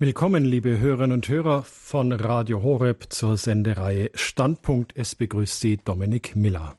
[0.00, 4.92] Willkommen, liebe Hörerinnen und Hörer von Radio Horeb zur Sendereihe Standpunkt.
[4.94, 6.76] Es begrüßt Sie Dominik Miller.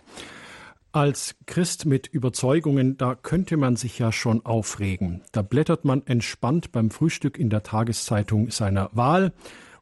[0.94, 5.22] Als Christ mit Überzeugungen, da könnte man sich ja schon aufregen.
[5.34, 9.34] Da blättert man entspannt beim Frühstück in der Tageszeitung seiner Wahl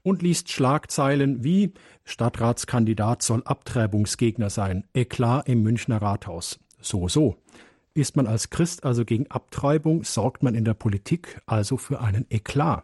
[0.01, 1.73] und liest Schlagzeilen wie
[2.05, 6.59] Stadtratskandidat soll Abtreibungsgegner sein, Eklat im Münchner Rathaus.
[6.81, 7.35] So, so.
[7.93, 12.25] Ist man als Christ also gegen Abtreibung, sorgt man in der Politik also für einen
[12.31, 12.83] Eklat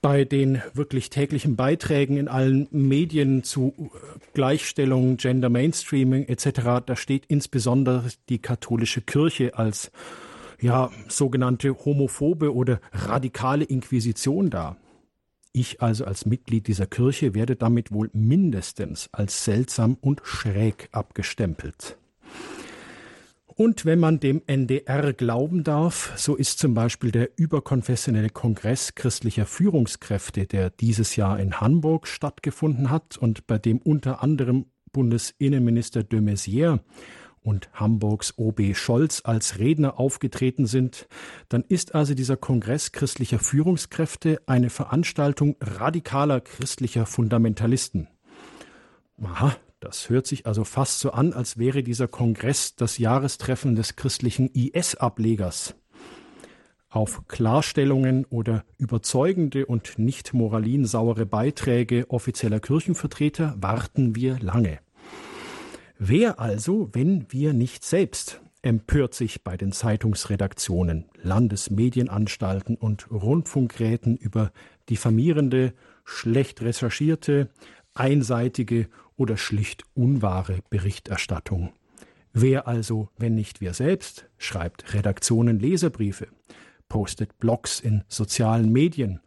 [0.00, 6.96] bei den wirklich täglichen Beiträgen in allen Medien zu äh, Gleichstellung, Gender Mainstreaming etc., da
[6.96, 9.90] steht insbesondere die katholische Kirche als
[10.60, 14.76] ja, sogenannte homophobe oder radikale Inquisition da.
[15.52, 21.96] Ich also als Mitglied dieser Kirche werde damit wohl mindestens als seltsam und schräg abgestempelt.
[23.58, 29.46] Und wenn man dem NDR glauben darf, so ist zum Beispiel der überkonfessionelle Kongress christlicher
[29.46, 36.20] Führungskräfte, der dieses Jahr in Hamburg stattgefunden hat und bei dem unter anderem Bundesinnenminister de
[36.20, 36.78] Maizière
[37.42, 41.08] und Hamburgs OB Scholz als Redner aufgetreten sind,
[41.48, 48.06] dann ist also dieser Kongress christlicher Führungskräfte eine Veranstaltung radikaler christlicher Fundamentalisten.
[49.20, 53.96] Aha, das hört sich also fast so an, als wäre dieser Kongress das Jahrestreffen des
[53.96, 55.74] christlichen IS-Ablegers.
[56.90, 64.78] Auf Klarstellungen oder überzeugende und nicht moralinsauere Beiträge offizieller Kirchenvertreter warten wir lange.
[65.98, 74.50] Wer also, wenn wir nicht selbst, empört sich bei den Zeitungsredaktionen, Landesmedienanstalten und Rundfunkräten über
[74.88, 77.50] diffamierende, schlecht recherchierte,
[77.94, 78.88] einseitige
[79.18, 81.74] oder schlicht unwahre Berichterstattung.
[82.32, 86.28] Wer also, wenn nicht wir selbst, schreibt Redaktionen Leserbriefe,
[86.88, 89.20] postet Blogs in sozialen Medien,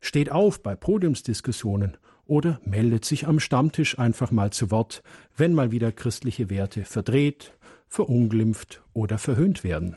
[0.00, 1.96] steht auf bei Podiumsdiskussionen
[2.26, 5.02] oder meldet sich am Stammtisch einfach mal zu Wort,
[5.36, 7.54] wenn mal wieder christliche Werte verdreht,
[7.88, 9.96] verunglimpft oder verhöhnt werden.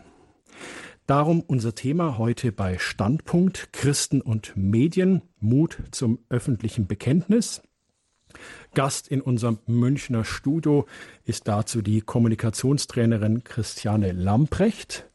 [1.08, 7.62] Darum unser Thema heute bei Standpunkt Christen und Medien, Mut zum öffentlichen Bekenntnis.
[8.74, 10.85] Gast in unserem Münchner Studio
[11.25, 15.07] ist dazu die Kommunikationstrainerin Christiane Lamprecht.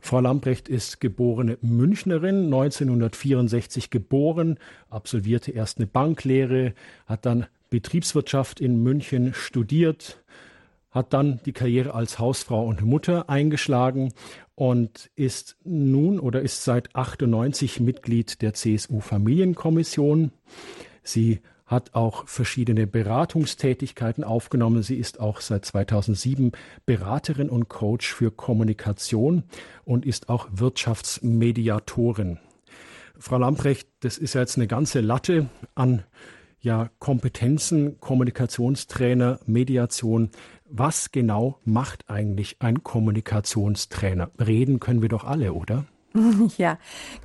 [0.00, 4.58] Frau Lamprecht ist geborene Münchnerin, 1964 geboren,
[4.88, 6.74] absolvierte erst eine Banklehre,
[7.06, 10.22] hat dann Betriebswirtschaft in München studiert,
[10.90, 14.12] hat dann die Karriere als Hausfrau und Mutter eingeschlagen
[14.56, 20.32] und ist nun oder ist seit 98 Mitglied der CSU Familienkommission.
[21.02, 24.82] Sie hat auch verschiedene Beratungstätigkeiten aufgenommen.
[24.82, 26.50] Sie ist auch seit 2007
[26.84, 29.44] Beraterin und Coach für Kommunikation
[29.84, 32.40] und ist auch Wirtschaftsmediatorin.
[33.16, 36.02] Frau Lamprecht, das ist ja jetzt eine ganze Latte an
[36.60, 40.30] ja, Kompetenzen, Kommunikationstrainer, Mediation.
[40.68, 44.30] Was genau macht eigentlich ein Kommunikationstrainer?
[44.38, 45.86] Reden können wir doch alle, oder?
[46.56, 46.78] Ja,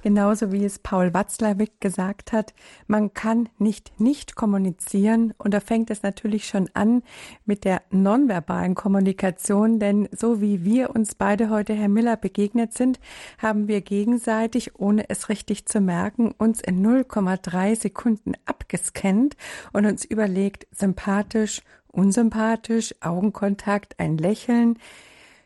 [0.03, 2.53] genauso wie es Paul Watzlawick gesagt hat,
[2.88, 5.34] man kann nicht nicht kommunizieren.
[5.38, 7.01] Und da fängt es natürlich schon an
[7.46, 13.00] mit der nonverbalen Kommunikation, denn so wie wir uns beide heute, Herr Miller, begegnet sind,
[13.40, 19.35] haben wir gegenseitig, ohne es richtig zu merken, uns in 0,3 Sekunden abgescannt
[19.73, 24.78] und uns überlegt, sympathisch, unsympathisch, Augenkontakt, ein Lächeln,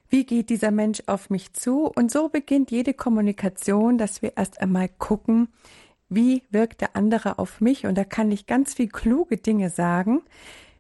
[0.10, 1.92] wie geht dieser Mensch auf mich zu?
[1.96, 5.50] Und so beginnt jede Kommunikation, dass wir erst einmal gucken,
[6.10, 7.86] wie wirkt der andere auf mich?
[7.86, 10.24] Und da kann ich ganz viel kluge Dinge sagen.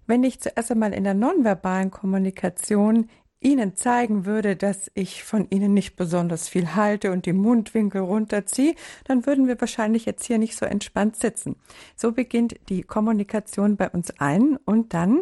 [0.07, 3.07] Wenn ich zuerst einmal in der nonverbalen Kommunikation
[3.41, 8.75] Ihnen zeigen würde, dass ich von Ihnen nicht besonders viel halte und die Mundwinkel runterziehe,
[9.05, 11.55] dann würden wir wahrscheinlich jetzt hier nicht so entspannt sitzen.
[11.95, 15.21] So beginnt die Kommunikation bei uns ein und dann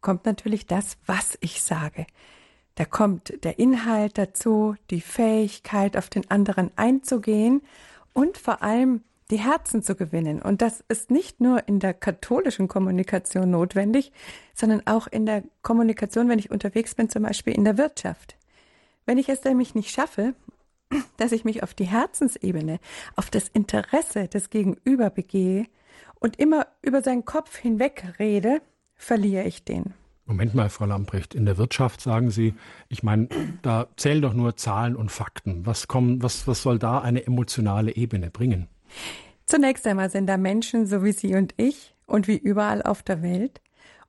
[0.00, 2.06] kommt natürlich das, was ich sage.
[2.78, 7.60] Da kommt der Inhalt dazu, die Fähigkeit, auf den anderen einzugehen
[8.12, 9.02] und vor allem
[9.32, 10.40] die Herzen zu gewinnen.
[10.40, 14.12] Und das ist nicht nur in der katholischen Kommunikation notwendig,
[14.54, 18.36] sondern auch in der Kommunikation, wenn ich unterwegs bin, zum Beispiel in der Wirtschaft.
[19.06, 20.34] Wenn ich es nämlich nicht schaffe,
[21.16, 22.78] dass ich mich auf die Herzensebene,
[23.16, 25.66] auf das Interesse des Gegenüber begehe
[26.20, 28.62] und immer über seinen Kopf hinweg rede,
[28.94, 29.94] verliere ich den.
[30.28, 32.52] Moment mal, Frau Lamprecht, in der Wirtschaft sagen Sie,
[32.90, 33.28] ich meine,
[33.62, 35.64] da zählen doch nur Zahlen und Fakten.
[35.64, 38.68] Was, kommen, was, was soll da eine emotionale Ebene bringen?
[39.46, 43.22] Zunächst einmal sind da Menschen, so wie Sie und ich und wie überall auf der
[43.22, 43.62] Welt.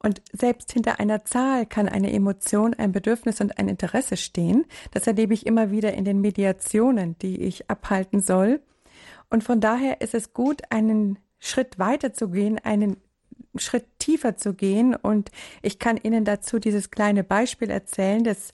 [0.04, 4.66] Und selbst hinter einer Zahl kann eine Emotion, ein Bedürfnis und ein Interesse stehen.
[4.92, 8.62] Das erlebe ich immer wieder in den Mediationen, die ich abhalten soll.
[9.30, 12.98] Und von daher ist es gut, einen Schritt weiter zu gehen, einen
[13.56, 14.96] Schritt tiefer zu gehen.
[14.96, 15.30] Und
[15.62, 18.52] ich kann Ihnen dazu dieses kleine Beispiel erzählen, das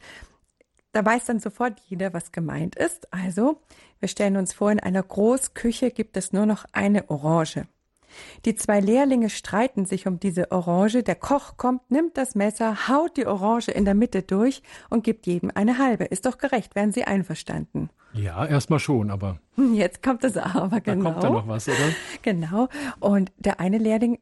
[0.92, 3.12] da weiß dann sofort jeder, was gemeint ist.
[3.12, 3.60] Also,
[4.00, 7.68] wir stellen uns vor, in einer Großküche gibt es nur noch eine Orange.
[8.46, 11.04] Die zwei Lehrlinge streiten sich um diese Orange.
[11.04, 15.28] Der Koch kommt, nimmt das Messer, haut die Orange in der Mitte durch und gibt
[15.28, 16.06] jedem eine halbe.
[16.06, 17.90] Ist doch gerecht, wären Sie einverstanden?
[18.14, 19.40] Ja, erstmal schon, aber.
[19.74, 21.04] Jetzt kommt das Aber, genau.
[21.04, 21.78] Da kommt da noch was, oder?
[22.22, 22.70] Genau.
[23.02, 24.20] Und der eine Lehrling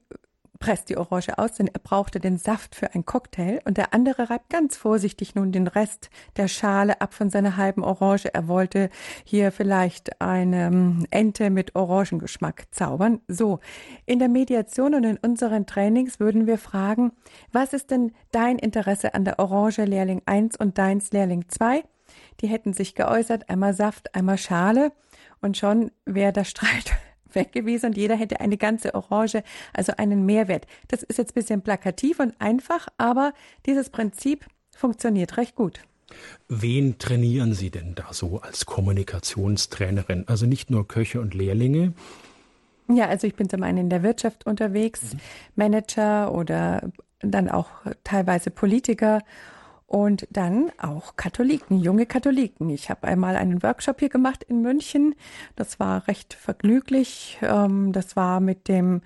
[0.63, 4.29] presst die Orange aus, denn er brauchte den Saft für ein Cocktail und der andere
[4.29, 8.33] reibt ganz vorsichtig nun den Rest der Schale ab von seiner halben Orange.
[8.33, 8.89] Er wollte
[9.25, 13.19] hier vielleicht eine ähm, Ente mit Orangengeschmack zaubern.
[13.27, 13.59] So,
[14.05, 17.11] in der Mediation und in unseren Trainings würden wir fragen,
[17.51, 21.83] was ist denn dein Interesse an der Orange Lehrling 1 und deins Lehrling 2?
[22.39, 24.93] Die hätten sich geäußert, einmal Saft, einmal Schale
[25.41, 26.93] und schon wäre der Streit
[27.35, 29.43] weg gewesen und jeder hätte eine ganze Orange,
[29.73, 30.67] also einen Mehrwert.
[30.87, 33.33] Das ist jetzt ein bisschen plakativ und einfach, aber
[33.65, 34.45] dieses Prinzip
[34.75, 35.81] funktioniert recht gut.
[36.47, 40.25] Wen trainieren Sie denn da so als Kommunikationstrainerin?
[40.27, 41.93] Also nicht nur Köche und Lehrlinge?
[42.89, 45.19] Ja, also ich bin zum einen in der Wirtschaft unterwegs, mhm.
[45.55, 46.91] Manager oder
[47.21, 47.69] dann auch
[48.03, 49.21] teilweise Politiker
[49.93, 52.71] und dann auch Katholiken, junge Katholiken.
[52.71, 55.13] Ich habe einmal einen Workshop hier gemacht in München.
[55.55, 57.37] Das war recht vergnüglich.
[57.43, 59.01] Ähm, das war mit dem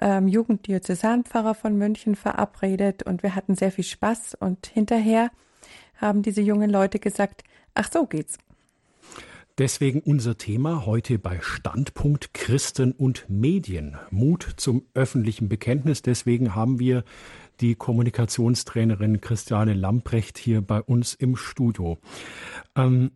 [0.00, 4.36] ähm, Jugenddiözesanpfarrer von München verabredet und wir hatten sehr viel Spaß.
[4.38, 5.32] Und hinterher
[5.96, 7.42] haben diese jungen Leute gesagt,
[7.74, 8.38] ach so geht's.
[9.58, 13.96] Deswegen unser Thema heute bei Standpunkt Christen und Medien.
[14.10, 16.00] Mut zum öffentlichen Bekenntnis.
[16.00, 17.02] Deswegen haben wir
[17.60, 21.98] die Kommunikationstrainerin Christiane Lamprecht hier bei uns im Studio.
[22.74, 23.12] Ähm,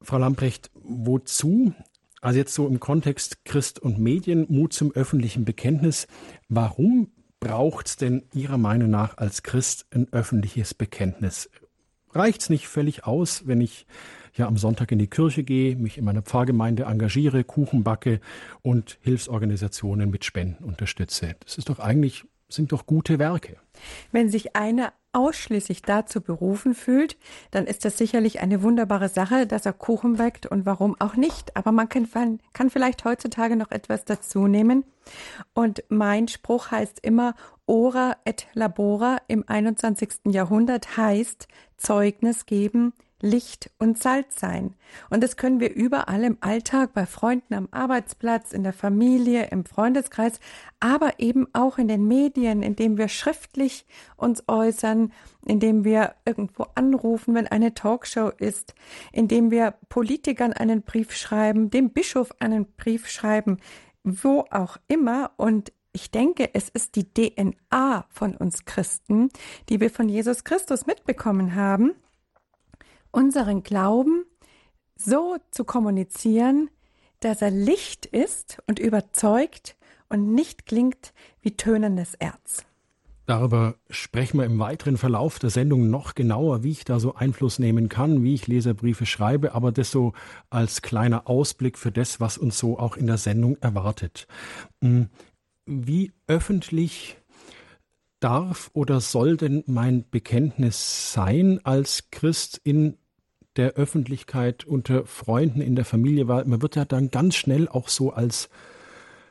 [0.00, 1.72] Frau Lamprecht, wozu,
[2.20, 6.06] also jetzt so im Kontext Christ und Medien, Mut zum öffentlichen Bekenntnis,
[6.48, 11.50] warum braucht es denn Ihrer Meinung nach als Christ ein öffentliches Bekenntnis?
[12.12, 13.86] Reicht es nicht völlig aus, wenn ich
[14.36, 18.20] ja am Sonntag in die Kirche gehe, mich in meiner Pfarrgemeinde engagiere, Kuchen backe
[18.62, 21.36] und Hilfsorganisationen mit Spenden unterstütze.
[21.44, 23.56] Das ist doch eigentlich, sind doch gute Werke.
[24.12, 27.16] Wenn sich einer ausschließlich dazu berufen fühlt,
[27.52, 31.56] dann ist das sicherlich eine wunderbare Sache, dass er Kuchen backt und warum auch nicht.
[31.56, 32.08] Aber man kann,
[32.52, 34.84] kann vielleicht heutzutage noch etwas dazu nehmen.
[35.52, 37.34] Und mein Spruch heißt immer,
[37.66, 40.32] ora et labora im 21.
[40.32, 41.46] Jahrhundert heißt
[41.76, 42.92] Zeugnis geben,
[43.24, 44.74] Licht und Salz sein.
[45.08, 49.64] Und das können wir überall im Alltag, bei Freunden am Arbeitsplatz, in der Familie, im
[49.64, 50.38] Freundeskreis,
[50.78, 53.86] aber eben auch in den Medien, indem wir schriftlich
[54.16, 55.10] uns äußern,
[55.46, 58.74] indem wir irgendwo anrufen, wenn eine Talkshow ist,
[59.10, 63.56] indem wir Politikern einen Brief schreiben, dem Bischof einen Brief schreiben,
[64.04, 65.30] wo auch immer.
[65.38, 69.30] Und ich denke, es ist die DNA von uns Christen,
[69.70, 71.94] die wir von Jesus Christus mitbekommen haben
[73.14, 74.24] unseren Glauben
[74.96, 76.70] so zu kommunizieren,
[77.20, 79.76] dass er Licht ist und überzeugt
[80.08, 82.64] und nicht klingt wie tönendes Erz.
[83.26, 87.58] Darüber sprechen wir im weiteren Verlauf der Sendung noch genauer, wie ich da so Einfluss
[87.58, 90.12] nehmen kann, wie ich Leserbriefe schreibe, aber das so
[90.50, 94.26] als kleiner Ausblick für das, was uns so auch in der Sendung erwartet.
[94.82, 95.08] Hm,
[95.64, 97.16] wie öffentlich
[98.20, 102.98] darf oder soll denn mein Bekenntnis sein als Christ in
[103.56, 107.88] der Öffentlichkeit unter Freunden in der Familie, weil man wird ja dann ganz schnell auch
[107.88, 108.48] so als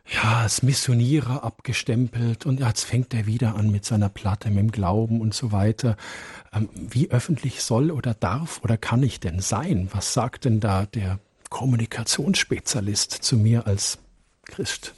[0.06, 4.72] ja, als Missionierer abgestempelt und jetzt fängt er wieder an mit seiner Platte, mit dem
[4.72, 5.96] Glauben und so weiter.
[6.52, 9.88] Ähm, wie öffentlich soll oder darf oder kann ich denn sein?
[9.94, 13.98] Was sagt denn da der Kommunikationsspezialist zu mir als
[14.46, 14.94] Christ?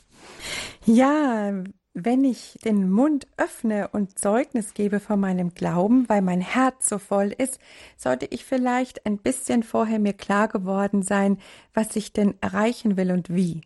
[0.86, 1.51] Ja,
[1.98, 7.00] wenn ich den Mund öffne und Zeugnis gebe von meinem Glauben, weil mein Herz so
[7.00, 7.58] voll ist,
[7.96, 11.38] sollte ich vielleicht ein bisschen vorher mir klar geworden sein,
[11.74, 13.62] was ich denn erreichen will und wie.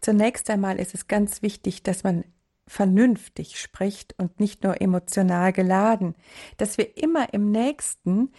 [0.00, 2.24] Zunächst einmal ist es ganz wichtig, dass man
[2.66, 6.16] vernünftig spricht und nicht nur emotional geladen,
[6.56, 8.32] dass wir immer im Nächsten,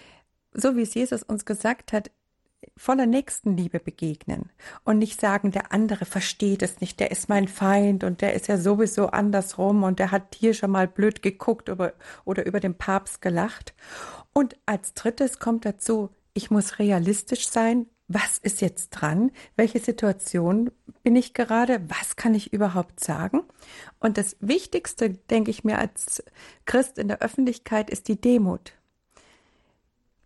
[0.52, 2.12] so wie es Jesus uns gesagt hat,
[2.76, 4.50] voller Nächstenliebe begegnen
[4.84, 8.48] und nicht sagen, der andere versteht es nicht, der ist mein Feind und der ist
[8.48, 11.94] ja sowieso andersrum und der hat hier schon mal blöd geguckt oder,
[12.26, 13.74] oder über den Papst gelacht.
[14.34, 17.88] Und als drittes kommt dazu, ich muss realistisch sein.
[18.08, 19.32] Was ist jetzt dran?
[19.56, 20.72] Welche Situation
[21.04, 21.82] bin ich gerade?
[21.90, 23.42] Was kann ich überhaupt sagen?
[24.00, 26.24] Und das Wichtigste, denke ich mir als
[26.66, 28.74] Christ in der Öffentlichkeit, ist die Demut.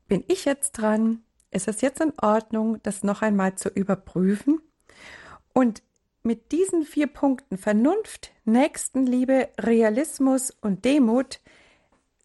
[0.07, 1.23] Bin ich jetzt dran?
[1.53, 4.61] Ist es jetzt in Ordnung, das noch einmal zu überprüfen?
[5.53, 5.83] Und
[6.23, 11.41] mit diesen vier Punkten Vernunft, Nächstenliebe, Realismus und Demut,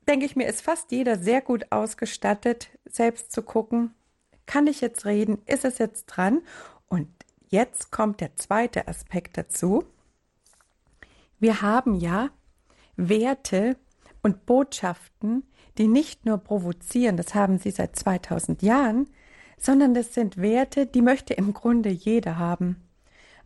[0.07, 3.95] denke ich mir, ist fast jeder sehr gut ausgestattet, selbst zu gucken,
[4.47, 6.41] kann ich jetzt reden, ist es jetzt dran?
[6.89, 7.09] Und
[7.49, 9.85] jetzt kommt der zweite Aspekt dazu.
[11.39, 12.31] Wir haben ja
[12.97, 13.77] Werte
[14.23, 15.45] und Botschaften,
[15.77, 19.09] die nicht nur provozieren, das haben sie seit 2000 Jahren,
[19.63, 22.77] sondern das sind Werte, die möchte im Grunde jeder haben.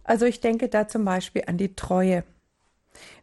[0.04, 2.24] Also ich denke da zum Beispiel an die Treue.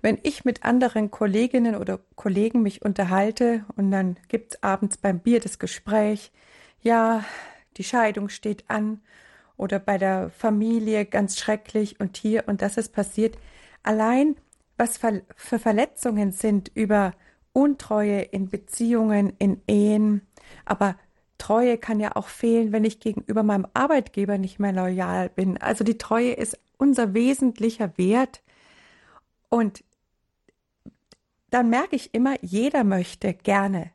[0.02, 5.40] Wenn ich mit anderen Kolleginnen oder Kollegen mich unterhalte und dann gibt's abends beim Bier
[5.40, 6.32] das Gespräch,
[6.82, 7.24] ja,
[7.78, 9.02] die Scheidung steht an
[9.58, 13.38] oder bei der Familie ganz schrecklich und hier und das ist passiert.
[13.84, 14.36] Allein
[14.78, 14.98] was
[15.36, 17.14] für Verletzungen sind über
[17.52, 20.22] Untreue in Beziehungen, in Ehen,
[20.64, 20.96] aber
[21.40, 25.58] Treue kann ja auch fehlen, wenn ich gegenüber meinem Arbeitgeber nicht mehr loyal bin.
[25.58, 28.44] Also die Treue ist unser wesentlicher Wert.
[29.50, 29.84] Und
[31.50, 33.92] dann merke ich immer, jeder möchte gerne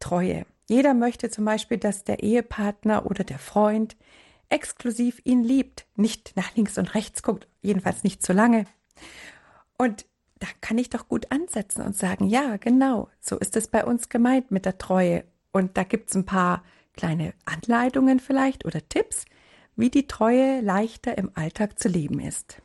[0.00, 0.44] Treue.
[0.68, 3.96] Jeder möchte zum Beispiel, dass der Ehepartner oder der Freund
[4.48, 8.64] exklusiv ihn liebt, nicht nach links und rechts guckt, jedenfalls nicht zu lange.
[9.78, 10.06] Und
[10.40, 14.08] da kann ich doch gut ansetzen und sagen, ja, genau, so ist es bei uns
[14.08, 15.24] gemeint mit der Treue.
[15.52, 16.62] Und da gibt's ein paar
[16.94, 19.24] kleine Anleitungen vielleicht oder Tipps,
[19.76, 22.60] wie die Treue leichter im Alltag zu leben ist.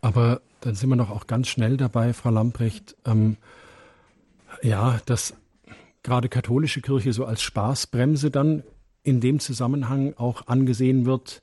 [0.00, 3.36] Aber dann sind wir doch auch ganz schnell dabei, Frau Lamprecht, ähm,
[4.62, 5.34] ja, dass
[6.02, 8.62] gerade katholische Kirche so als Spaßbremse dann
[9.02, 11.42] in dem Zusammenhang auch angesehen wird,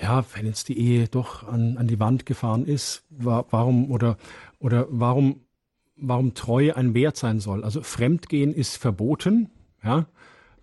[0.00, 4.18] ja, wenn jetzt die Ehe doch an, an die Wand gefahren ist, wa warum oder,
[4.58, 5.40] oder warum,
[5.96, 7.64] warum Treue ein Wert sein soll.
[7.64, 9.50] Also Fremdgehen ist verboten,
[9.86, 10.06] ja.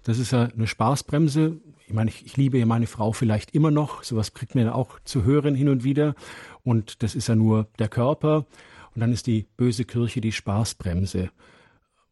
[0.03, 1.61] Das ist ja eine Spaßbremse.
[1.87, 4.03] Ich meine, ich, ich liebe ja meine Frau vielleicht immer noch.
[4.03, 6.15] Sowas kriegt man ja auch zu hören hin und wieder.
[6.63, 8.45] Und das ist ja nur der Körper.
[8.93, 11.31] Und dann ist die böse Kirche die Spaßbremse.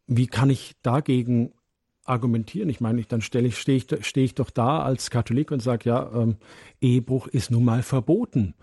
[0.06, 1.52] Wie kann ich dagegen
[2.04, 2.68] argumentieren?
[2.70, 5.90] Ich meine, dann stelle ich, stehe ich, stehe ich doch da als Katholik und sage,
[5.90, 6.36] ja, ähm,
[6.80, 8.54] Ehebruch ist nun mal verboten.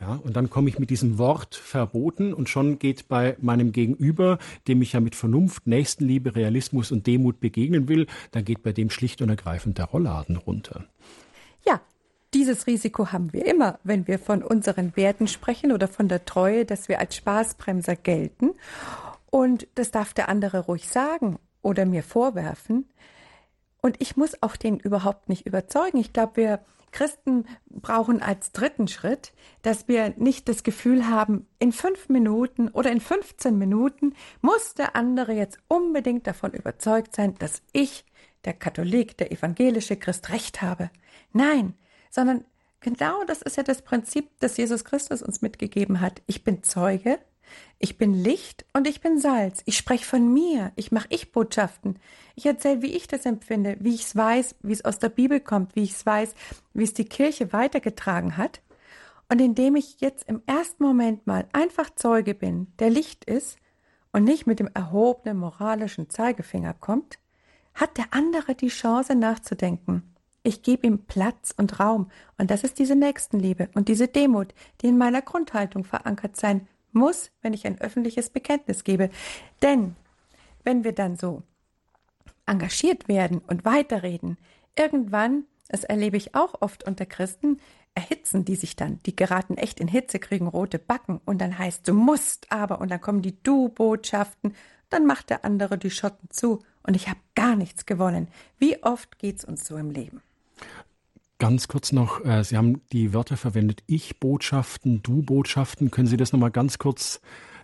[0.00, 4.38] Ja, und dann komme ich mit diesem Wort verboten und schon geht bei meinem Gegenüber,
[4.68, 8.90] dem ich ja mit Vernunft, Nächstenliebe, Realismus und Demut begegnen will, dann geht bei dem
[8.90, 10.84] schlicht und ergreifend der Rollladen runter.
[11.66, 11.80] Ja,
[12.34, 16.66] dieses Risiko haben wir immer, wenn wir von unseren Werten sprechen oder von der Treue,
[16.66, 18.50] dass wir als Spaßbremser gelten.
[19.30, 22.84] Und das darf der andere ruhig sagen oder mir vorwerfen.
[23.80, 25.98] Und ich muss auch den überhaupt nicht überzeugen.
[25.98, 26.60] Ich glaube, wir
[26.96, 32.90] Christen brauchen als dritten Schritt, dass wir nicht das Gefühl haben, in fünf Minuten oder
[32.90, 38.06] in 15 Minuten muss der andere jetzt unbedingt davon überzeugt sein, dass ich,
[38.46, 40.90] der Katholik, der evangelische Christ, recht habe.
[41.34, 41.74] Nein,
[42.08, 42.46] sondern
[42.80, 46.22] genau das ist ja das Prinzip, das Jesus Christus uns mitgegeben hat.
[46.26, 47.18] Ich bin Zeuge
[47.78, 49.62] ich bin Licht und ich bin Salz.
[49.66, 50.72] Ich spreche von mir.
[50.76, 51.98] Ich mache Ich-Botschaften.
[52.34, 55.40] Ich erzähle, wie ich das empfinde, wie ich es weiß, wie es aus der Bibel
[55.40, 56.34] kommt, wie ich es weiß,
[56.72, 58.62] wie es die Kirche weitergetragen hat.
[59.28, 63.58] Und indem ich jetzt im ersten Moment mal einfach Zeuge bin, der Licht ist
[64.12, 67.18] und nicht mit dem erhobenen moralischen Zeigefinger kommt,
[67.74, 70.14] hat der andere die Chance nachzudenken.
[70.42, 72.08] Ich gebe ihm Platz und Raum.
[72.38, 77.30] Und das ist diese Nächstenliebe und diese Demut, die in meiner Grundhaltung verankert sein muss,
[77.42, 79.10] wenn ich ein öffentliches Bekenntnis gebe.
[79.62, 79.94] Denn
[80.64, 81.42] wenn wir dann so
[82.46, 84.36] engagiert werden und weiterreden,
[84.76, 87.60] irgendwann, das erlebe ich auch oft unter Christen,
[87.94, 91.88] erhitzen die sich dann, die geraten echt in Hitze, kriegen rote Backen und dann heißt
[91.88, 94.54] du musst aber und dann kommen die Du-Botschaften,
[94.90, 98.28] dann macht der andere die Schotten zu und ich habe gar nichts gewonnen.
[98.58, 100.22] Wie oft geht's uns so im Leben?
[101.38, 105.90] Ganz kurz noch, äh, Sie haben die Wörter verwendet, Ich-Botschaften, Du-Botschaften.
[105.90, 107.20] Können Sie das nochmal ganz kurz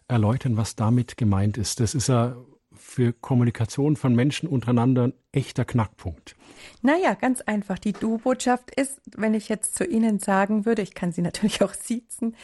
[0.08, 1.80] erläutern, was damit gemeint ist?
[1.80, 2.36] Das ist ja
[2.74, 6.34] für Kommunikation von Menschen untereinander ein echter Knackpunkt.
[6.82, 7.78] Naja, ganz einfach.
[7.78, 11.74] Die Du-Botschaft ist, wenn ich jetzt zu Ihnen sagen würde, ich kann Sie natürlich auch
[11.74, 12.36] siezen,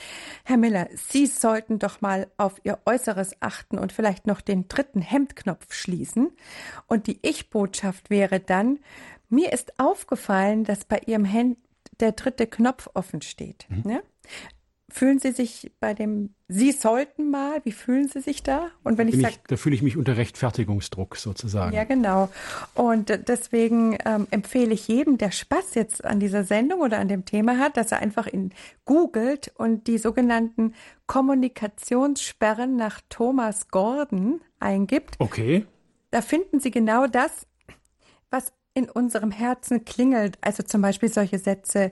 [0.45, 5.03] Herr Miller, Sie sollten doch mal auf Ihr Äußeres achten und vielleicht noch den dritten
[5.03, 6.31] Hemdknopf schließen.
[6.87, 8.79] Und die Ich-Botschaft wäre dann,
[9.29, 11.59] mir ist aufgefallen, dass bei Ihrem Hemd
[12.01, 13.67] der dritte Knopf offen steht.
[13.69, 13.83] Mhm.
[13.85, 14.03] Ne?
[14.91, 18.71] Fühlen Sie sich bei dem Sie sollten mal, wie fühlen Sie sich da?
[18.85, 21.77] Und wenn ich sage, da fühle ich mich unter Rechtfertigungsdruck sozusagen.
[21.77, 22.31] Ja, genau.
[22.73, 27.27] Und deswegen ähm, empfehle ich jedem, der Spaß jetzt an dieser Sendung oder an dem
[27.27, 28.53] Thema hat, dass er einfach in
[28.87, 30.73] googelt und die sogenannten
[31.07, 35.17] Kommunikationssperren nach Thomas Gordon eingibt.
[35.19, 35.67] Okay.
[36.11, 37.47] Da finden Sie genau das,
[38.31, 41.91] was in unserem Herzen klingelt, also zum Beispiel solche Sätze,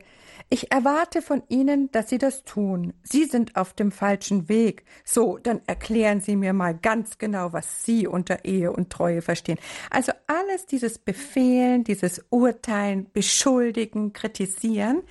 [0.49, 2.93] ich erwarte von Ihnen, dass Sie das tun.
[3.03, 4.85] Sie sind auf dem falschen Weg.
[5.05, 9.59] So, dann erklären Sie mir mal ganz genau, was Sie unter Ehe und Treue verstehen.
[9.91, 15.03] Also alles dieses Befehlen, dieses Urteilen, Beschuldigen, Kritisieren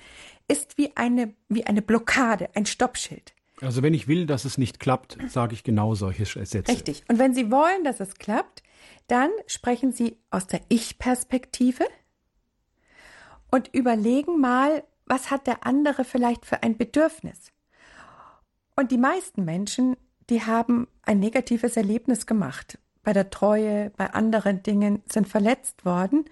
[0.48, 3.34] ist wie eine, wie eine Blockade, ein Stoppschild.
[3.60, 6.68] Also wenn ich will, dass es nicht klappt, sage ich genau solche Sätze.
[6.68, 7.04] Richtig.
[7.08, 8.62] Und wenn Sie wollen, dass es klappt,
[9.06, 11.84] dann sprechen Sie aus der Ich-Perspektive
[13.50, 17.52] und überlegen mal, was hat der andere vielleicht für ein Bedürfnis?
[18.74, 19.96] Und die meisten Menschen,
[20.28, 22.78] die haben ein negatives Erlebnis gemacht.
[23.02, 26.24] Bei der Treue, bei anderen Dingen sind verletzt worden.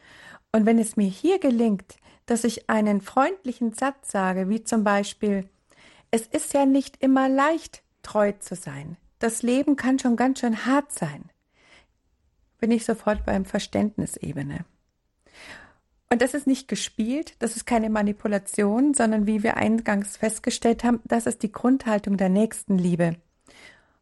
[0.52, 5.48] Und wenn es mir hier gelingt, dass ich einen freundlichen Satz sage, wie zum Beispiel,
[6.10, 8.96] es ist ja nicht immer leicht, treu zu sein.
[9.20, 11.30] Das Leben kann schon ganz schön hart sein.
[12.64, 14.64] Bin ich sofort beim Verständnisebene.
[16.08, 21.02] Und das ist nicht gespielt, das ist keine Manipulation, sondern wie wir eingangs festgestellt haben,
[21.04, 23.16] das ist die Grundhaltung der Nächstenliebe.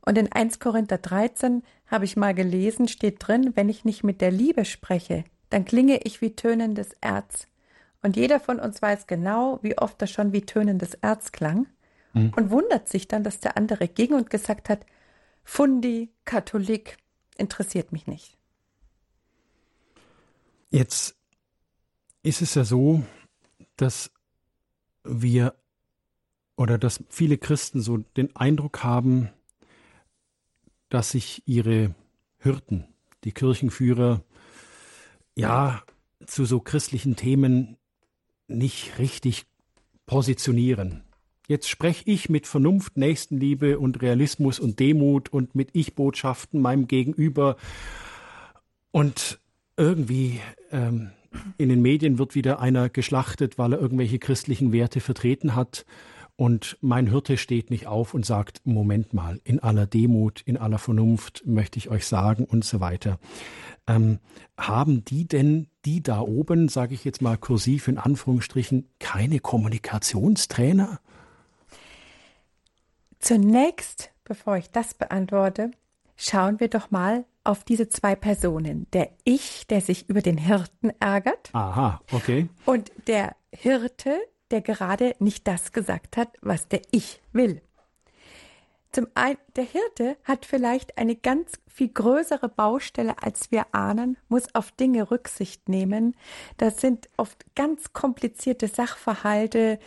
[0.07, 4.21] Und in 1 Korinther 13 habe ich mal gelesen, steht drin, wenn ich nicht mit
[4.21, 7.49] der Liebe spreche, dann klinge ich wie tönendes Erz.
[8.01, 11.67] Und jeder von uns weiß genau, wie oft das schon wie tönendes Erz klang
[12.13, 12.33] mhm.
[12.37, 14.87] und wundert sich dann, dass der andere ging und gesagt hat,
[15.43, 16.99] Fundi, Katholik,
[17.37, 18.39] interessiert mich nicht.
[20.73, 21.19] Jetzt
[22.23, 23.05] ist es ja so,
[23.77, 24.11] dass
[25.05, 25.55] wir
[26.57, 29.29] oder dass viele Christen so den Eindruck haben,
[30.89, 31.95] dass sich ihre
[32.39, 32.87] Hirten,
[33.25, 34.25] die Kirchenführer,
[35.37, 35.83] ja,
[36.25, 37.77] zu so christlichen Themen
[38.49, 39.45] nicht richtig
[40.07, 41.05] positionieren.
[41.49, 47.57] Jetzt spreche ich mit Vernunft, Nächstenliebe und Realismus und Demut und mit Ich-Botschaften meinem Gegenüber.
[48.91, 49.42] Und
[49.83, 51.11] irgendwie ähm,
[51.59, 55.85] in den Medien wird wieder einer geschlachtet, weil er irgendwelche christlichen Werte vertreten hat.
[56.37, 60.79] Und mein Hirte steht nicht auf und sagt, Moment mal, in aller Demut, in aller
[60.79, 63.19] Vernunft möchte ich euch sagen und so weiter.
[63.89, 64.21] Ähm,
[64.57, 71.01] haben die denn, die da oben, sage ich jetzt mal kursiv in Anführungsstrichen, keine Kommunikationstrainer?
[73.19, 75.73] Zunächst, bevor ich das beantworte,
[76.23, 78.87] schauen wir doch mal auf diese zwei Personen.
[78.93, 81.51] Der Ich, der sich über den Hirten ärgert.
[81.53, 82.49] Aha, okay.
[82.65, 84.17] Und der Hirte,
[84.51, 87.61] der gerade nicht das gesagt hat, was der Ich will.
[88.93, 94.55] Zum einen, der Hirte hat vielleicht eine ganz viel größere Baustelle, als wir ahnen, muss
[94.55, 96.15] auf Dinge Rücksicht nehmen.
[96.59, 99.79] Das sind oft ganz komplizierte Sachverhalte,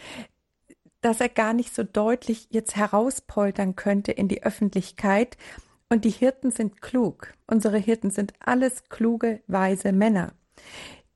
[1.02, 5.38] dass er gar nicht so deutlich jetzt herauspoltern könnte in die Öffentlichkeit.
[5.89, 7.34] Und die Hirten sind klug.
[7.48, 10.34] Unsere Hirten sind alles kluge, weise Männer.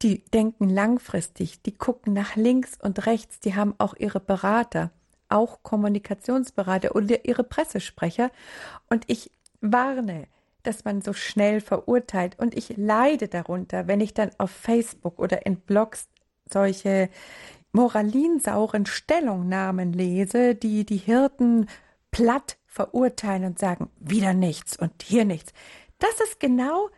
[0.01, 4.91] Die denken langfristig, die gucken nach links und rechts, die haben auch ihre Berater,
[5.27, 8.31] auch Kommunikationsberater oder ihre Pressesprecher.
[8.89, 10.27] Und ich warne,
[10.63, 12.37] dass man so schnell verurteilt.
[12.37, 16.07] Und ich leide darunter, wenn ich dann auf Facebook oder in Blogs
[16.49, 17.09] solche
[17.71, 21.67] moralinsauren Stellungnahmen lese, die die Hirten
[22.11, 25.51] platt verurteilen und sagen, wieder nichts und hier nichts.
[25.97, 26.89] Das ist genau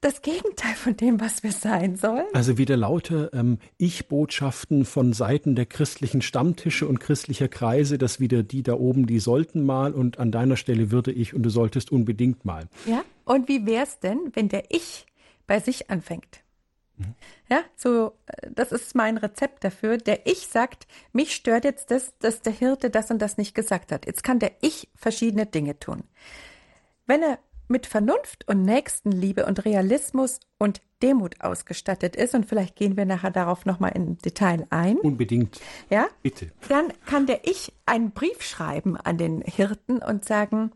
[0.00, 2.24] das Gegenteil von dem, was wir sein sollen.
[2.32, 8.42] Also wieder lauter ähm, Ich-Botschaften von Seiten der christlichen Stammtische und christlicher Kreise, dass wieder
[8.42, 11.92] die da oben, die sollten mal und an deiner Stelle würde ich und du solltest
[11.92, 12.66] unbedingt mal.
[12.86, 15.04] Ja, und wie wäre es denn, wenn der Ich
[15.46, 16.40] bei sich anfängt?
[17.48, 19.98] Ja, so, äh, das ist mein Rezept dafür.
[19.98, 23.92] Der Ich sagt, mich stört jetzt das, dass der Hirte das und das nicht gesagt
[23.92, 24.06] hat.
[24.06, 26.04] Jetzt kann der Ich verschiedene Dinge tun.
[27.06, 32.96] Wenn er mit Vernunft und Nächstenliebe und Realismus und Demut ausgestattet ist, und vielleicht gehen
[32.96, 34.96] wir nachher darauf nochmal im Detail ein.
[34.96, 35.60] Unbedingt.
[35.90, 36.08] Ja?
[36.22, 36.50] Bitte.
[36.68, 40.72] Dann kann der Ich einen Brief schreiben an den Hirten und sagen,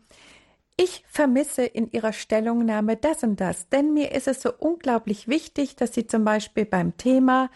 [0.75, 5.75] ich vermisse in Ihrer Stellungnahme das und das, denn mir ist es so unglaublich wichtig,
[5.75, 7.49] dass Sie zum Beispiel beim Thema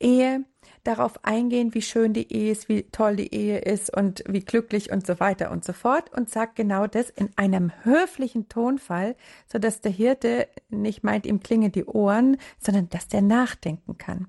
[0.00, 0.44] Ehe
[0.84, 4.90] darauf eingehen, wie schön die Ehe ist, wie toll die Ehe ist und wie glücklich
[4.90, 9.58] und so weiter und so fort und sagt genau das in einem höflichen Tonfall, so
[9.58, 14.28] dass der Hirte nicht meint, ihm klingen die Ohren, sondern dass der nachdenken kann.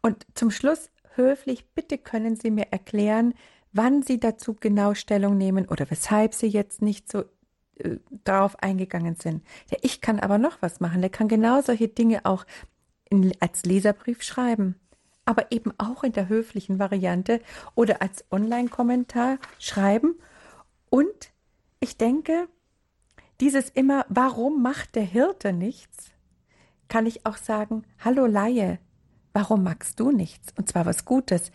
[0.00, 3.34] Und zum Schluss höflich, bitte können Sie mir erklären,
[3.72, 7.24] wann Sie dazu genau Stellung nehmen oder weshalb Sie jetzt nicht so
[7.76, 9.44] äh, darauf eingegangen sind.
[9.70, 11.00] Der Ich kann aber noch was machen.
[11.00, 12.44] Der kann genau solche Dinge auch
[13.10, 14.76] in, als Leserbrief schreiben,
[15.24, 17.40] aber eben auch in der höflichen Variante
[17.74, 20.14] oder als Online-Kommentar schreiben.
[20.90, 21.32] Und
[21.80, 22.48] ich denke,
[23.40, 26.12] dieses immer, warum macht der Hirte nichts,
[26.88, 28.78] kann ich auch sagen, hallo Laie,
[29.32, 30.52] warum magst du nichts?
[30.56, 31.50] Und zwar was Gutes.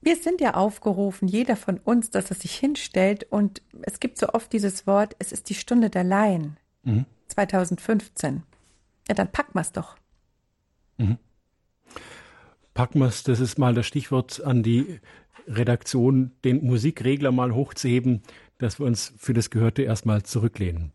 [0.00, 4.28] Wir sind ja aufgerufen, jeder von uns, dass er sich hinstellt und es gibt so
[4.28, 6.56] oft dieses Wort, es ist die Stunde der Laien.
[6.84, 7.04] Mhm.
[7.28, 8.42] 2015.
[9.08, 9.96] Ja, dann packen wir es doch.
[10.98, 11.18] Mhm.
[12.74, 15.00] Packen wir es, das ist mal das Stichwort an die
[15.48, 18.22] Redaktion, den Musikregler mal hochzuheben,
[18.58, 20.92] dass wir uns für das Gehörte erstmal zurücklehnen.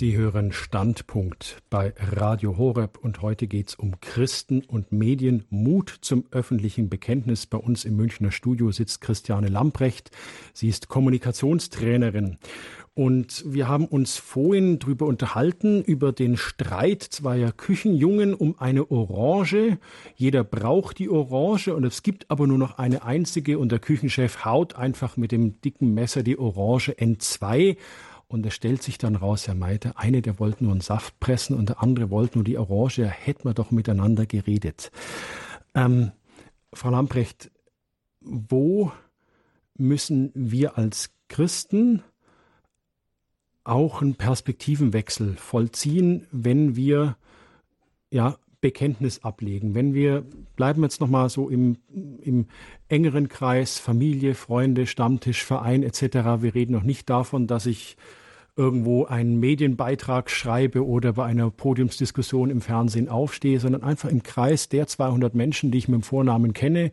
[0.00, 5.94] Sie hören Standpunkt bei Radio Horeb und heute geht es um Christen und Medien, Mut
[6.00, 7.44] zum öffentlichen Bekenntnis.
[7.44, 10.10] Bei uns im Münchner Studio sitzt Christiane Lamprecht.
[10.54, 12.38] Sie ist Kommunikationstrainerin.
[12.94, 19.76] Und wir haben uns vorhin darüber unterhalten, über den Streit zweier Küchenjungen um eine Orange.
[20.16, 24.46] Jeder braucht die Orange und es gibt aber nur noch eine einzige und der Küchenchef
[24.46, 27.76] haut einfach mit dem dicken Messer die Orange N2
[28.30, 31.56] und es stellt sich dann raus, Herr Meiter, eine, der wollte nur einen Saft pressen
[31.56, 33.04] und der andere wollte nur die Orange.
[33.04, 34.92] Hätten wir doch miteinander geredet.
[35.74, 36.12] Ähm,
[36.72, 37.50] Frau Lamprecht,
[38.20, 38.92] wo
[39.76, 42.04] müssen wir als Christen
[43.64, 47.16] auch einen Perspektivenwechsel vollziehen, wenn wir
[48.12, 49.74] ja Bekenntnis ablegen.
[49.74, 51.78] Wenn wir bleiben jetzt noch mal so im,
[52.22, 52.46] im
[52.86, 56.42] engeren Kreis Familie, Freunde, Stammtisch, Verein etc.
[56.42, 57.96] Wir reden noch nicht davon, dass ich
[58.56, 64.68] irgendwo einen Medienbeitrag schreibe oder bei einer Podiumsdiskussion im Fernsehen aufstehe, sondern einfach im Kreis
[64.68, 66.90] der 200 Menschen, die ich mit dem Vornamen kenne.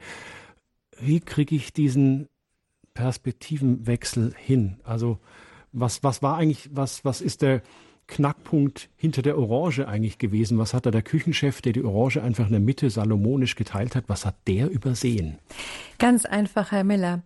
[0.99, 2.27] Wie kriege ich diesen
[2.93, 4.77] Perspektivenwechsel hin?
[4.83, 5.19] Also
[5.71, 7.61] was, was war eigentlich, was, was ist der
[8.07, 10.57] Knackpunkt hinter der Orange eigentlich gewesen?
[10.57, 14.05] Was hat da der Küchenchef, der die Orange einfach in der Mitte salomonisch geteilt hat,
[14.07, 15.37] was hat der übersehen?
[15.99, 17.23] Ganz einfach, Herr Miller.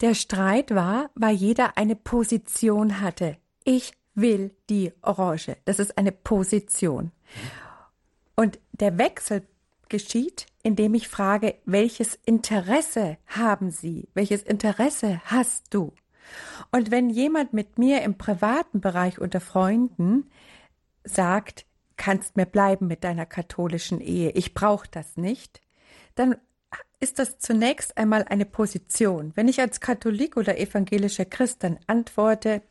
[0.00, 3.36] Der Streit war, weil jeder eine Position hatte
[3.68, 5.58] ich will die Orange.
[5.66, 7.12] Das ist eine Position.
[8.34, 9.42] Und der Wechsel
[9.90, 14.08] geschieht, indem ich frage, welches Interesse haben Sie?
[14.14, 15.92] Welches Interesse hast du?
[16.72, 20.30] Und wenn jemand mit mir im privaten Bereich unter Freunden
[21.04, 21.66] sagt,
[21.98, 25.60] kannst mir bleiben mit deiner katholischen Ehe, ich brauche das nicht,
[26.14, 26.36] dann
[27.00, 29.32] ist das zunächst einmal eine Position.
[29.34, 32.62] Wenn ich als Katholik oder evangelischer Christ dann antworte,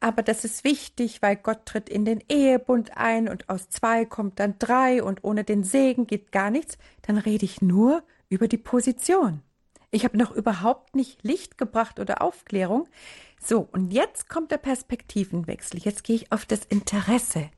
[0.00, 4.40] aber das ist wichtig, weil Gott tritt in den Ehebund ein und aus zwei kommt
[4.40, 8.58] dann drei und ohne den Segen geht gar nichts, dann rede ich nur über die
[8.58, 9.42] Position.
[9.90, 12.88] Ich habe noch überhaupt nicht Licht gebracht oder Aufklärung.
[13.42, 15.80] So, und jetzt kommt der Perspektivenwechsel.
[15.80, 17.50] Jetzt gehe ich auf das Interesse.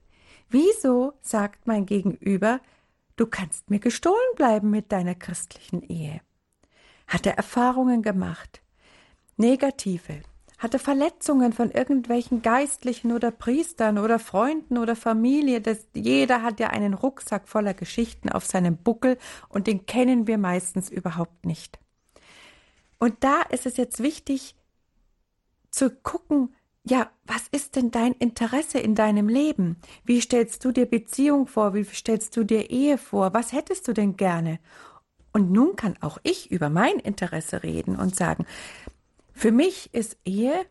[0.48, 2.60] Wieso sagt mein Gegenüber,
[3.16, 6.20] du kannst mir gestohlen bleiben mit deiner christlichen Ehe?
[7.06, 8.62] Hat er Erfahrungen gemacht?
[9.36, 10.22] Negative,
[10.62, 15.60] hatte Verletzungen von irgendwelchen Geistlichen oder Priestern oder Freunden oder Familie.
[15.60, 20.38] Das, jeder hat ja einen Rucksack voller Geschichten auf seinem Buckel und den kennen wir
[20.38, 21.80] meistens überhaupt nicht.
[23.00, 24.54] Und da ist es jetzt wichtig
[25.72, 29.76] zu gucken, ja, was ist denn dein Interesse in deinem Leben?
[30.04, 31.74] Wie stellst du dir Beziehung vor?
[31.74, 33.34] Wie stellst du dir Ehe vor?
[33.34, 34.60] Was hättest du denn gerne?
[35.32, 38.46] Und nun kann auch ich über mein Interesse reden und sagen,
[39.34, 40.66] für mich ist Ehe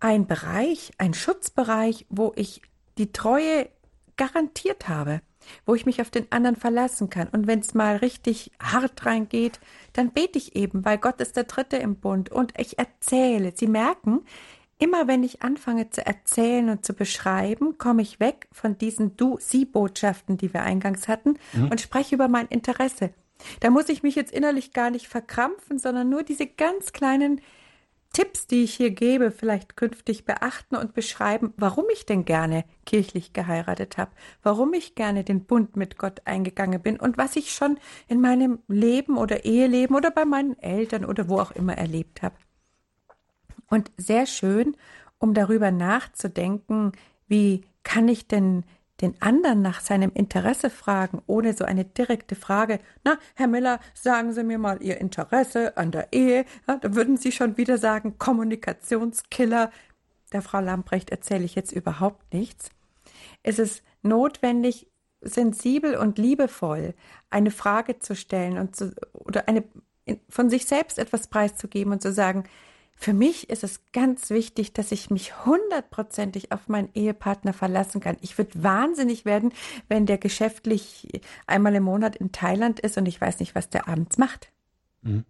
[0.00, 2.62] ein Bereich, ein Schutzbereich, wo ich
[2.98, 3.68] die Treue
[4.16, 5.20] garantiert habe,
[5.66, 7.28] wo ich mich auf den anderen verlassen kann.
[7.28, 9.60] Und wenn es mal richtig hart reingeht,
[9.92, 13.52] dann bete ich eben, weil Gott ist der Dritte im Bund und ich erzähle.
[13.54, 14.22] Sie merken,
[14.78, 20.36] immer wenn ich anfange zu erzählen und zu beschreiben, komme ich weg von diesen Du-Sie-Botschaften,
[20.36, 21.68] die wir eingangs hatten, mhm.
[21.68, 23.10] und spreche über mein Interesse.
[23.60, 27.40] Da muss ich mich jetzt innerlich gar nicht verkrampfen, sondern nur diese ganz kleinen
[28.12, 33.32] Tipps, die ich hier gebe, vielleicht künftig beachten und beschreiben, warum ich denn gerne kirchlich
[33.32, 34.10] geheiratet habe,
[34.42, 38.58] warum ich gerne den Bund mit Gott eingegangen bin und was ich schon in meinem
[38.66, 42.34] Leben oder Eheleben oder bei meinen Eltern oder wo auch immer erlebt habe.
[43.68, 44.76] Und sehr schön,
[45.18, 46.92] um darüber nachzudenken,
[47.28, 48.64] wie kann ich denn
[49.00, 54.32] den anderen nach seinem Interesse fragen, ohne so eine direkte Frage, na, Herr Miller, sagen
[54.32, 58.18] Sie mir mal Ihr Interesse an der Ehe, ja, da würden Sie schon wieder sagen,
[58.18, 59.70] Kommunikationskiller.
[60.32, 62.70] Der Frau Lamprecht erzähle ich jetzt überhaupt nichts.
[63.42, 64.86] Es ist notwendig,
[65.20, 66.94] sensibel und liebevoll
[67.30, 69.64] eine Frage zu stellen und zu, oder eine,
[70.28, 72.44] von sich selbst etwas preiszugeben und zu sagen,
[73.02, 78.18] Für mich ist es ganz wichtig, dass ich mich hundertprozentig auf meinen Ehepartner verlassen kann.
[78.20, 79.54] Ich würde wahnsinnig werden,
[79.88, 81.08] wenn der geschäftlich
[81.46, 84.52] einmal im Monat in Thailand ist und ich weiß nicht, was der abends macht.
[85.00, 85.24] Mhm.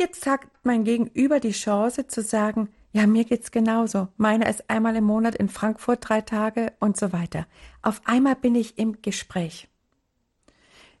[0.00, 4.08] Jetzt hat mein Gegenüber die Chance zu sagen, ja, mir geht's genauso.
[4.16, 7.46] Meiner ist einmal im Monat in Frankfurt drei Tage und so weiter.
[7.82, 9.68] Auf einmal bin ich im Gespräch.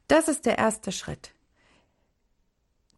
[0.06, 1.32] Das ist der erste Schritt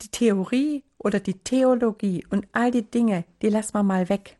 [0.03, 4.39] die Theorie oder die Theologie und all die Dinge, die lassen wir mal weg.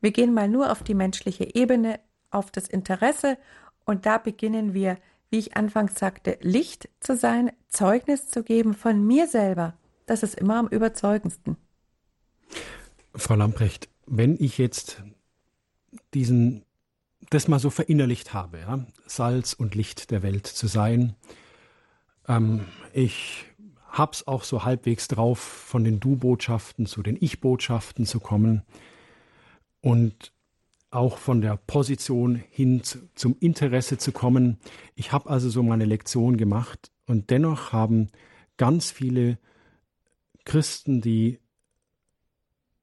[0.00, 3.38] Wir gehen mal nur auf die menschliche Ebene, auf das Interesse
[3.84, 4.98] und da beginnen wir,
[5.30, 9.74] wie ich anfangs sagte, Licht zu sein, Zeugnis zu geben von mir selber.
[10.06, 11.56] Das ist immer am überzeugendsten.
[13.14, 15.02] Frau Lamprecht, wenn ich jetzt
[16.14, 16.64] diesen,
[17.30, 21.14] das mal so verinnerlicht habe, ja, Salz und Licht der Welt zu sein,
[22.26, 23.44] ähm, ich
[23.90, 28.62] hab's auch so halbwegs drauf, von den Du-Botschaften zu den Ich-Botschaften zu kommen
[29.80, 30.32] und
[30.90, 32.82] auch von der Position hin
[33.14, 34.58] zum Interesse zu kommen.
[34.96, 38.08] Ich habe also so meine Lektion gemacht und dennoch haben
[38.56, 39.38] ganz viele
[40.44, 41.38] Christen, die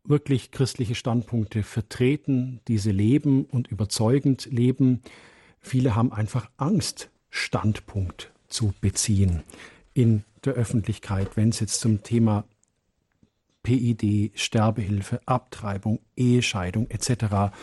[0.05, 5.01] wirklich christliche Standpunkte vertreten, diese leben und überzeugend leben,
[5.59, 9.43] viele haben einfach Angst, Standpunkt zu beziehen
[9.93, 12.45] in der Öffentlichkeit, wenn es jetzt zum Thema
[13.63, 17.53] PID, Sterbehilfe, Abtreibung, Ehescheidung etc.,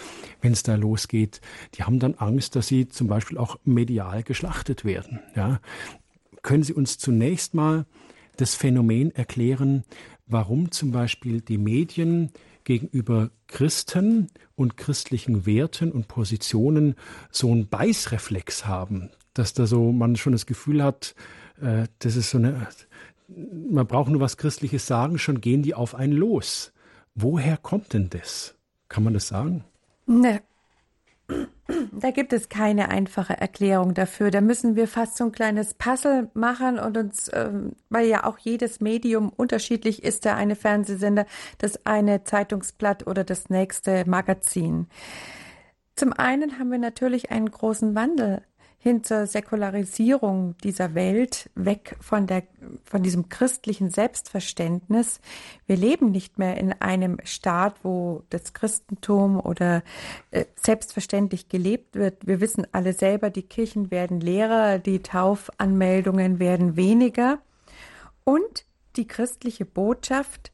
[0.43, 1.41] wenn es da losgeht,
[1.75, 5.21] die haben dann Angst, dass sie zum Beispiel auch medial geschlachtet werden.
[5.35, 5.61] Ja.
[6.43, 7.87] Können Sie uns zunächst mal
[8.37, 9.85] das Phänomen erklären,
[10.27, 12.33] warum zum Beispiel die Medien
[12.65, 16.97] gegenüber Christen und christlichen Werten und Positionen
[17.31, 21.15] so einen Beißreflex haben, dass da so man schon das Gefühl hat,
[21.61, 22.67] äh, das ist so eine,
[23.29, 26.73] man braucht nur was Christliches sagen, schon gehen die auf einen los.
[27.15, 28.55] Woher kommt denn das?
[28.89, 29.65] Kann man das sagen?
[30.07, 30.43] Ne.
[31.93, 34.31] Da gibt es keine einfache Erklärung dafür.
[34.31, 38.37] Da müssen wir fast so ein kleines Puzzle machen und uns, ähm, weil ja auch
[38.37, 41.25] jedes Medium unterschiedlich ist, der eine Fernsehsender,
[41.57, 44.89] das eine Zeitungsblatt oder das nächste Magazin.
[45.97, 48.43] Zum einen haben wir natürlich einen großen Wandel
[48.85, 52.43] hin zur Säkularisierung dieser Welt, weg von der,
[52.85, 55.23] von diesem christlichen Selbstverständnis.
[55.67, 59.83] Wir leben nicht mehr in einem Staat, wo das Christentum oder
[60.33, 62.27] äh, selbstverständlich gelebt wird.
[62.27, 67.39] Wir wissen alle selber, die Kirchen werden leerer, die Taufanmeldungen werden weniger
[68.25, 68.67] und
[68.97, 70.53] die christliche Botschaft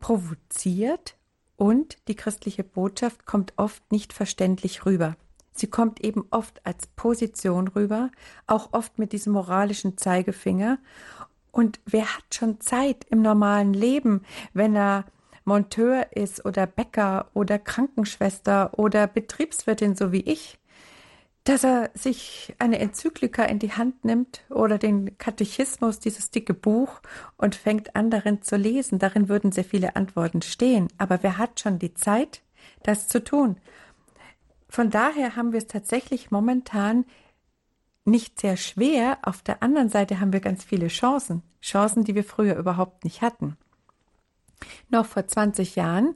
[0.00, 1.16] provoziert
[1.54, 5.14] und die christliche Botschaft kommt oft nicht verständlich rüber.
[5.58, 8.10] Sie kommt eben oft als Position rüber,
[8.46, 10.78] auch oft mit diesem moralischen Zeigefinger.
[11.50, 15.04] Und wer hat schon Zeit im normalen Leben, wenn er
[15.44, 20.58] Monteur ist oder Bäcker oder Krankenschwester oder Betriebswirtin, so wie ich,
[21.48, 27.00] dass er sich eine Enzyklika in die Hand nimmt oder den Katechismus, dieses dicke Buch,
[27.38, 28.98] und fängt an, darin zu lesen.
[28.98, 30.88] Darin würden sehr viele Antworten stehen.
[30.98, 32.42] Aber wer hat schon die Zeit,
[32.82, 33.56] das zu tun?
[34.68, 37.04] Von daher haben wir es tatsächlich momentan
[38.04, 39.18] nicht sehr schwer.
[39.22, 41.42] Auf der anderen Seite haben wir ganz viele Chancen.
[41.60, 43.56] Chancen, die wir früher überhaupt nicht hatten.
[44.88, 46.14] Noch vor 20 Jahren,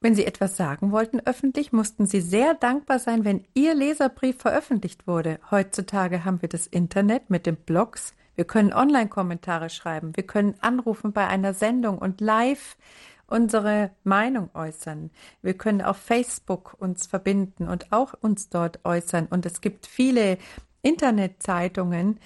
[0.00, 5.06] wenn Sie etwas sagen wollten öffentlich, mussten Sie sehr dankbar sein, wenn Ihr Leserbrief veröffentlicht
[5.06, 5.40] wurde.
[5.50, 8.12] Heutzutage haben wir das Internet mit den Blogs.
[8.34, 10.14] Wir können Online-Kommentare schreiben.
[10.14, 12.76] Wir können anrufen bei einer Sendung und live
[13.26, 15.10] unsere Meinung äußern.
[15.42, 19.26] Wir können auf Facebook uns verbinden und auch uns dort äußern.
[19.26, 20.38] Und es gibt viele
[20.82, 22.20] Internetzeitungen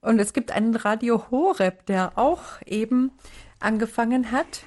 [0.00, 3.12] und es gibt einen Radio Horeb, der auch eben
[3.60, 4.64] angefangen hat,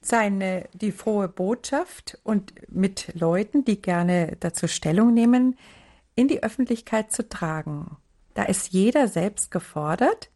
[0.00, 5.56] seine, die frohe Botschaft und mit Leuten, die gerne dazu Stellung nehmen,
[6.14, 7.96] in die Öffentlichkeit zu tragen.
[8.34, 10.30] Da ist jeder selbst gefordert.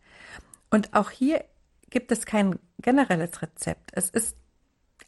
[0.71, 1.45] Und auch hier
[1.93, 3.91] gibt es kein generelles Rezept.
[3.93, 4.37] Es ist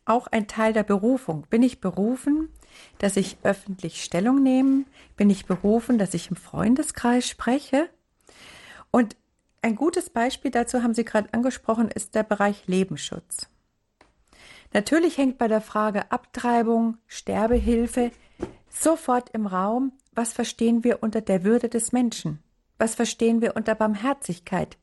[0.05, 1.47] auch ein Teil der Berufung.
[1.49, 2.51] Bin ich berufen,
[2.99, 4.85] dass ich öffentlich Stellung nehme?
[5.17, 7.89] Bin ich berufen, dass ich im Freundeskreis spreche?
[8.91, 9.17] Und
[9.63, 13.49] ein gutes Beispiel dazu haben Sie gerade angesprochen, ist der Bereich Lebensschutz.
[14.75, 18.11] Natürlich hängt bei der Frage Abtreibung, Sterbehilfe
[18.69, 22.41] sofort im Raum, was verstehen wir unter der Würde des Menschen?
[22.77, 24.77] Was verstehen wir unter Barmherzigkeit?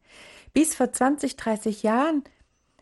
[0.53, 2.23] Bis vor 20, 30 Jahren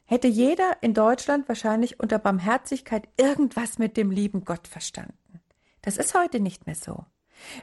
[0.05, 5.39] hätte jeder in Deutschland wahrscheinlich unter Barmherzigkeit irgendwas mit dem lieben Gott verstanden.
[5.81, 7.05] Das ist heute nicht mehr so.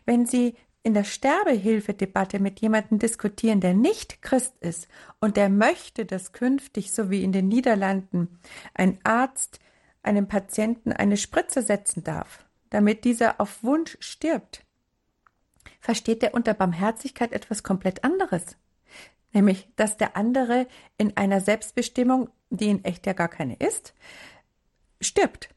[0.04, 4.86] Wenn Sie in der Sterbehilfedebatte mit jemandem diskutieren, der nicht Christ ist
[5.18, 8.38] und der möchte, dass künftig, so wie in den Niederlanden,
[8.72, 9.58] ein Arzt
[10.04, 14.64] einem Patienten eine Spritze setzen darf, damit dieser auf Wunsch stirbt,
[15.80, 18.56] versteht er unter Barmherzigkeit etwas komplett anderes.
[19.36, 23.92] Nämlich, dass der andere in einer Selbstbestimmung, die in echt ja gar keine ist,
[24.98, 25.50] stirbt.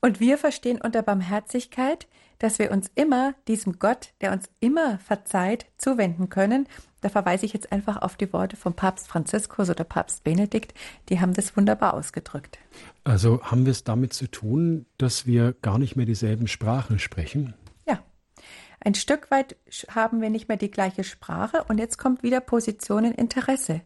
[0.00, 5.66] Und wir verstehen unter Barmherzigkeit, dass wir uns immer diesem Gott, der uns immer verzeiht,
[5.76, 6.66] zuwenden können.
[7.02, 10.72] Da verweise ich jetzt einfach auf die Worte von Papst Franziskus oder Papst Benedikt.
[11.10, 12.58] Die haben das wunderbar ausgedrückt.
[13.04, 17.52] Also haben wir es damit zu tun, dass wir gar nicht mehr dieselben Sprachen sprechen?
[18.80, 19.56] Ein Stück weit
[19.88, 23.80] haben wir nicht mehr die gleiche Sprache und jetzt kommt wieder Positionen Interesse.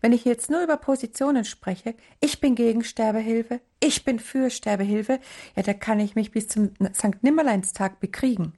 [0.00, 5.20] Wenn ich jetzt nur über Positionen spreche, ich bin gegen Sterbehilfe, ich bin für Sterbehilfe,
[5.56, 7.22] ja, da kann ich mich bis zum St.
[7.22, 8.54] Nimmerleinstag bekriegen.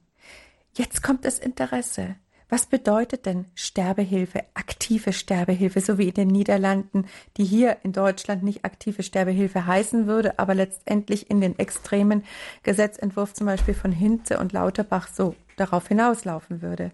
[0.74, 2.16] Jetzt kommt das Interesse.
[2.48, 8.44] Was bedeutet denn Sterbehilfe, aktive Sterbehilfe, so wie in den Niederlanden, die hier in Deutschland
[8.44, 12.24] nicht aktive Sterbehilfe heißen würde, aber letztendlich in den extremen
[12.62, 16.92] Gesetzentwurf zum Beispiel von Hinze und Lauterbach so darauf hinauslaufen würde?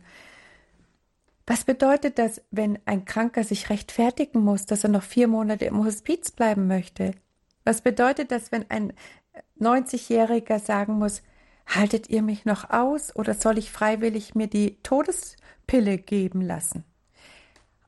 [1.47, 5.85] Was bedeutet das, wenn ein Kranker sich rechtfertigen muss, dass er noch vier Monate im
[5.85, 7.13] Hospiz bleiben möchte?
[7.65, 8.93] Was bedeutet das, wenn ein
[9.61, 11.23] 90-Jähriger sagen muss,
[11.67, 16.85] haltet ihr mich noch aus oder soll ich freiwillig mir die Todespille geben lassen?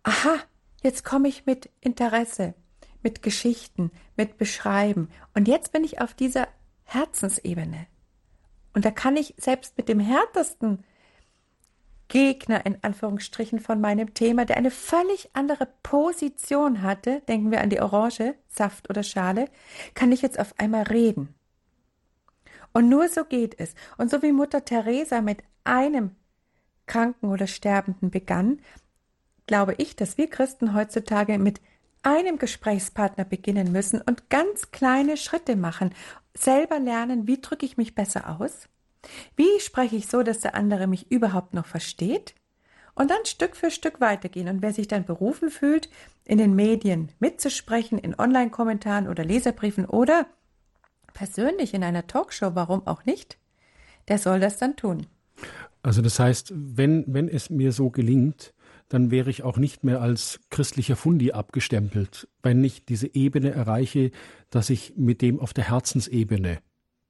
[0.03, 0.37] Aha,
[0.83, 2.55] jetzt komme ich mit Interesse,
[3.03, 5.09] mit Geschichten, mit Beschreiben.
[5.35, 6.49] Und jetzt bin ich auf dieser
[6.85, 7.87] Herzensebene.
[8.75, 10.85] Und da kann ich selbst mit dem härtesten
[12.09, 17.71] Gegner in Anführungsstrichen von meinem Thema, der eine völlig andere Position hatte, denken wir an
[17.71, 19.49] die Orange, Saft oder Schale,
[19.95, 21.35] kann ich jetzt auf einmal reden.
[22.73, 23.75] Und nur so geht es.
[23.97, 26.17] Und so wie Mutter Teresa mit einem
[26.87, 28.61] Kranken oder Sterbenden begann,
[29.47, 31.61] glaube ich, dass wir Christen heutzutage mit
[32.05, 35.90] einem Gesprächspartner beginnen müssen und ganz kleine Schritte machen,
[36.37, 38.69] selber lernen, wie drücke ich mich besser aus,
[39.37, 42.35] wie spreche ich so, dass der andere mich überhaupt noch versteht?
[42.95, 44.49] Und dann Stück für Stück weitergehen.
[44.49, 45.88] Und wer sich dann berufen fühlt,
[46.25, 50.27] in den Medien mitzusprechen, in Online-Kommentaren oder Leserbriefen oder
[51.12, 53.37] persönlich in einer Talkshow, warum auch nicht,
[54.09, 55.07] der soll das dann tun.
[55.83, 58.55] Also das heißt, wenn, wenn es mir so gelingt,
[58.88, 64.11] dann wäre ich auch nicht mehr als christlicher Fundi abgestempelt, wenn ich diese Ebene erreiche,
[64.51, 66.59] dass ich mit dem auf der Herzensebene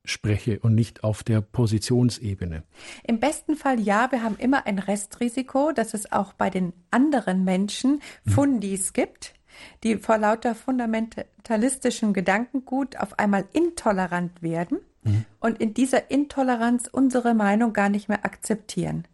[0.04, 2.62] spreche und nicht auf der Positionsebene.
[3.04, 7.44] Im besten Fall ja, wir haben immer ein Restrisiko, dass es auch bei den anderen
[7.44, 8.32] Menschen hm.
[8.32, 8.92] Fundis hm.
[8.92, 9.34] gibt,
[9.82, 15.24] die vor lauter fundamentalistischem Gedankengut auf einmal intolerant werden hm.
[15.40, 19.06] und in dieser Intoleranz unsere Meinung gar nicht mehr akzeptieren.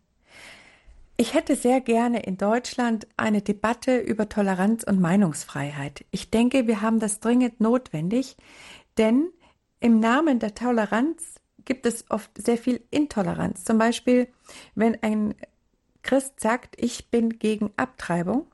[1.21, 6.07] Ich hätte sehr gerne in Deutschland eine Debatte über Toleranz und Meinungsfreiheit.
[6.11, 8.39] Ich denke, wir haben das dringend notwendig,
[8.97, 9.29] denn
[9.81, 11.35] im Namen der Toleranz
[11.67, 13.65] gibt es oft sehr viel Intoleranz.
[13.65, 14.29] Zum Beispiel,
[14.75, 15.35] wenn ein
[16.01, 18.47] Christ sagt, ich bin gegen Abtreibung,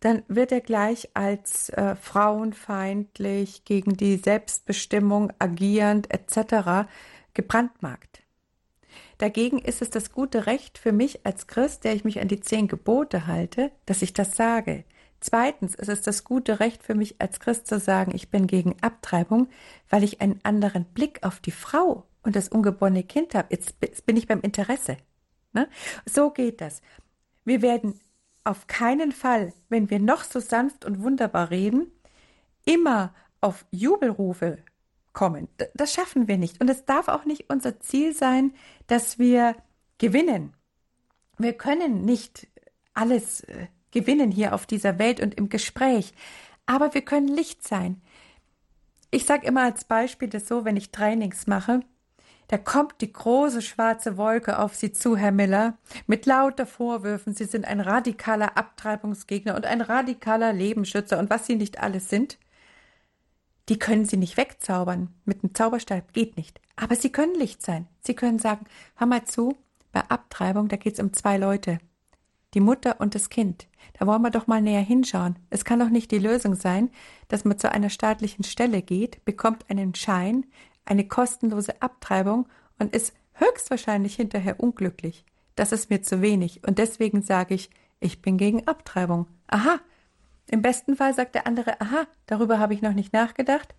[0.00, 6.88] dann wird er gleich als äh, frauenfeindlich, gegen die Selbstbestimmung agierend etc.
[7.34, 8.17] gebrandmarkt.
[9.18, 12.40] Dagegen ist es das gute Recht für mich als Christ, der ich mich an die
[12.40, 14.84] zehn Gebote halte, dass ich das sage.
[15.20, 18.76] Zweitens ist es das gute Recht für mich als Christ zu sagen, ich bin gegen
[18.80, 19.48] Abtreibung,
[19.90, 23.48] weil ich einen anderen Blick auf die Frau und das ungeborene Kind habe.
[23.50, 24.96] Jetzt bin ich beim Interesse.
[25.52, 25.68] Ne?
[26.06, 26.80] So geht das.
[27.44, 27.98] Wir werden
[28.44, 31.90] auf keinen Fall, wenn wir noch so sanft und wunderbar reden,
[32.64, 34.58] immer auf Jubelrufe
[35.18, 35.48] kommen.
[35.74, 36.60] Das schaffen wir nicht.
[36.60, 38.52] Und es darf auch nicht unser Ziel sein,
[38.86, 39.56] dass wir
[39.98, 40.54] gewinnen.
[41.38, 42.46] Wir können nicht
[42.94, 46.12] alles äh, gewinnen hier auf dieser Welt und im Gespräch.
[46.66, 48.00] Aber wir können Licht sein.
[49.10, 51.80] Ich sage immer als Beispiel das so, wenn ich Trainings mache,
[52.46, 57.44] da kommt die große schwarze Wolke auf Sie zu, Herr Miller, mit lauter Vorwürfen, Sie
[57.44, 62.38] sind ein radikaler Abtreibungsgegner und ein radikaler Lebensschützer und was Sie nicht alles sind.
[63.68, 65.14] Die können Sie nicht wegzaubern.
[65.24, 66.60] Mit einem Zauberstab geht nicht.
[66.76, 67.86] Aber Sie können Licht sein.
[68.00, 69.56] Sie können sagen, hör mal zu,
[69.92, 71.78] bei Abtreibung, da geht es um zwei Leute
[72.54, 73.66] die Mutter und das Kind.
[73.98, 75.36] Da wollen wir doch mal näher hinschauen.
[75.50, 76.90] Es kann doch nicht die Lösung sein,
[77.28, 80.46] dass man zu einer staatlichen Stelle geht, bekommt einen Schein,
[80.84, 85.24] eine kostenlose Abtreibung und ist höchstwahrscheinlich hinterher unglücklich.
[85.56, 87.70] Das ist mir zu wenig und deswegen sage ich,
[88.00, 89.26] ich bin gegen Abtreibung.
[89.48, 89.80] Aha.
[90.50, 93.74] Im besten Fall sagt der andere, aha, darüber habe ich noch nicht nachgedacht.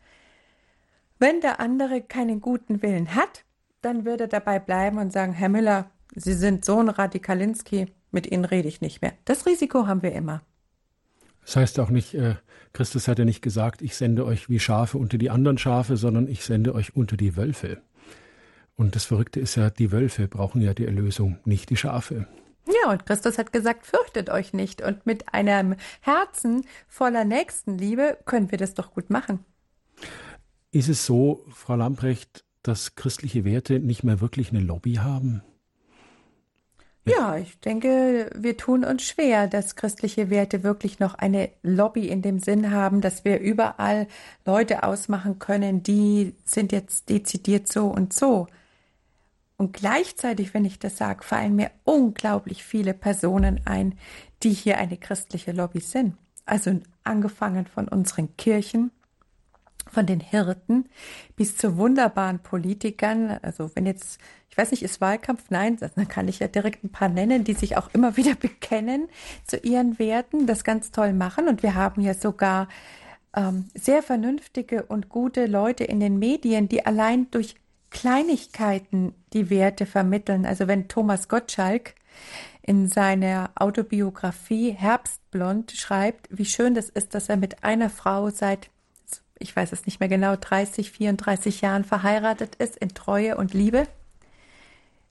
[1.18, 3.44] Wenn der andere keinen guten Willen hat,
[3.82, 8.46] dann wird er dabei bleiben und sagen, Herr Müller, Sie sind Sohn Radikalinski, mit Ihnen
[8.46, 9.14] rede ich nicht mehr.
[9.26, 10.42] Das Risiko haben wir immer.
[11.46, 12.36] Das heißt auch nicht, äh,
[12.74, 16.28] Christus hat ja nicht gesagt, ich sende euch wie Schafe unter die anderen Schafe, sondern
[16.28, 17.82] ich sende euch unter die Wölfe.
[18.76, 22.28] Und das Verrückte ist ja, die Wölfe brauchen ja die Erlösung, nicht die Schafe.
[22.68, 24.82] Ja, und Christus hat gesagt, fürchtet euch nicht.
[24.82, 29.44] Und mit einem Herzen voller Nächstenliebe können wir das doch gut machen.
[30.72, 35.42] Ist es so, Frau Lamprecht, dass christliche Werte nicht mehr wirklich eine Lobby haben?
[37.06, 42.22] Ja, ich denke, wir tun uns schwer, dass christliche Werte wirklich noch eine Lobby in
[42.22, 44.08] dem Sinn haben, dass wir überall
[44.46, 48.48] Leute ausmachen können, die sind jetzt dezidiert so und so.
[49.60, 54.00] Und gleichzeitig, wenn ich das sage, fallen mir unglaublich viele Personen ein,
[54.42, 56.16] die hier eine christliche Lobby sind.
[56.46, 58.92] Also angefangen von unseren Kirchen,
[59.86, 60.86] von den Hirten
[61.36, 63.38] bis zu wunderbaren Politikern.
[63.42, 65.50] Also wenn jetzt, ich weiß nicht, ist Wahlkampf?
[65.50, 69.10] Nein, dann kann ich ja direkt ein paar nennen, die sich auch immer wieder bekennen
[69.46, 71.50] zu ihren Werten, das ganz toll machen.
[71.50, 72.70] Und wir haben ja sogar
[73.36, 77.56] ähm, sehr vernünftige und gute Leute in den Medien, die allein durch
[77.90, 80.46] Kleinigkeiten die Werte vermitteln.
[80.46, 81.96] Also wenn Thomas Gottschalk
[82.62, 88.70] in seiner Autobiografie Herbstblond schreibt, wie schön das ist, dass er mit einer Frau seit
[89.40, 93.88] ich weiß es nicht mehr genau, 30, 34 Jahren verheiratet ist in Treue und Liebe,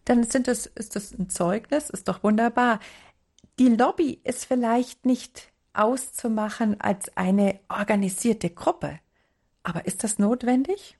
[0.04, 2.80] dann sind das, ist das ein Zeugnis, ist doch wunderbar.
[3.58, 9.00] Die Lobby ist vielleicht nicht auszumachen als eine organisierte Gruppe.
[9.62, 10.96] Aber ist das notwendig?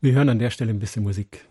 [0.00, 1.46] Wir hören an der Stelle ein bisschen Musik.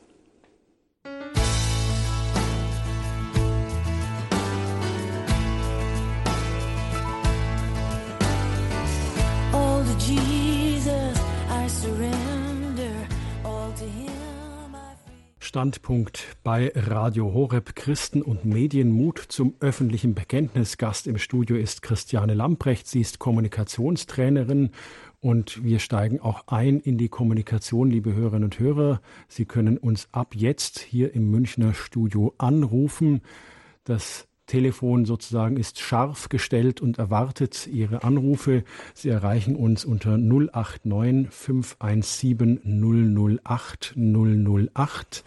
[15.56, 20.78] Standpunkt bei Radio Horeb Christen und Medienmut zum öffentlichen Bekenntnis.
[20.78, 22.88] Gast im Studio ist Christiane Lamprecht.
[22.88, 24.72] Sie ist Kommunikationstrainerin
[25.26, 29.02] und wir steigen auch ein in die Kommunikation, liebe Hörerinnen und Hörer.
[29.28, 33.22] Sie können uns ab jetzt hier im Münchner Studio anrufen.
[33.86, 38.64] Das Telefon sozusagen ist scharf gestellt und erwartet Ihre Anrufe.
[38.94, 45.24] Sie erreichen uns unter 089 517 008 008.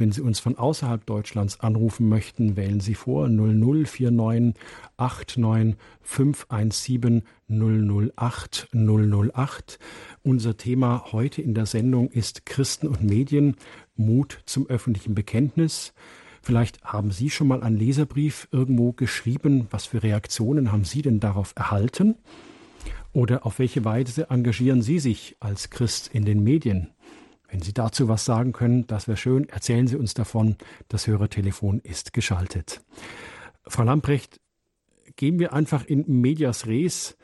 [0.00, 4.54] Wenn Sie uns von außerhalb Deutschlands anrufen möchten, wählen Sie vor 0049
[4.96, 9.78] 89 517 008 008.
[10.22, 13.56] Unser Thema heute in der Sendung ist Christen und Medien,
[13.94, 15.92] Mut zum öffentlichen Bekenntnis.
[16.40, 19.66] Vielleicht haben Sie schon mal einen Leserbrief irgendwo geschrieben.
[19.70, 22.14] Was für Reaktionen haben Sie denn darauf erhalten?
[23.12, 26.88] Oder auf welche Weise engagieren Sie sich als Christ in den Medien?
[27.50, 29.48] Wenn Sie dazu was sagen können, das wäre schön.
[29.48, 30.56] Erzählen Sie uns davon.
[30.88, 32.80] Das Hörertelefon ist geschaltet.
[33.66, 34.40] Frau Lamprecht,
[35.16, 37.16] gehen wir einfach in Medias Res.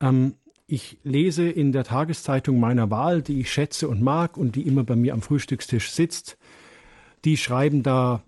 [0.00, 4.62] Ähm, ich lese in der Tageszeitung meiner Wahl, die ich schätze und mag und die
[4.62, 6.38] immer bei mir am Frühstückstisch sitzt.
[7.26, 8.22] Die schreiben da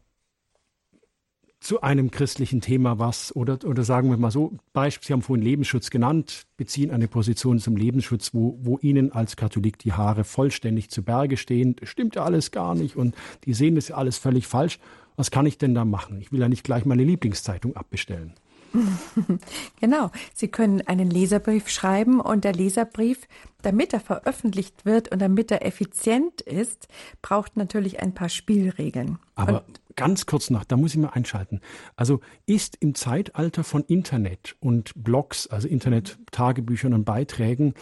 [1.66, 5.44] zu einem christlichen Thema was oder, oder sagen wir mal so, Beispiel, Sie haben vorhin
[5.44, 10.90] Lebensschutz genannt, beziehen eine Position zum Lebensschutz, wo, wo Ihnen als Katholik die Haare vollständig
[10.90, 11.74] zu Berge stehen.
[11.74, 14.78] Das stimmt ja alles gar nicht und die sehen das ja alles völlig falsch.
[15.16, 16.20] Was kann ich denn da machen?
[16.20, 18.34] Ich will ja nicht gleich meine Lieblingszeitung abbestellen.
[19.80, 20.10] Genau.
[20.34, 23.28] Sie können einen Leserbrief schreiben und der Leserbrief,
[23.62, 26.88] damit er veröffentlicht wird und damit er effizient ist,
[27.22, 29.18] braucht natürlich ein paar Spielregeln.
[29.34, 31.60] Aber und ganz kurz noch, da muss ich mal einschalten.
[31.96, 37.74] Also ist im Zeitalter von Internet und Blogs, also Internet-Tagebüchern und Beiträgen,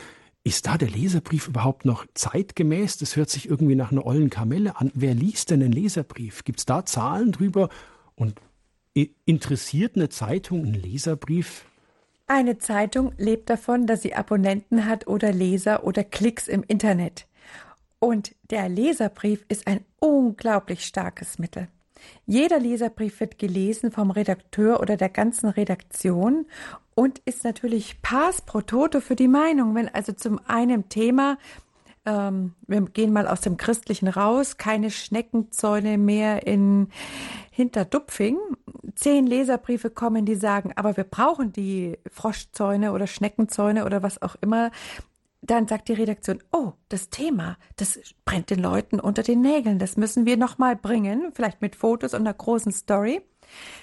[0.47, 2.99] ist da der Leserbrief überhaupt noch zeitgemäß?
[2.99, 4.93] Das hört sich irgendwie nach einer ollen Kamelle an.
[4.95, 6.45] Wer liest denn einen Leserbrief?
[6.45, 7.71] Gibt es da Zahlen drüber?
[8.15, 8.35] Und
[9.25, 11.67] Interessiert eine Zeitung einen Leserbrief?
[12.27, 17.27] Eine Zeitung lebt davon, dass sie Abonnenten hat oder Leser oder Klicks im Internet.
[17.99, 21.69] Und der Leserbrief ist ein unglaublich starkes Mittel.
[22.27, 26.47] Jeder Leserbrief wird gelesen vom Redakteur oder der ganzen Redaktion
[26.95, 29.75] und ist natürlich Pass pro Toto für die Meinung.
[29.75, 31.39] Wenn also zum einen Thema
[32.07, 36.89] ähm, wir gehen mal aus dem Christlichen raus, keine Schneckenzäune mehr in
[37.51, 38.37] Hinterdupfing.
[38.95, 44.37] Zehn Leserbriefe kommen, die sagen, aber wir brauchen die Froschzäune oder Schneckenzäune oder was auch
[44.41, 44.71] immer.
[45.43, 49.79] Dann sagt die Redaktion, oh, das Thema, das brennt den Leuten unter den Nägeln.
[49.79, 53.21] Das müssen wir nochmal bringen, vielleicht mit Fotos und einer großen Story.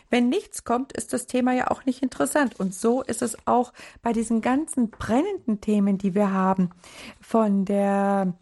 [0.10, 2.60] Wenn nichts kommt, ist das Thema ja auch nicht interessant.
[2.60, 6.72] Und so ist es auch bei diesen ganzen brennenden Themen, die wir haben,
[7.20, 8.34] von der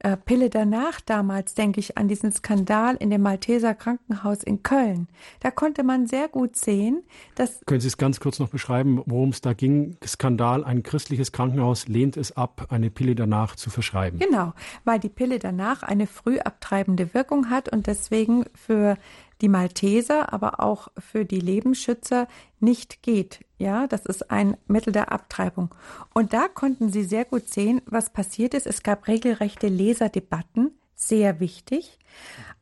[0.00, 5.08] äh, Pille danach damals, denke ich an diesen Skandal in dem Malteser Krankenhaus in Köln.
[5.40, 7.02] Da konnte man sehr gut sehen,
[7.34, 7.60] dass.
[7.66, 9.96] Können Sie es ganz kurz noch beschreiben, worum es da ging?
[10.06, 14.20] Skandal, ein christliches Krankenhaus lehnt es ab, eine Pille danach zu verschreiben.
[14.20, 14.52] Genau,
[14.84, 18.96] weil die Pille danach eine früh abtreibende Wirkung hat und deswegen für
[19.40, 22.26] die Malteser, aber auch für die Lebensschützer
[22.60, 23.44] nicht geht.
[23.58, 25.74] Ja, das ist ein Mittel der Abtreibung.
[26.14, 28.66] Und da konnten Sie sehr gut sehen, was passiert ist.
[28.66, 31.98] Es gab regelrechte Leserdebatten, sehr wichtig.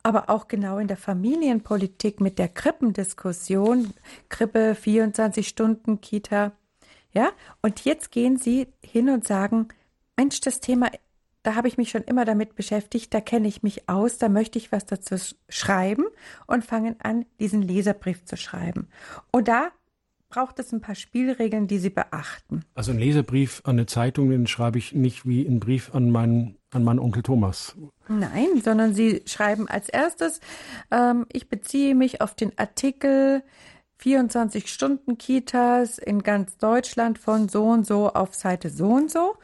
[0.03, 3.93] Aber auch genau in der Familienpolitik mit der Krippendiskussion,
[4.29, 6.53] Krippe 24 Stunden, Kita.
[7.13, 7.31] Ja,
[7.63, 9.69] und jetzt gehen Sie hin und sagen,
[10.17, 10.91] Mensch, das Thema
[11.47, 14.59] da habe ich mich schon immer damit beschäftigt, da kenne ich mich aus, da möchte
[14.59, 15.15] ich was dazu
[15.49, 16.05] schreiben
[16.49, 18.89] und fangen an, diesen Leserbrief zu schreiben.
[19.31, 19.69] Und da
[20.29, 22.65] braucht es ein paar Spielregeln, die Sie beachten.
[22.75, 26.57] Also ein Leserbrief an eine Zeitung, den schreibe ich nicht wie einen Brief an meinen,
[26.73, 27.77] an meinen Onkel Thomas.
[28.09, 30.41] Nein, sondern Sie schreiben als erstes,
[30.91, 33.45] ähm, ich beziehe mich auf den Artikel
[33.99, 39.37] 24 Stunden Kitas in ganz Deutschland von so und so auf Seite so und so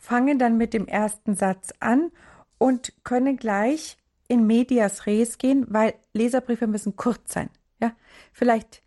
[0.00, 2.10] fangen dann mit dem ersten Satz an
[2.58, 3.96] und können gleich
[4.28, 7.50] in medias res gehen, weil Leserbriefe müssen kurz sein.
[7.80, 7.92] Ja,
[8.32, 8.82] vielleicht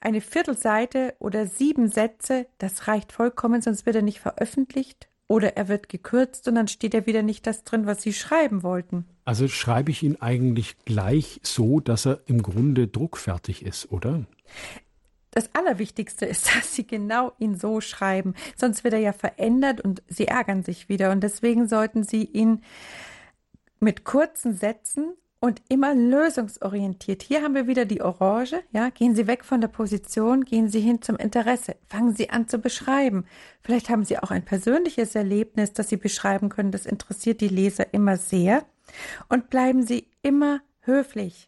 [0.00, 5.68] eine Viertelseite oder sieben Sätze, das reicht vollkommen, sonst wird er nicht veröffentlicht oder er
[5.68, 9.04] wird gekürzt und dann steht ja wieder nicht das drin, was Sie schreiben wollten.
[9.24, 14.24] Also schreibe ich ihn eigentlich gleich so, dass er im Grunde druckfertig ist, oder?
[15.38, 18.34] Das Allerwichtigste ist, dass Sie genau ihn so schreiben.
[18.56, 21.12] Sonst wird er ja verändert und Sie ärgern sich wieder.
[21.12, 22.62] Und deswegen sollten Sie ihn
[23.78, 27.22] mit kurzen Sätzen und immer lösungsorientiert.
[27.22, 28.64] Hier haben wir wieder die Orange.
[28.72, 31.76] Ja, gehen Sie weg von der Position, gehen Sie hin zum Interesse.
[31.86, 33.24] Fangen Sie an zu beschreiben.
[33.62, 36.72] Vielleicht haben Sie auch ein persönliches Erlebnis, das Sie beschreiben können.
[36.72, 38.64] Das interessiert die Leser immer sehr.
[39.28, 41.46] Und bleiben Sie immer höflich.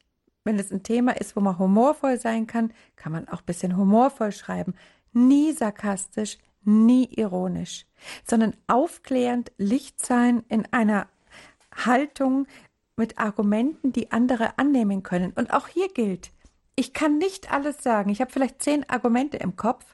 [0.51, 3.77] Wenn es ein Thema ist, wo man humorvoll sein kann, kann man auch ein bisschen
[3.77, 4.75] humorvoll schreiben.
[5.13, 7.87] Nie sarkastisch, nie ironisch,
[8.29, 11.07] sondern aufklärend, Licht sein in einer
[11.73, 12.49] Haltung
[12.97, 15.33] mit Argumenten, die andere annehmen können.
[15.37, 16.33] Und auch hier gilt,
[16.75, 18.11] ich kann nicht alles sagen.
[18.11, 19.85] Ich habe vielleicht zehn Argumente im Kopf,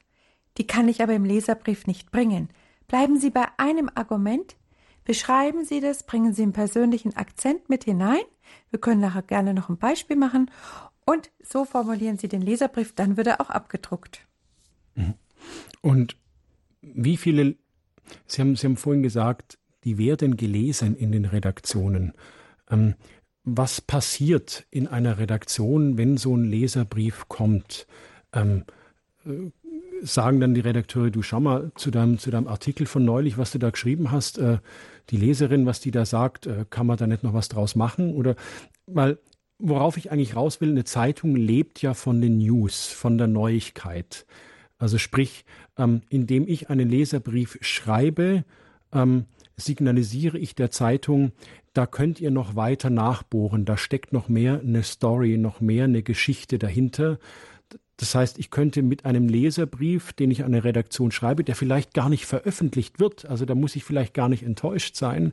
[0.56, 2.48] die kann ich aber im Leserbrief nicht bringen.
[2.88, 4.56] Bleiben Sie bei einem Argument,
[5.06, 8.24] beschreiben Sie das, bringen Sie einen persönlichen Akzent mit hinein
[8.70, 10.50] wir können nachher gerne noch ein Beispiel machen.
[11.04, 14.26] Und so formulieren Sie den Leserbrief, dann wird er auch abgedruckt.
[14.94, 15.14] Mhm.
[15.80, 16.16] Und
[16.82, 17.56] wie viele,
[18.26, 22.12] Sie haben, Sie haben vorhin gesagt, die werden gelesen in den Redaktionen.
[22.70, 22.94] Ähm,
[23.44, 27.86] was passiert in einer Redaktion, wenn so ein Leserbrief kommt?
[28.32, 28.64] Ähm,
[29.24, 29.52] äh,
[30.02, 33.52] sagen dann die Redakteure, du schau mal zu deinem, zu deinem Artikel von neulich, was
[33.52, 34.58] du da geschrieben hast, äh,
[35.10, 38.14] die Leserin, was die da sagt, äh, kann man da nicht noch was draus machen?
[38.14, 38.36] Oder
[38.86, 39.18] weil
[39.58, 44.26] worauf ich eigentlich raus will, eine Zeitung lebt ja von den News, von der Neuigkeit.
[44.78, 45.44] Also sprich,
[45.78, 48.44] ähm, indem ich einen Leserbrief schreibe,
[48.92, 49.24] ähm,
[49.56, 51.32] signalisiere ich der Zeitung,
[51.72, 56.02] da könnt ihr noch weiter nachbohren, da steckt noch mehr eine Story, noch mehr eine
[56.02, 57.18] Geschichte dahinter.
[57.98, 61.94] Das heißt, ich könnte mit einem Leserbrief, den ich an eine Redaktion schreibe, der vielleicht
[61.94, 65.32] gar nicht veröffentlicht wird, also da muss ich vielleicht gar nicht enttäuscht sein,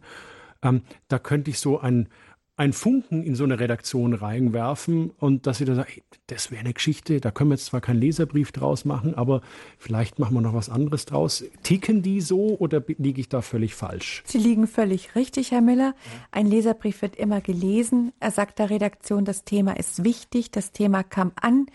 [0.61, 2.07] ähm, da könnte ich so ein,
[2.55, 6.61] ein Funken in so eine Redaktion reinwerfen und dass sie da sagen, hey, das wäre
[6.61, 9.41] eine Geschichte, da können wir jetzt zwar keinen Leserbrief draus machen, aber
[9.79, 11.43] vielleicht machen wir noch was anderes draus.
[11.63, 14.23] Ticken die so oder liege ich da völlig falsch?
[14.25, 15.95] Sie liegen völlig richtig, Herr Miller.
[16.31, 18.13] Ein Leserbrief wird immer gelesen.
[18.19, 21.65] Er sagt der Redaktion, das Thema ist wichtig, das Thema kam an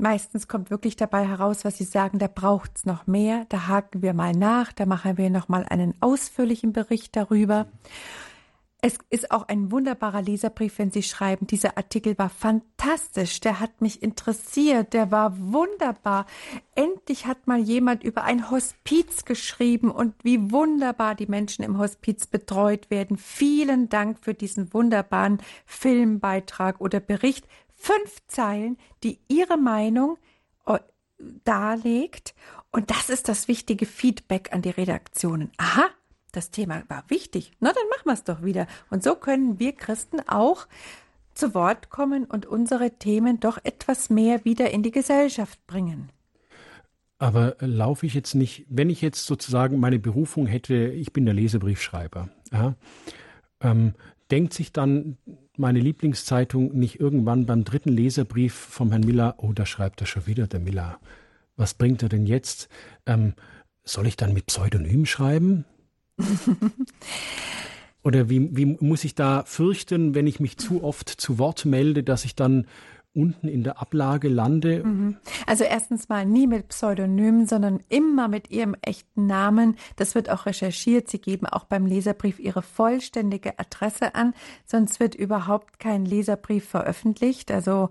[0.00, 4.14] Meistens kommt wirklich dabei heraus, was Sie sagen, da braucht's noch mehr, da haken wir
[4.14, 7.66] mal nach, da machen wir noch mal einen ausführlichen Bericht darüber.
[8.80, 13.82] Es ist auch ein wunderbarer Leserbrief, wenn Sie schreiben, dieser Artikel war fantastisch, der hat
[13.82, 16.24] mich interessiert, der war wunderbar.
[16.74, 22.26] Endlich hat mal jemand über ein Hospiz geschrieben und wie wunderbar die Menschen im Hospiz
[22.26, 23.18] betreut werden.
[23.18, 27.46] Vielen Dank für diesen wunderbaren Filmbeitrag oder Bericht
[27.80, 30.18] fünf Zeilen, die ihre Meinung
[30.66, 30.78] äh,
[31.44, 32.34] darlegt.
[32.70, 35.50] Und das ist das wichtige Feedback an die Redaktionen.
[35.56, 35.88] Aha,
[36.32, 37.52] das Thema war wichtig.
[37.58, 38.66] Na, dann machen wir es doch wieder.
[38.90, 40.66] Und so können wir Christen auch
[41.34, 46.10] zu Wort kommen und unsere Themen doch etwas mehr wieder in die Gesellschaft bringen.
[47.18, 51.34] Aber laufe ich jetzt nicht, wenn ich jetzt sozusagen meine Berufung hätte, ich bin der
[51.34, 52.74] Lesebriefschreiber, ja,
[53.60, 53.94] ähm,
[54.30, 55.18] denkt sich dann
[55.56, 60.26] meine Lieblingszeitung nicht irgendwann beim dritten Leserbrief vom Herrn Miller, oh, da schreibt er schon
[60.26, 60.98] wieder, der Miller.
[61.56, 62.68] Was bringt er denn jetzt?
[63.06, 63.34] Ähm,
[63.84, 65.64] soll ich dann mit Pseudonym schreiben?
[68.02, 72.02] Oder wie, wie muss ich da fürchten, wenn ich mich zu oft zu Wort melde,
[72.02, 72.66] dass ich dann
[73.14, 74.84] unten in der Ablage lande?
[74.84, 75.16] Mhm.
[75.46, 79.76] Also erstens mal nie mit Pseudonymen, sondern immer mit ihrem echten Namen.
[79.96, 81.08] Das wird auch recherchiert.
[81.08, 84.34] Sie geben auch beim Leserbrief ihre vollständige Adresse an,
[84.64, 87.50] sonst wird überhaupt kein Leserbrief veröffentlicht.
[87.50, 87.90] Also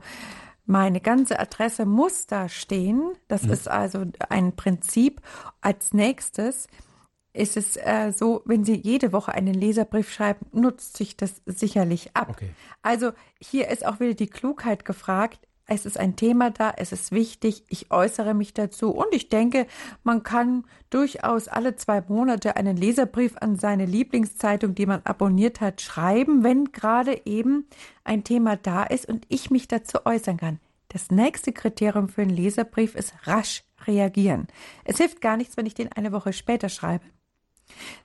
[0.66, 3.14] meine ganze Adresse muss da stehen.
[3.28, 3.54] Das mhm.
[3.54, 5.22] ist also ein Prinzip.
[5.62, 6.68] Als nächstes
[7.40, 12.16] ist es äh, so, wenn Sie jede Woche einen Leserbrief schreiben, nutzt sich das sicherlich
[12.16, 12.30] ab.
[12.32, 12.50] Okay.
[12.82, 15.40] Also hier ist auch wieder die Klugheit gefragt.
[15.66, 19.68] Es ist ein Thema da, es ist wichtig, ich äußere mich dazu und ich denke,
[20.04, 25.80] man kann durchaus alle zwei Monate einen Leserbrief an seine Lieblingszeitung, die man abonniert hat,
[25.80, 27.68] schreiben, wenn gerade eben
[28.04, 30.60] ein Thema da ist und ich mich dazu äußern kann.
[30.88, 34.48] Das nächste Kriterium für einen Leserbrief ist rasch reagieren.
[34.86, 37.06] Es hilft gar nichts, wenn ich den eine Woche später schreibe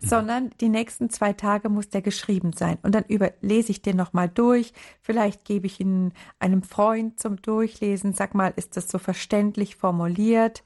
[0.00, 2.78] sondern die nächsten zwei Tage muss der geschrieben sein.
[2.82, 4.72] Und dann über, lese ich den nochmal durch.
[5.00, 8.12] Vielleicht gebe ich ihn einem Freund zum Durchlesen.
[8.12, 10.62] Sag mal, ist das so verständlich formuliert?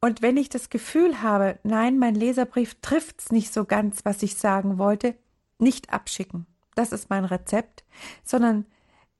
[0.00, 4.36] Und wenn ich das Gefühl habe, nein, mein Leserbrief trifft's nicht so ganz, was ich
[4.36, 5.14] sagen wollte,
[5.58, 6.46] nicht abschicken.
[6.74, 7.84] Das ist mein Rezept,
[8.24, 8.64] sondern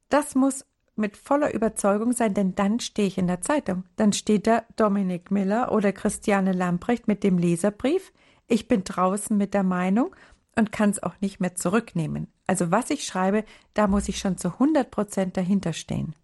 [0.09, 0.65] das muss
[0.97, 3.85] mit voller Überzeugung sein, denn dann stehe ich in der Zeitung.
[3.97, 8.13] Dann steht da Dominik Miller oder Christiane Lamprecht mit dem Leserbrief.
[8.51, 10.15] Ich bin draußen mit der Meinung
[10.57, 12.27] und kann es auch nicht mehr zurücknehmen.
[12.49, 13.45] Also was ich schreibe,
[13.75, 16.15] da muss ich schon zu 100 Prozent dahinter stehen.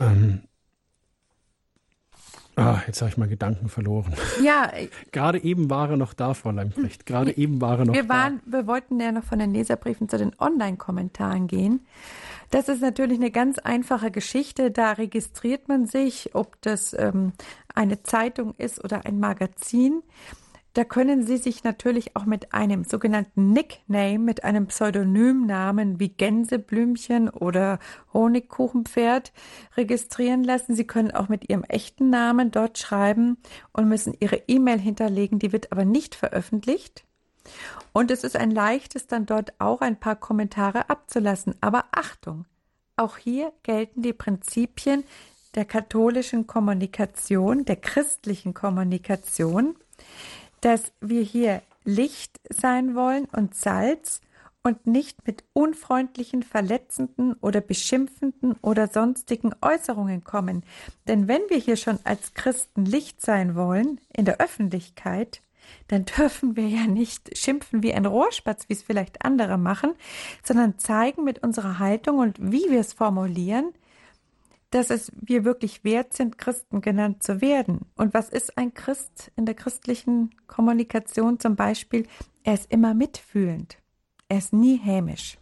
[0.00, 0.40] Ähm.
[2.56, 4.14] Ah, jetzt habe ich mal Gedanken verloren.
[4.42, 4.72] Ja.
[5.12, 7.04] Gerade eben war er noch da, Frau Lamprecht.
[7.04, 8.58] Gerade eben war er noch wir waren, da.
[8.58, 11.86] Wir wollten ja noch von den Leserbriefen zu den Online-Kommentaren gehen.
[12.50, 14.70] Das ist natürlich eine ganz einfache Geschichte.
[14.70, 17.32] Da registriert man sich, ob das ähm,
[17.74, 20.02] eine Zeitung ist oder ein Magazin.
[20.74, 27.28] Da können Sie sich natürlich auch mit einem sogenannten Nickname, mit einem Pseudonymnamen wie Gänseblümchen
[27.28, 27.80] oder
[28.12, 29.32] Honigkuchenpferd
[29.76, 30.76] registrieren lassen.
[30.76, 33.38] Sie können auch mit Ihrem echten Namen dort schreiben
[33.72, 35.40] und müssen Ihre E-Mail hinterlegen.
[35.40, 37.04] Die wird aber nicht veröffentlicht.
[37.92, 41.56] Und es ist ein leichtes, dann dort auch ein paar Kommentare abzulassen.
[41.60, 42.44] Aber Achtung,
[42.94, 45.02] auch hier gelten die Prinzipien
[45.54, 49.76] der katholischen Kommunikation, der christlichen Kommunikation,
[50.60, 54.20] dass wir hier Licht sein wollen und Salz
[54.62, 60.64] und nicht mit unfreundlichen, verletzenden oder beschimpfenden oder sonstigen Äußerungen kommen.
[61.08, 65.40] Denn wenn wir hier schon als Christen Licht sein wollen in der Öffentlichkeit,
[65.88, 69.94] dann dürfen wir ja nicht schimpfen wie ein Rohrspatz, wie es vielleicht andere machen,
[70.42, 73.72] sondern zeigen mit unserer Haltung und wie wir es formulieren,
[74.70, 77.80] dass es wir wirklich wert sind, Christen genannt zu werden.
[77.96, 82.06] Und was ist ein Christ in der christlichen Kommunikation zum Beispiel?
[82.44, 83.78] Er ist immer mitfühlend.
[84.28, 85.38] Er ist nie hämisch.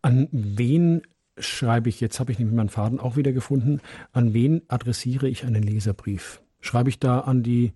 [0.00, 1.02] An wen
[1.38, 3.80] schreibe ich, jetzt habe ich nämlich meinen Faden auch wieder gefunden,
[4.12, 6.40] an wen adressiere ich einen Leserbrief?
[6.60, 7.72] Schreibe ich da an die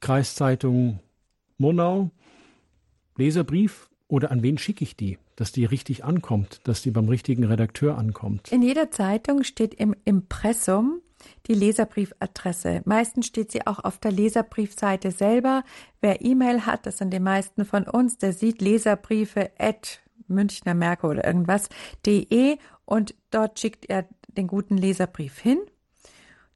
[0.00, 1.00] Kreiszeitung
[1.58, 2.10] Murnau
[3.16, 7.44] Leserbrief oder an wen schicke ich die, dass die richtig ankommt, dass die beim richtigen
[7.44, 8.52] Redakteur ankommt?
[8.52, 11.00] In jeder Zeitung steht im Impressum
[11.46, 12.82] die Leserbriefadresse.
[12.84, 15.64] Meistens steht sie auch auf der Leserbriefseite selber.
[16.00, 21.06] Wer E-Mail hat, das sind die meisten von uns, der sieht Leserbriefe at Münchner Merke
[21.06, 21.68] oder irgendwas,
[22.06, 25.58] de und dort schickt er den guten Leserbrief hin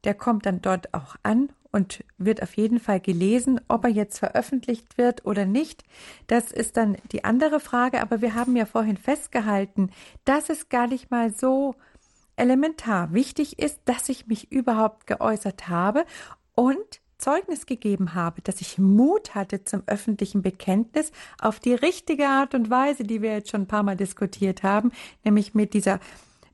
[0.03, 3.61] der kommt dann dort auch an und wird auf jeden Fall gelesen.
[3.67, 5.83] Ob er jetzt veröffentlicht wird oder nicht,
[6.27, 8.01] das ist dann die andere Frage.
[8.01, 9.91] Aber wir haben ja vorhin festgehalten,
[10.25, 11.75] dass es gar nicht mal so
[12.35, 16.05] elementar wichtig ist, dass ich mich überhaupt geäußert habe
[16.55, 22.55] und Zeugnis gegeben habe, dass ich Mut hatte zum öffentlichen Bekenntnis auf die richtige Art
[22.55, 24.91] und Weise, die wir jetzt schon ein paar Mal diskutiert haben,
[25.25, 25.99] nämlich mit dieser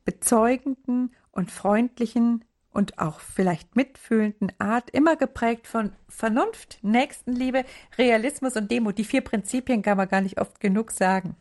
[0.04, 2.44] bezeugenden und freundlichen
[2.76, 7.64] und auch vielleicht mitfühlenden Art, immer geprägt von Vernunft, Nächstenliebe,
[7.96, 8.98] Realismus und Demut.
[8.98, 11.36] Die vier Prinzipien kann man gar nicht oft genug sagen.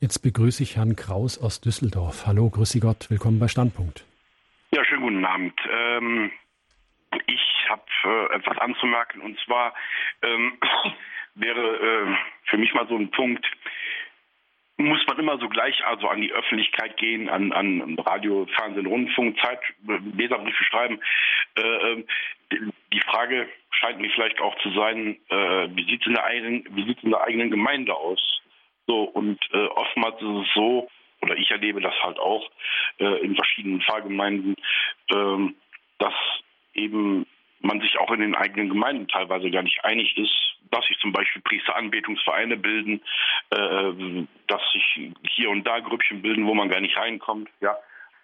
[0.00, 2.26] Jetzt begrüße ich Herrn Kraus aus Düsseldorf.
[2.26, 4.06] Hallo, grüße Gott, willkommen bei Standpunkt.
[4.72, 5.54] Ja, schönen guten Abend.
[5.70, 6.32] Ähm,
[7.26, 9.74] ich habe äh, etwas anzumerken und zwar
[10.22, 10.58] ähm,
[11.34, 12.16] wäre äh,
[12.48, 13.44] für mich mal so ein Punkt,
[14.76, 19.38] muss man immer so gleich also an die Öffentlichkeit gehen, an, an Radio, Fernsehen, Rundfunk,
[19.40, 19.60] Zeit,
[20.16, 21.00] Leserbriefe schreiben.
[21.56, 22.04] Äh, ähm,
[22.92, 26.64] die Frage scheint mir vielleicht auch zu sein, äh, wie sieht es in der eigenen,
[26.70, 28.42] wie sieht's in der eigenen Gemeinde aus?
[28.86, 30.88] So und äh, oftmals ist es so,
[31.22, 32.50] oder ich erlebe das halt auch
[32.98, 34.56] äh, in verschiedenen Pfarrgemeinden,
[35.08, 35.52] äh,
[35.98, 36.14] dass
[36.74, 37.26] eben
[37.64, 40.34] man sich auch in den eigenen Gemeinden teilweise gar nicht einig ist,
[40.70, 43.00] dass sich zum Beispiel Priesteranbetungsvereine bilden,
[43.50, 47.76] äh, dass sich hier und da Grüppchen bilden, wo man gar nicht reinkommt, ja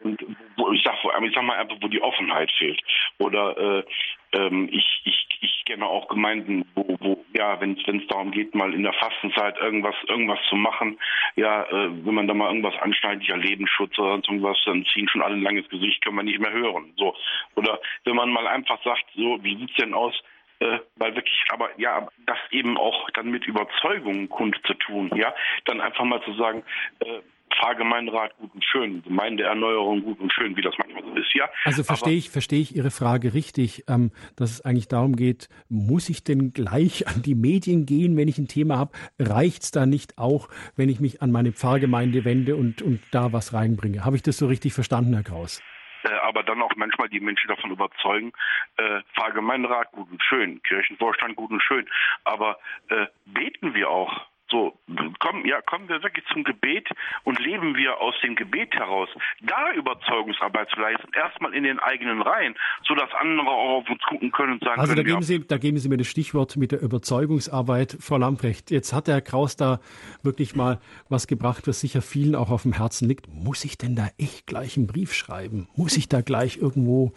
[0.02, 0.24] und
[0.56, 2.80] wo ich sag, ich sag mal einfach, wo die Offenheit fehlt.
[3.18, 3.84] Oder äh,
[4.32, 8.72] ähm, ich, ich, ich kenne auch Gemeinden, wo, wo ja, wenn es darum geht, mal
[8.74, 10.98] in der Fastenzeit irgendwas irgendwas zu machen,
[11.36, 15.08] ja, äh, wenn man da mal irgendwas anschneidet, ja Lebensschutz oder sonst irgendwas, dann ziehen
[15.08, 16.92] schon alle ein langes Gesicht, können wir nicht mehr hören.
[16.96, 17.14] So.
[17.56, 20.14] Oder wenn man mal einfach sagt, so, wie sieht's denn aus?
[20.60, 25.34] Äh, weil wirklich, aber ja, das eben auch dann mit Überzeugungen kund zu tun, ja,
[25.64, 26.62] dann einfach mal zu sagen,
[27.00, 27.20] äh,
[27.54, 31.48] Pfarrgemeinderat gut und schön, Gemeindeerneuerung gut und schön, wie das manchmal so ist, ja.
[31.64, 36.08] Also verstehe ich, verstehe ich Ihre Frage richtig, ähm, dass es eigentlich darum geht, muss
[36.08, 38.92] ich denn gleich an die Medien gehen, wenn ich ein Thema habe?
[39.18, 43.32] Reicht es da nicht auch, wenn ich mich an meine Pfarrgemeinde wende und, und da
[43.32, 44.04] was reinbringe?
[44.04, 45.60] Habe ich das so richtig verstanden, Herr Kraus?
[46.02, 48.32] Äh, aber dann auch manchmal die Menschen davon überzeugen,
[48.76, 51.88] äh, Pfarrgemeinderat gut und schön, Kirchenvorstand gut und schön,
[52.24, 54.74] aber äh, beten wir auch so,
[55.20, 56.88] kommen, ja, kommen wir wirklich zum Gebet
[57.24, 59.08] und leben wir aus dem Gebet heraus,
[59.42, 62.54] da Überzeugungsarbeit zu leisten, erstmal in den eigenen Reihen,
[62.86, 65.06] sodass andere auch auf uns gucken können und sagen also können.
[65.06, 68.70] Also da geben, Sie, da geben Sie mir das Stichwort mit der Überzeugungsarbeit, Frau Lamprecht.
[68.70, 69.80] Jetzt hat Herr Kraus da
[70.22, 73.28] wirklich mal was gebracht, was sicher vielen auch auf dem Herzen liegt.
[73.28, 75.68] Muss ich denn da echt gleich einen Brief schreiben?
[75.76, 77.12] Muss ich da gleich irgendwo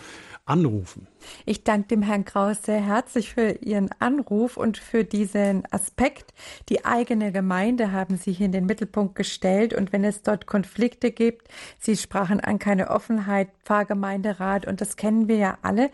[0.45, 1.07] anrufen?
[1.45, 6.33] Ich danke dem Herrn Kraus sehr herzlich für Ihren Anruf und für diesen Aspekt.
[6.69, 11.11] Die eigene Gemeinde haben Sie hier in den Mittelpunkt gestellt und wenn es dort Konflikte
[11.11, 11.47] gibt,
[11.79, 15.89] Sie sprachen an keine Offenheit, Pfarrgemeinderat und das kennen wir ja alle.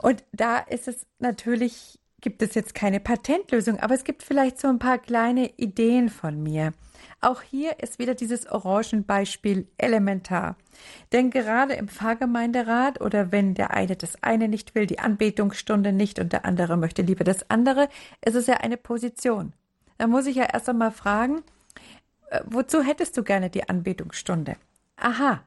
[0.00, 4.68] Und da ist es natürlich, gibt es jetzt keine Patentlösung, aber es gibt vielleicht so
[4.68, 6.72] ein paar kleine Ideen von mir.
[7.20, 10.56] Auch hier ist wieder dieses Orangenbeispiel elementar.
[11.12, 16.20] Denn gerade im Pfarrgemeinderat oder wenn der eine das eine nicht will, die Anbetungsstunde nicht
[16.20, 17.88] und der andere möchte lieber das andere,
[18.24, 19.52] ist es ja eine Position.
[19.98, 21.42] Da muss ich ja erst einmal fragen,
[22.30, 24.56] äh, wozu hättest du gerne die Anbetungsstunde?
[24.96, 25.42] Aha,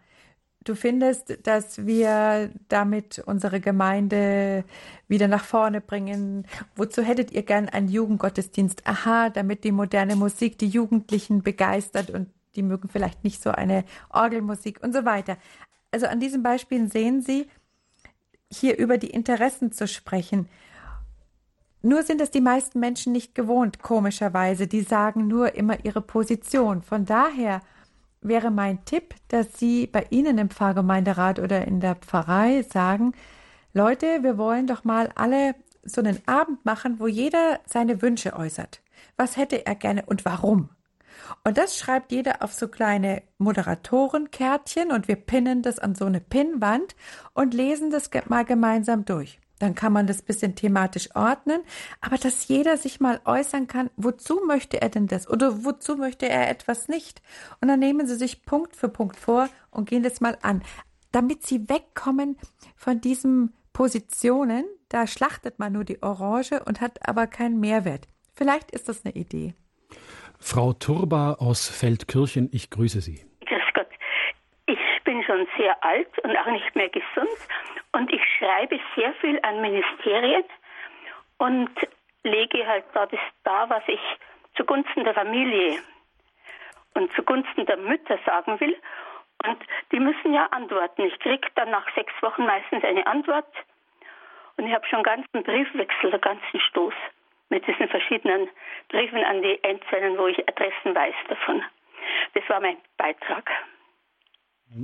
[0.63, 4.63] du findest, dass wir damit unsere Gemeinde
[5.07, 6.45] wieder nach vorne bringen.
[6.75, 8.85] Wozu hättet ihr gern einen Jugendgottesdienst?
[8.85, 13.85] Aha, damit die moderne Musik die Jugendlichen begeistert und die mögen vielleicht nicht so eine
[14.09, 15.37] Orgelmusik und so weiter.
[15.91, 17.47] Also an diesen Beispielen sehen Sie,
[18.51, 20.49] hier über die Interessen zu sprechen.
[21.81, 24.67] Nur sind es die meisten Menschen nicht gewohnt, komischerweise.
[24.67, 26.83] Die sagen nur immer ihre Position.
[26.83, 27.61] Von daher
[28.21, 33.13] wäre mein Tipp, dass Sie bei Ihnen im Pfarrgemeinderat oder in der Pfarrei sagen,
[33.73, 38.81] Leute, wir wollen doch mal alle so einen Abend machen, wo jeder seine Wünsche äußert.
[39.17, 40.69] Was hätte er gerne und warum?
[41.43, 46.19] Und das schreibt jeder auf so kleine Moderatorenkärtchen und wir pinnen das an so eine
[46.19, 46.95] Pinnwand
[47.33, 49.40] und lesen das mal gemeinsam durch.
[49.61, 51.61] Dann kann man das bisschen thematisch ordnen,
[52.01, 56.27] aber dass jeder sich mal äußern kann, wozu möchte er denn das oder wozu möchte
[56.27, 57.21] er etwas nicht.
[57.61, 60.63] Und dann nehmen Sie sich Punkt für Punkt vor und gehen das mal an,
[61.11, 62.37] damit Sie wegkommen
[62.75, 68.07] von diesen Positionen, da schlachtet man nur die Orange und hat aber keinen Mehrwert.
[68.33, 69.53] Vielleicht ist das eine Idee.
[70.39, 73.23] Frau Turba aus Feldkirchen, ich grüße Sie.
[73.45, 73.87] Grüß Gott.
[74.65, 77.29] Ich bin schon sehr alt und auch nicht mehr gesund
[77.93, 80.43] und ich schreibe sehr viel an Ministerien
[81.37, 81.69] und
[82.23, 83.99] lege halt da das da, was ich
[84.55, 85.81] zugunsten der Familie
[86.95, 88.75] und zugunsten der Mütter sagen will.
[89.43, 89.57] Und
[89.91, 91.03] die müssen ja antworten.
[91.03, 93.51] Ich kriege dann nach sechs Wochen meistens eine Antwort.
[94.57, 96.93] Und ich habe schon einen ganzen Briefwechsel, einen ganzen Stoß
[97.49, 98.49] mit diesen verschiedenen
[98.89, 101.63] Briefen an die Einzelnen, wo ich Adressen weiß davon.
[102.35, 103.49] Das war mein Beitrag.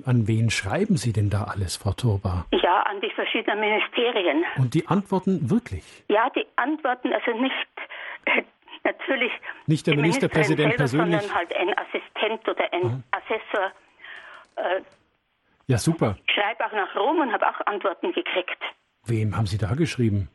[0.05, 2.45] An wen schreiben Sie denn da alles, Frau Turba?
[2.51, 4.43] Ja, an die verschiedenen Ministerien.
[4.57, 6.03] Und die antworten wirklich?
[6.09, 7.53] Ja, die antworten also nicht
[8.25, 8.43] äh,
[8.83, 9.31] natürlich.
[9.65, 13.03] Nicht der Ministerpräsident selber, persönlich, sondern halt ein Assistent oder ein mhm.
[13.11, 13.71] Assessor.
[14.57, 14.81] Äh,
[15.67, 16.17] ja, super.
[16.25, 18.61] Ich schreibe auch nach Rom und habe auch Antworten gekriegt.
[19.05, 20.29] Wem haben Sie da geschrieben?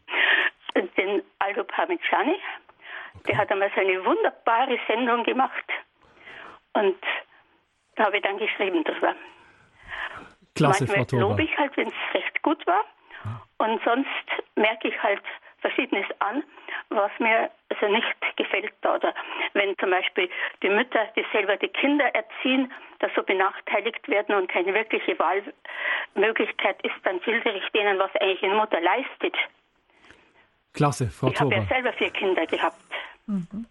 [0.96, 2.36] Den Aldo Parmigiani.
[3.16, 3.32] Okay.
[3.32, 5.64] Der hat einmal so eine wunderbare Sendung gemacht.
[6.72, 6.96] Und
[7.96, 9.14] da habe ich dann geschrieben drüber.
[10.54, 12.84] Klasse, Manchmal Frau lobe ich halt, wenn es recht gut war.
[13.58, 14.08] Und sonst
[14.56, 15.22] merke ich halt
[15.60, 16.42] Verschiedenes an,
[16.88, 18.72] was mir also nicht gefällt.
[18.84, 19.14] Oder
[19.52, 20.28] wenn zum Beispiel
[20.62, 26.82] die Mütter, die selber die Kinder erziehen, da so benachteiligt werden und keine wirkliche Wahlmöglichkeit
[26.84, 29.36] ist, dann schildere ich denen, was eigentlich eine Mutter leistet.
[30.74, 32.82] Klasse, Frau Ich habe ja selber vier Kinder gehabt.
[33.26, 33.66] Mhm.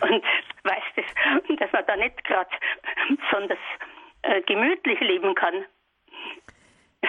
[0.00, 0.24] Und
[0.64, 1.04] weiß das,
[1.58, 2.50] dass man da nicht gerade
[3.30, 3.58] besonders
[4.22, 5.66] äh, gemütlich leben kann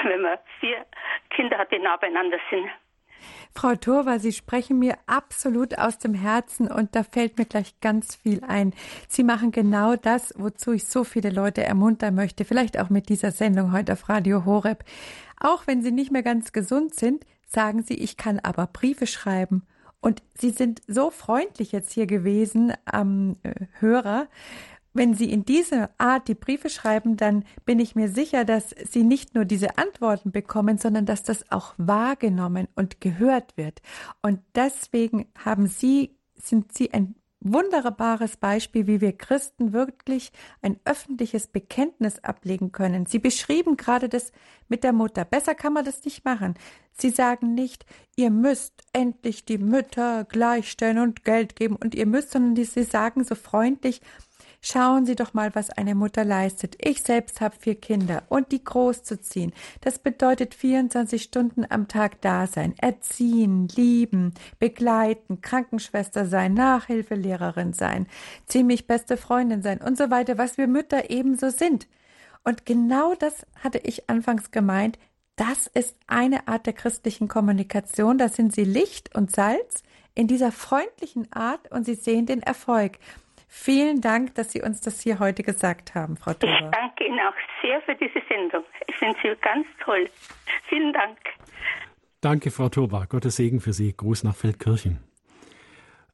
[0.04, 0.86] wenn man vier
[1.30, 2.70] Kinder hat, die nah beieinander sind.
[3.56, 8.16] Frau Thurwa, Sie sprechen mir absolut aus dem Herzen und da fällt mir gleich ganz
[8.16, 8.74] viel ein.
[9.08, 13.32] Sie machen genau das, wozu ich so viele Leute ermuntern möchte, vielleicht auch mit dieser
[13.32, 14.84] Sendung heute auf Radio Horeb.
[15.40, 19.66] Auch wenn Sie nicht mehr ganz gesund sind, sagen Sie, ich kann aber Briefe schreiben.
[20.02, 24.28] Und Sie sind so freundlich jetzt hier gewesen am äh, Hörer
[24.94, 29.04] wenn Sie in dieser Art die Briefe schreiben, dann bin ich mir sicher, dass Sie
[29.04, 33.82] nicht nur diese Antworten bekommen, sondern dass das auch wahrgenommen und gehört wird.
[34.22, 40.32] Und deswegen haben Sie, sind Sie ein wunderbares Beispiel, wie wir Christen wirklich
[40.62, 43.06] ein öffentliches Bekenntnis ablegen können.
[43.06, 44.32] Sie beschrieben gerade das
[44.70, 45.26] mit der Mutter.
[45.26, 46.56] Besser kann man das nicht machen.
[46.94, 47.86] Sie sagen nicht,
[48.16, 53.24] ihr müsst endlich die Mütter gleichstellen und Geld geben und ihr müsst, sondern sie sagen
[53.24, 54.02] so freundlich,
[54.66, 56.78] Schauen Sie doch mal, was eine Mutter leistet.
[56.80, 59.52] Ich selbst habe vier Kinder und die großzuziehen.
[59.82, 68.08] Das bedeutet 24 Stunden am Tag da sein, erziehen, lieben, begleiten, Krankenschwester sein, Nachhilfelehrerin sein,
[68.46, 71.90] ziemlich beste Freundin sein und so weiter, was wir Mütter ebenso sind.
[72.46, 74.98] Und genau das hatte ich anfangs gemeint.
[75.36, 78.18] Das ist eine Art der christlichen Kommunikation.
[78.18, 79.84] Da sind Sie Licht und Salz
[80.16, 83.00] in dieser freundlichen Art und Sie sehen den Erfolg.
[83.56, 86.52] Vielen Dank, dass Sie uns das hier heute gesagt haben, Frau Thuber.
[86.52, 88.64] Ich danke Ihnen auch sehr für diese Sendung.
[88.88, 90.10] Ich finde sie ganz toll.
[90.68, 91.20] Vielen Dank.
[92.20, 93.06] Danke, Frau Turba.
[93.06, 93.96] Gottes Segen für Sie.
[93.96, 95.04] Gruß nach Feldkirchen.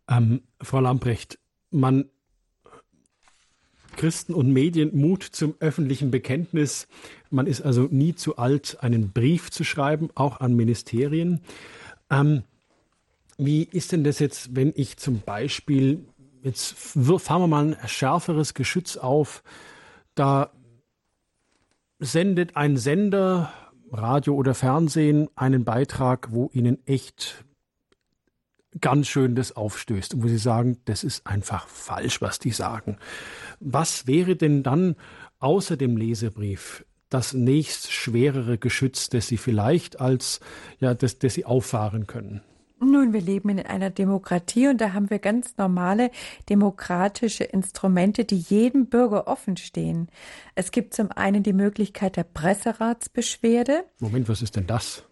[0.09, 1.39] Ähm, Frau Lamprecht,
[1.71, 2.09] man
[3.95, 6.89] Christen und Medien Mut zum öffentlichen Bekenntnis.
[7.31, 11.41] Man ist also nie zu alt, einen Brief zu schreiben, auch an Ministerien.
[12.11, 12.43] Ähm,
[13.37, 16.05] wie ist denn das jetzt, wenn ich zum Beispiel
[16.43, 19.43] jetzt fahren wir mal ein schärferes Geschütz auf.
[20.15, 20.51] Da
[21.99, 23.53] sendet ein Sender,
[23.91, 27.43] Radio oder Fernsehen, einen Beitrag, wo Ihnen echt
[28.79, 32.97] ganz schön das aufstößt und wo Sie sagen, das ist einfach falsch, was die sagen.
[33.59, 34.95] Was wäre denn dann
[35.39, 40.39] außer dem Lesebrief das nächst schwerere Geschütz, das Sie vielleicht als,
[40.79, 42.41] ja, das, das Sie auffahren können?
[42.81, 46.11] Nun, wir leben in einer Demokratie und da haben wir ganz normale
[46.49, 50.07] demokratische Instrumente, die jedem Bürger offen stehen.
[50.55, 53.83] Es gibt zum einen die Möglichkeit der Presseratsbeschwerde.
[53.99, 55.03] Moment, was ist denn das?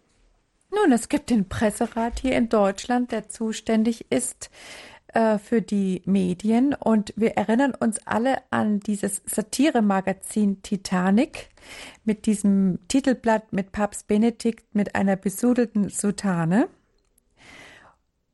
[0.70, 4.50] Nun, es gibt den Presserat hier in Deutschland, der zuständig ist
[5.08, 6.74] äh, für die Medien.
[6.74, 11.48] Und wir erinnern uns alle an dieses Satiremagazin Titanic
[12.04, 16.68] mit diesem Titelblatt mit Papst Benedikt mit einer besudelten Soutane.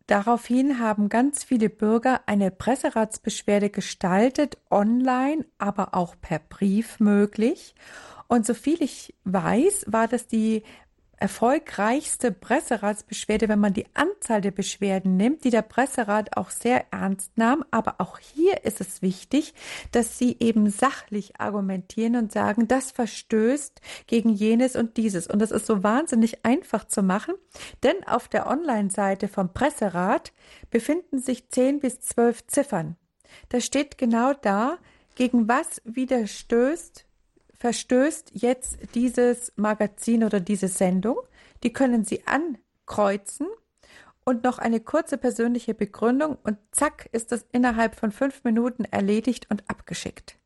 [0.06, 7.74] Daraufhin haben ganz viele Bürger eine Presseratsbeschwerde gestaltet, online, aber auch per Brief möglich.
[8.28, 10.62] Und soviel ich weiß, war das die
[11.18, 17.36] erfolgreichste Presseratsbeschwerde, wenn man die Anzahl der Beschwerden nimmt, die der Presserat auch sehr ernst
[17.36, 17.64] nahm.
[17.70, 19.54] Aber auch hier ist es wichtig,
[19.92, 25.26] dass sie eben sachlich argumentieren und sagen, das verstößt gegen jenes und dieses.
[25.26, 27.34] Und das ist so wahnsinnig einfach zu machen,
[27.82, 30.32] denn auf der Online-Seite vom Presserat
[30.70, 32.96] befinden sich zehn bis zwölf Ziffern.
[33.48, 34.78] Da steht genau da,
[35.14, 37.03] gegen was widerstößt
[37.64, 41.16] verstößt jetzt dieses Magazin oder diese Sendung.
[41.62, 43.46] Die können Sie ankreuzen
[44.22, 49.50] und noch eine kurze persönliche Begründung und zack ist das innerhalb von fünf Minuten erledigt
[49.50, 50.36] und abgeschickt.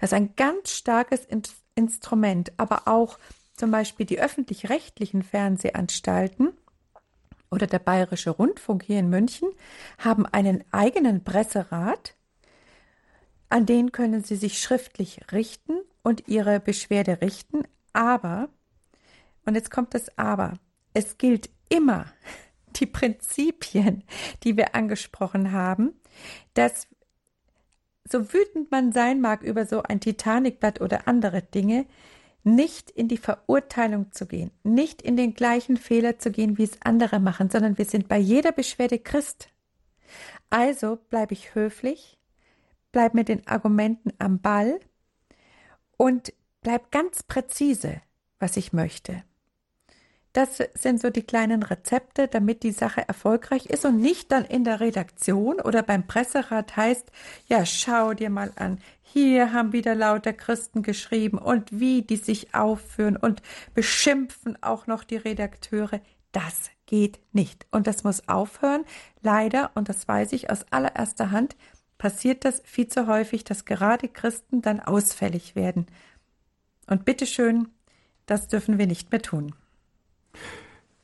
[0.00, 1.42] Das ist ein ganz starkes In
[1.74, 3.18] Instrument, aber auch
[3.56, 6.52] zum Beispiel die öffentlich-rechtlichen Fernsehanstalten
[7.50, 9.48] oder der Bayerische Rundfunk hier in München
[9.98, 12.14] haben einen eigenen Presserat,
[13.48, 18.48] an den können Sie sich schriftlich richten und ihre Beschwerde richten, aber,
[19.44, 20.54] und jetzt kommt das Aber,
[20.94, 22.06] es gilt immer
[22.76, 24.04] die Prinzipien,
[24.44, 25.94] die wir angesprochen haben,
[26.54, 26.86] dass
[28.10, 31.86] so wütend man sein mag über so ein Titanicblatt oder andere Dinge,
[32.44, 36.80] nicht in die Verurteilung zu gehen, nicht in den gleichen Fehler zu gehen, wie es
[36.82, 39.50] andere machen, sondern wir sind bei jeder Beschwerde Christ.
[40.48, 42.18] Also bleibe ich höflich,
[42.92, 44.80] bleib mit den Argumenten am Ball
[45.98, 46.32] und
[46.62, 48.00] bleib ganz präzise,
[48.38, 49.22] was ich möchte.
[50.32, 54.62] Das sind so die kleinen Rezepte, damit die Sache erfolgreich ist und nicht dann in
[54.62, 57.10] der Redaktion oder beim Presserat heißt,
[57.46, 62.54] ja, schau dir mal an, hier haben wieder lauter Christen geschrieben und wie die sich
[62.54, 63.42] aufführen und
[63.74, 66.00] beschimpfen auch noch die Redakteure.
[66.30, 68.84] Das geht nicht und das muss aufhören.
[69.22, 71.56] Leider, und das weiß ich aus allererster Hand,
[71.98, 75.86] passiert das viel zu häufig, dass gerade Christen dann ausfällig werden.
[76.86, 77.68] Und bitteschön,
[78.26, 79.54] das dürfen wir nicht mehr tun.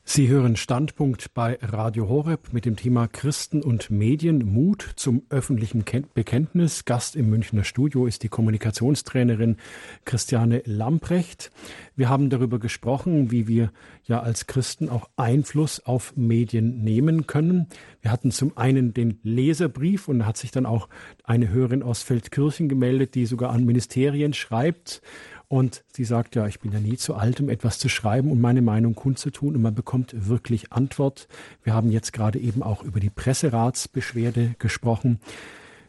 [0.06, 5.82] Sie hören Standpunkt bei Radio Horeb mit dem Thema Christen und Medien, Mut zum öffentlichen
[6.12, 6.84] Bekenntnis.
[6.84, 9.56] Gast im Münchner Studio ist die Kommunikationstrainerin
[10.04, 11.50] Christiane Lamprecht.
[11.96, 13.72] Wir haben darüber gesprochen, wie wir
[14.04, 17.66] ja als Christen auch Einfluss auf Medien nehmen können.
[18.02, 20.90] Wir hatten zum einen den Leserbrief und da hat sich dann auch
[21.24, 25.00] eine Hörerin aus Feldkirchen gemeldet, die sogar an Ministerien schreibt
[25.48, 28.40] und sie sagt, ja, ich bin ja nie zu alt, um etwas zu schreiben und
[28.40, 29.54] meine Meinung kundzutun.
[29.54, 31.28] Und man bekommt wirklich Antwort.
[31.62, 35.20] Wir haben jetzt gerade eben auch über die Presseratsbeschwerde gesprochen.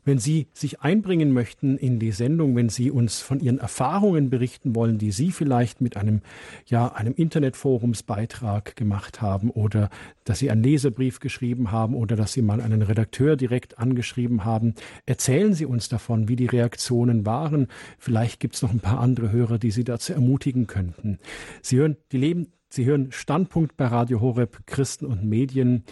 [0.06, 4.76] Wenn Sie sich einbringen möchten in die Sendung, wenn Sie uns von Ihren Erfahrungen berichten
[4.76, 6.22] wollen, die Sie vielleicht mit einem,
[6.68, 9.90] ja, einem Internetforumsbeitrag gemacht haben oder
[10.24, 14.76] dass Sie einen Leserbrief geschrieben haben oder dass Sie mal einen Redakteur direkt angeschrieben haben,
[15.08, 17.68] erzählen Sie uns davon, wie die Reaktionen waren.
[17.98, 21.18] Vielleicht gibt es noch ein paar andere Hörer, die Sie dazu ermutigen könnten.
[21.64, 25.84] Sie hören die Leben, Sie hören Standpunkt bei Radio Horeb Christen und Medien.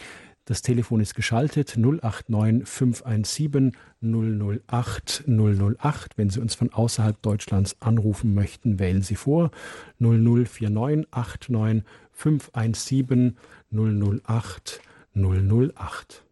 [0.45, 3.71] Das Telefon ist geschaltet 089 517
[4.01, 6.17] 008 008.
[6.17, 9.51] Wenn Sie uns von außerhalb Deutschlands anrufen möchten, wählen Sie vor
[9.99, 11.07] 0049
[11.49, 13.37] 89 517
[13.71, 14.81] 008
[15.15, 16.22] 008.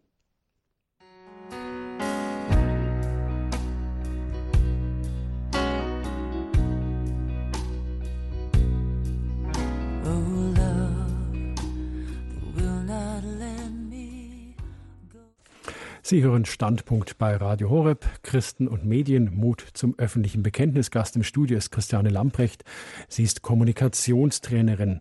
[16.04, 20.90] Sie hören Standpunkt bei Radio Horeb, Christen und Medien, Mut zum öffentlichen Bekenntnis.
[20.90, 22.64] Gast im Studio ist Christiane Lamprecht.
[23.06, 24.98] Sie ist Kommunikationstrainerin.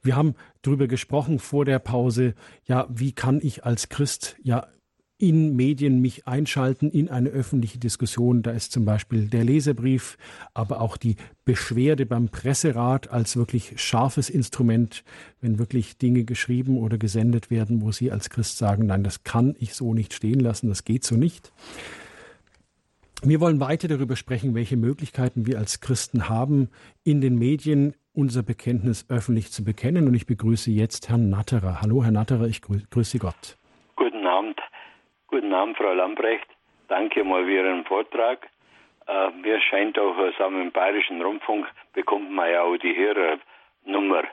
[0.00, 2.34] Wir haben darüber gesprochen vor der Pause,
[2.66, 4.68] ja, wie kann ich als Christ ja
[5.18, 8.42] in Medien mich einschalten in eine öffentliche Diskussion.
[8.42, 10.16] Da ist zum Beispiel der Leserbrief,
[10.54, 15.04] aber auch die Beschwerde beim Presserat als wirklich scharfes Instrument,
[15.40, 19.54] wenn wirklich Dinge geschrieben oder gesendet werden, wo Sie als Christ sagen, nein, das kann
[19.58, 21.52] ich so nicht stehen lassen, das geht so nicht.
[23.22, 26.68] Wir wollen weiter darüber sprechen, welche Möglichkeiten wir als Christen haben,
[27.04, 30.06] in den Medien unser Bekenntnis öffentlich zu bekennen.
[30.08, 31.80] Und ich begrüße jetzt Herrn Natterer.
[31.80, 33.56] Hallo, Herr Natterer, ich grüße Gott.
[33.96, 34.58] Guten Abend.
[35.28, 36.46] Guten Abend, Frau Lambrecht.
[36.88, 38.46] Danke mal für Ihren Vortrag.
[39.06, 44.24] Äh, mir scheint auch, sagen im Bayerischen Rundfunk bekommt man ja auch die Hörernummer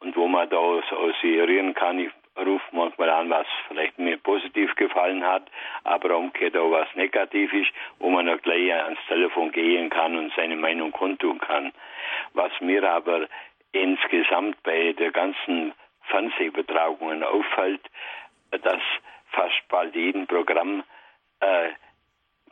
[0.00, 1.98] und wo man da assoziieren kann.
[1.98, 5.42] Ich rufe manchmal an, was vielleicht mir positiv gefallen hat,
[5.84, 10.32] aber umgekehrt auch was negativ ist, wo man auch gleich ans Telefon gehen kann und
[10.36, 11.72] seine Meinung kundtun kann.
[12.34, 13.26] Was mir aber
[13.72, 15.72] insgesamt bei der ganzen
[16.02, 17.82] Fernsehübertragungen auffällt,
[18.62, 18.80] dass
[19.36, 20.82] fast bald jedem Programm
[21.40, 21.68] äh,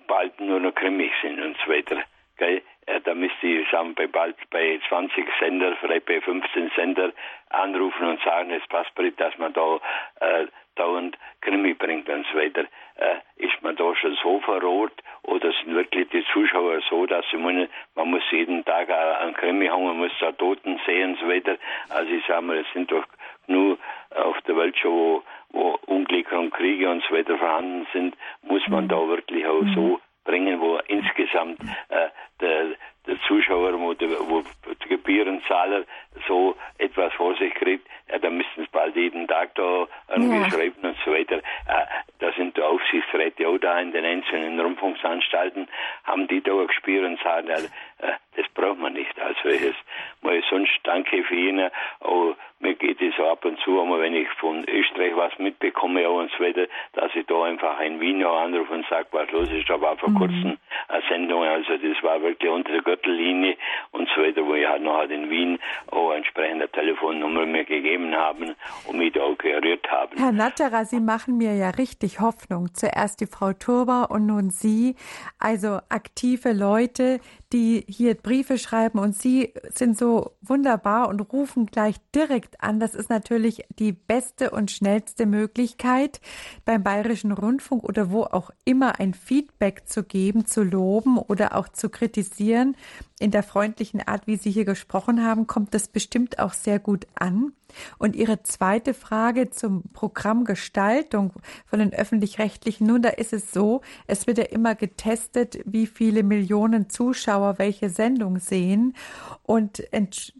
[0.06, 2.04] bald nur noch Krimis sind und so weiter.
[2.36, 2.62] Gell?
[2.86, 7.12] Äh, da müsste ich sagen, bei bald bei 20 Sender, vielleicht bei 15 Sender
[7.50, 9.80] anrufen und sagen, es passt nicht, dass man da
[10.20, 12.64] äh, dauernd Krimi bringt und so weiter.
[12.96, 17.36] Äh, ist man da schon so verroht oder sind wirklich die Zuschauer so, dass sie
[17.36, 21.28] meinen, man muss jeden Tag einen Krimi haben, man muss da Toten sehen und so
[21.28, 21.56] weiter.
[21.88, 23.06] Also ich sage mal, es sind doch
[23.46, 23.78] nur
[24.10, 25.22] auf der Welt schon, wo
[25.54, 28.88] wo Unglücke und Kriege und so weiter vorhanden sind, muss man mhm.
[28.88, 29.98] da wirklich auch so mhm.
[30.24, 32.08] Bringen, wo insgesamt äh,
[32.40, 35.84] der, der Zuschauer, wo wo der Gebührenzahler
[36.28, 40.88] so etwas vor sich kriegt, ja, da müssten es bald jeden Tag da irgendwie ja.
[40.88, 41.38] und so weiter.
[41.38, 41.86] Äh,
[42.18, 45.68] da sind die Aufsichtsräte auch da in den einzelnen Rundfunksanstalten,
[46.04, 49.76] haben die da gespürt und sagen, äh, das braucht man nicht als welches.
[50.22, 52.34] Mal sonst danke für Ihnen, auch
[52.64, 56.20] mir geht es so ab und zu, aber wenn ich von Österreich was mitbekomme auch
[56.20, 59.50] und so weiter, dass ich da einfach in Wien auch anrufe und sage, was los
[59.50, 59.68] ist.
[59.68, 60.18] Da war vor mhm.
[60.18, 60.58] kurzem
[60.88, 63.56] eine Sendung, also das war wirklich unter der Gürtellinie
[63.92, 65.58] und so weiter, wo ich halt noch in Wien
[65.90, 68.54] auch entsprechende Telefonnummer mir gegeben haben
[68.86, 70.16] und mich da gerührt haben.
[70.16, 72.74] Herr Natterer, Sie machen mir ja richtig Hoffnung.
[72.74, 74.96] Zuerst die Frau Turber und nun Sie.
[75.38, 77.20] Also aktive Leute,
[77.52, 82.80] die hier Briefe schreiben und Sie sind so wunderbar und rufen gleich direkt an.
[82.80, 86.20] Das ist natürlich die beste und schnellste Möglichkeit,
[86.64, 91.68] beim Bayerischen Rundfunk oder wo auch immer ein Feedback zu geben, zu loben oder auch
[91.68, 92.76] zu kritisieren.
[93.20, 97.06] In der freundlichen Art, wie Sie hier gesprochen haben, kommt das bestimmt auch sehr gut
[97.14, 97.52] an.
[97.98, 101.32] Und Ihre zweite Frage zum Programm Gestaltung
[101.64, 106.22] von den öffentlich-rechtlichen, nun, da ist es so, es wird ja immer getestet, wie viele
[106.22, 108.94] Millionen Zuschauer welche Sendung sehen.
[109.42, 109.82] Und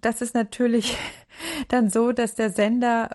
[0.01, 0.99] das ist natürlich
[1.69, 3.11] dann so, dass der Sender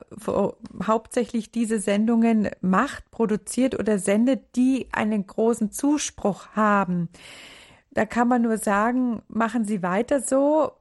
[0.85, 7.09] hauptsächlich diese Sendungen macht, produziert oder sendet, die einen großen Zuspruch haben.
[7.91, 10.71] Da kann man nur sagen, machen Sie weiter so,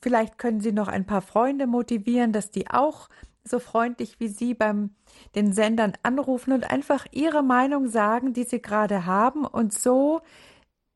[0.00, 3.08] Vielleicht können Sie noch ein paar Freunde motivieren, dass die auch
[3.44, 4.90] so freundlich wie Sie beim
[5.34, 10.20] den Sendern anrufen und einfach Ihre Meinung sagen, die Sie gerade haben und so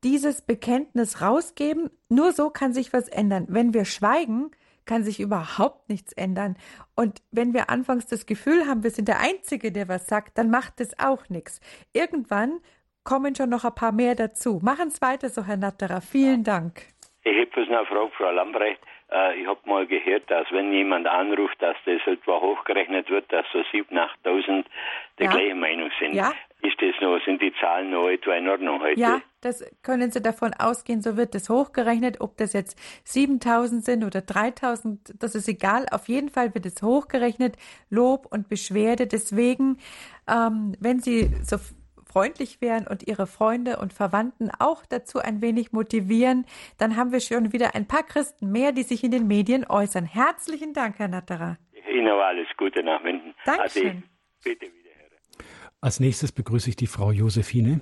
[0.03, 1.89] dieses Bekenntnis rausgeben.
[2.09, 3.45] Nur so kann sich was ändern.
[3.49, 4.51] Wenn wir schweigen,
[4.85, 6.57] kann sich überhaupt nichts ändern.
[6.95, 10.49] Und wenn wir anfangs das Gefühl haben, wir sind der Einzige, der was sagt, dann
[10.49, 11.61] macht es auch nichts.
[11.93, 12.59] Irgendwann
[13.03, 14.59] kommen schon noch ein paar mehr dazu.
[14.61, 16.01] Machen es weiter so, Herr Natterer.
[16.01, 16.81] Vielen Dank.
[17.23, 18.81] Ich habe was noch Frage, Frau Lambrecht.
[19.13, 23.45] Äh, ich habe mal gehört, dass wenn jemand anruft, dass das etwa hochgerechnet wird, dass
[23.53, 24.65] so 7.000, 8.000
[25.19, 25.31] der ja.
[25.31, 26.15] gleichen Meinung sind.
[26.15, 26.31] Ja.
[26.61, 28.99] Ist das noch, sind die Zahlen noch etwa in Ordnung heute?
[28.99, 32.21] Ja, das können Sie davon ausgehen, so wird das hochgerechnet.
[32.21, 35.85] Ob das jetzt 7000 sind oder 3000, das ist egal.
[35.91, 37.57] Auf jeden Fall wird es hochgerechnet.
[37.89, 39.07] Lob und Beschwerde.
[39.07, 39.77] Deswegen,
[40.27, 41.57] ähm, wenn Sie so
[42.13, 46.45] freundlich wären und ihre Freunde und Verwandten auch dazu ein wenig motivieren,
[46.77, 50.05] dann haben wir schon wieder ein paar Christen mehr, die sich in den Medien äußern.
[50.05, 51.57] Herzlichen Dank, Herr Natterer.
[51.91, 53.33] Ihnen auch alles Gute nach Minden.
[53.45, 54.03] Dankeschön.
[54.43, 55.45] Bitte wieder, Herr.
[55.81, 57.81] Als nächstes begrüße ich die Frau Josephine.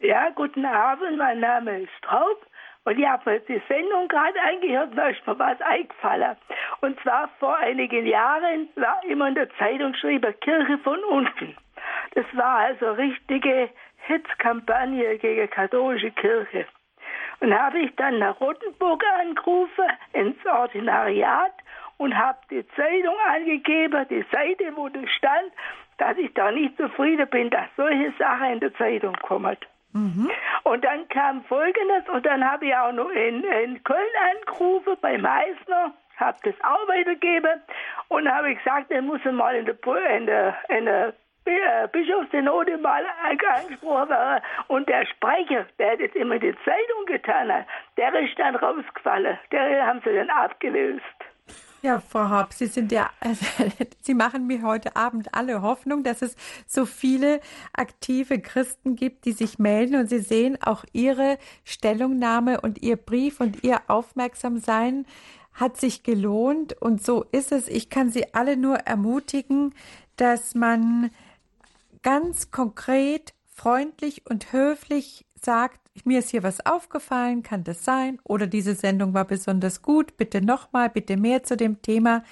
[0.00, 2.46] Ja, guten Abend, mein Name ist Straub.
[2.84, 6.36] Und ich habe die Sendung gerade eingehört, da ist mir was eingefallen.
[6.82, 11.56] Und zwar vor einigen Jahren war immer in der Zeitung geschrieben, Kirche von unten.
[12.16, 13.68] Das war also richtige
[14.06, 16.66] Hitzkampagne gegen katholische Kirche.
[17.40, 21.52] Und habe ich dann nach Rottenburg angerufen, ins Ordinariat
[21.98, 25.52] und habe die Zeitung angegeben, die Seite, wo das stand,
[25.98, 29.58] dass ich da nicht zufrieden bin, dass solche Sachen in der Zeitung kommen.
[29.92, 30.30] Mhm.
[30.64, 34.00] Und dann kam Folgendes, und dann habe ich auch noch in, in Köln
[34.32, 37.60] angerufen bei Meissner, habe das auch weitergegeben
[38.08, 39.76] und habe gesagt, er muss mal in der,
[40.16, 41.14] in der, in der
[41.50, 47.66] äh, Bischofssynode mal angesprochen war und der Sprecher, der das immer die Zeitung getan hat,
[47.96, 49.38] der ist dann rausgefallen.
[49.52, 51.02] Der haben sie dann abgelöst.
[51.82, 53.10] Ja, Frau Haupt, Sie sind ja,
[54.00, 56.34] Sie machen mir heute Abend alle Hoffnung, dass es
[56.66, 57.40] so viele
[57.74, 63.40] aktive Christen gibt, die sich melden und Sie sehen auch Ihre Stellungnahme und Ihr Brief
[63.40, 65.06] und Ihr Aufmerksamsein
[65.52, 67.68] hat sich gelohnt und so ist es.
[67.68, 69.74] Ich kann Sie alle nur ermutigen,
[70.16, 71.10] dass man
[72.06, 78.20] ganz konkret, freundlich und höflich sagt, mir ist hier was aufgefallen, kann das sein?
[78.22, 82.22] Oder diese Sendung war besonders gut, bitte nochmal, bitte mehr zu dem Thema.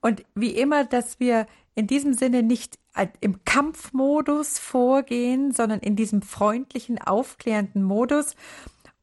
[0.00, 1.46] Und wie immer, dass wir
[1.76, 2.80] in diesem Sinne nicht
[3.20, 8.34] im Kampfmodus vorgehen, sondern in diesem freundlichen, aufklärenden Modus.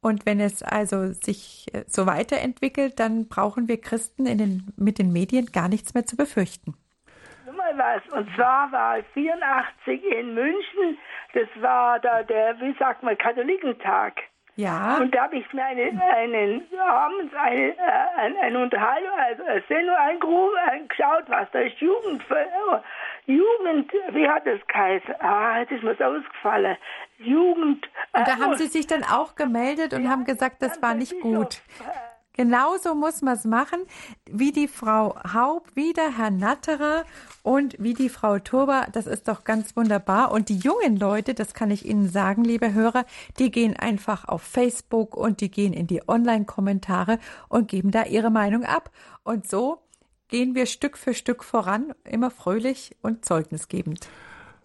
[0.02, 5.14] Und wenn es also sich äh, so weiterentwickelt, dann brauchen wir Christen den, mit den
[5.14, 6.74] Medien gar nichts mehr zu befürchten
[7.74, 8.18] mal was.
[8.18, 10.98] Und zwar war 84 in München,
[11.34, 14.22] das war da der, wie sagt man, Katholikentag.
[14.56, 14.98] Ja.
[14.98, 17.80] Und da habe ich mir eine, einen, abends eine, äh,
[18.16, 22.22] eine, eine Unterhaltung, also eine Sendung angeschaut, was da ist Jugend,
[23.26, 25.14] Jugend, wie hat das geheißen?
[25.20, 26.76] Ah, jetzt ist mir ausgefallen.
[27.18, 27.88] Jugend.
[28.12, 30.94] Und da äh, haben Sie sich dann auch gemeldet und ja, haben gesagt, das war
[30.94, 31.62] nicht gut.
[31.80, 32.09] Äh,
[32.40, 33.80] Genauso muss man es machen,
[34.24, 37.04] wie die Frau Haub, wie der Herr Natterer
[37.42, 38.86] und wie die Frau Turba.
[38.90, 40.32] Das ist doch ganz wunderbar.
[40.32, 43.04] Und die jungen Leute, das kann ich Ihnen sagen, liebe Hörer,
[43.38, 47.18] die gehen einfach auf Facebook und die gehen in die Online-Kommentare
[47.50, 48.90] und geben da ihre Meinung ab.
[49.22, 49.82] Und so
[50.28, 54.08] gehen wir Stück für Stück voran, immer fröhlich und zeugnisgebend.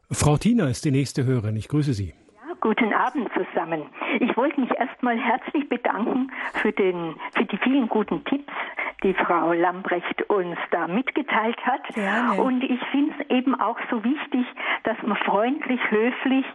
[0.09, 1.57] Frau Tina ist die nächste Hörerin.
[1.57, 2.13] Ich grüße Sie.
[2.65, 3.83] Guten Abend zusammen.
[4.19, 6.31] Ich wollte mich erstmal herzlich bedanken
[6.63, 8.51] für, den, für die vielen guten Tipps,
[9.03, 11.83] die Frau Lambrecht uns da mitgeteilt hat.
[11.93, 12.41] Gerne.
[12.41, 14.47] Und ich finde es eben auch so wichtig,
[14.81, 16.45] dass man freundlich, höflich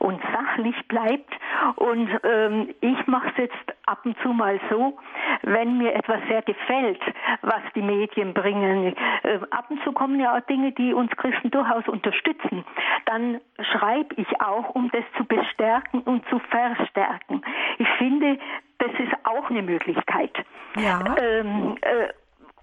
[0.00, 1.32] und sachlich bleibt.
[1.76, 4.96] Und ähm, ich mache es jetzt ab und zu mal so,
[5.42, 7.00] wenn mir etwas sehr gefällt,
[7.42, 8.94] was die Medien bringen.
[9.22, 12.64] Äh, ab und zu kommen ja auch Dinge, die uns Christen durchaus unterstützen.
[13.06, 13.40] Dann
[13.72, 17.42] schreibe ich auch, um das zu bestärken und zu verstärken.
[17.78, 18.38] Ich finde,
[18.78, 20.32] das ist auch eine Möglichkeit.
[20.76, 21.16] Ja.
[21.20, 22.08] Ähm, äh,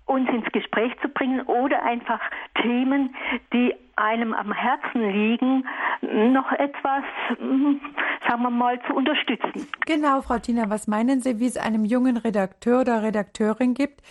[0.08, 2.20] uns ins Gespräch zu bringen oder einfach
[2.62, 3.16] Themen,
[3.54, 5.66] die einem am Herzen liegen,
[6.02, 7.04] noch etwas,
[7.38, 7.82] hm,
[8.28, 9.68] sagen wir mal, zu unterstützen.
[9.86, 14.02] Genau, Frau Tina, was meinen Sie, wie es einem jungen Redakteur oder Redakteurin gibt,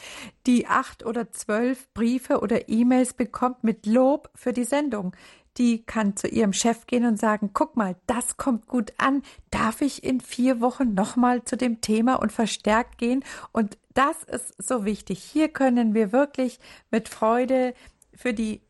[0.46, 5.12] die acht oder zwölf Briefe oder E-Mails bekommt mit Lob für die Sendung?
[5.58, 9.22] die kann zu ihrem Chef gehen und sagen, guck mal, das kommt gut an.
[9.50, 13.24] Darf ich in vier Wochen nochmal zu dem Thema und verstärkt gehen?
[13.52, 15.18] Und das ist so wichtig.
[15.18, 16.58] Hier können wir wirklich
[16.90, 17.74] mit Freude
[18.14, 18.60] für die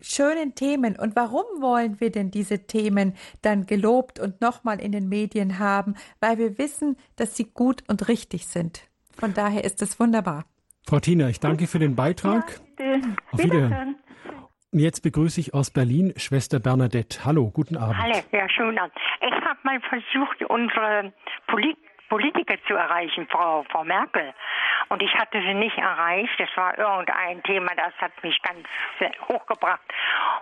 [0.00, 0.96] schönen Themen.
[0.96, 5.94] Und warum wollen wir denn diese Themen dann gelobt und nochmal in den Medien haben?
[6.20, 8.88] Weil wir wissen, dass sie gut und richtig sind.
[9.12, 10.44] Von daher ist es wunderbar.
[10.86, 12.60] Frau Tina, ich danke für den Beitrag.
[12.78, 12.96] Ja,
[13.32, 13.96] Auf Wiederhören.
[14.72, 17.24] Jetzt begrüße ich aus Berlin Schwester Bernadette.
[17.24, 17.96] Hallo, guten Abend.
[17.96, 18.90] Hallo, ja, schön an.
[19.20, 21.12] Ich habe mal versucht, unsere
[21.46, 21.76] Polit
[22.08, 24.32] Politiker zu erreichen, Frau, Frau Merkel.
[24.88, 26.38] Und ich hatte sie nicht erreicht.
[26.38, 28.66] Das war irgendein Thema, das hat mich ganz
[29.28, 29.80] hochgebracht.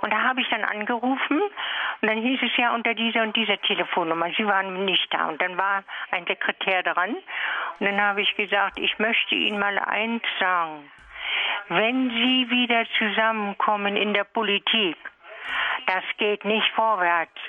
[0.00, 3.60] Und da habe ich dann angerufen und dann hieß es ja unter dieser und dieser
[3.62, 4.30] Telefonnummer.
[4.36, 5.28] Sie waren nicht da.
[5.28, 7.16] Und dann war ein Sekretär dran.
[7.78, 10.90] Und dann habe ich gesagt, ich möchte Ihnen mal eins sagen.
[11.68, 14.96] Wenn Sie wieder zusammenkommen in der Politik,
[15.86, 17.40] das geht nicht vorwärts.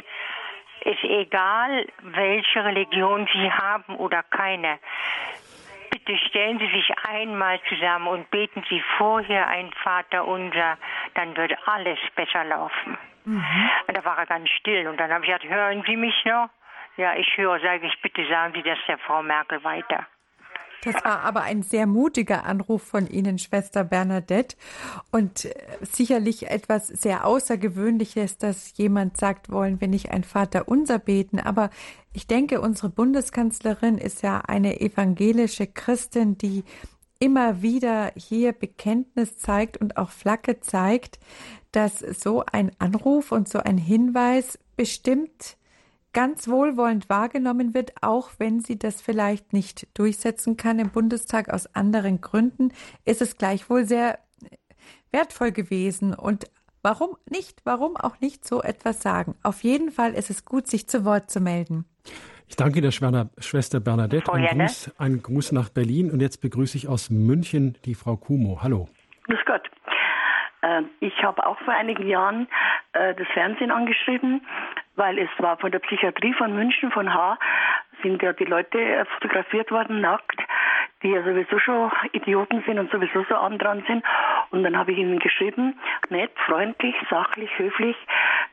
[0.85, 4.79] Ist egal, welche Religion Sie haben oder keine.
[5.89, 10.77] Bitte stellen Sie sich einmal zusammen und beten Sie vorher ein Vater unser,
[11.13, 12.97] dann wird alles besser laufen.
[13.25, 13.69] Mhm.
[13.87, 16.49] Und da war er ganz still und dann habe ich gesagt, hören Sie mich noch?
[16.97, 20.05] Ja, ich höre, sage ich, bitte sagen Sie das der Frau Merkel weiter.
[20.83, 24.55] Das war aber ein sehr mutiger Anruf von Ihnen, Schwester Bernadette.
[25.11, 30.99] Und äh, sicherlich etwas sehr Außergewöhnliches, dass jemand sagt, wollen wir nicht ein Vater unser
[30.99, 31.39] beten.
[31.39, 31.69] Aber
[32.11, 36.63] ich denke, unsere Bundeskanzlerin ist ja eine evangelische Christin, die
[37.19, 41.19] immer wieder hier Bekenntnis zeigt und auch Flagge zeigt,
[41.71, 45.57] dass so ein Anruf und so ein Hinweis bestimmt
[46.13, 51.73] ganz wohlwollend wahrgenommen wird, auch wenn sie das vielleicht nicht durchsetzen kann im Bundestag aus
[51.75, 52.71] anderen Gründen,
[53.05, 54.19] ist es gleichwohl sehr
[55.11, 56.13] wertvoll gewesen.
[56.13, 56.45] Und
[56.81, 59.35] warum nicht, warum auch nicht so etwas sagen?
[59.43, 61.85] Auf jeden Fall ist es gut, sich zu Wort zu melden.
[62.47, 64.31] Ich danke der Schwester Bernadette.
[64.31, 66.11] Ein Gruß, ein Gruß nach Berlin.
[66.11, 68.59] Und jetzt begrüße ich aus München die Frau Kumo.
[68.61, 68.87] Hallo.
[69.23, 69.63] Grüß Gott.
[70.61, 72.47] Ähm, ich habe auch vor einigen Jahren
[72.93, 74.45] äh, das Fernsehen angeschrieben,
[74.95, 77.37] weil es war von der Psychiatrie von München, von H,
[78.01, 80.39] sind ja die Leute äh, fotografiert worden, nackt,
[81.01, 84.03] die ja sowieso schon Idioten sind und sowieso so arm dran sind.
[84.51, 85.79] Und dann habe ich ihnen geschrieben,
[86.09, 87.95] nett, freundlich, sachlich, höflich,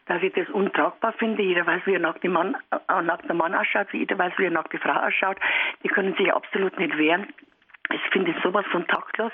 [0.06, 1.42] dass ich das untragbar finde.
[1.42, 4.78] Jeder weiß, wie ein nackter Mann, äh, nackter Mann ausschaut, jeder weiß, wie eine nackte
[4.78, 5.36] Frau ausschaut.
[5.82, 7.28] Die können sich absolut nicht wehren.
[7.92, 9.32] Ich finde sowas von taktlos.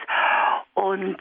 [0.75, 1.19] Und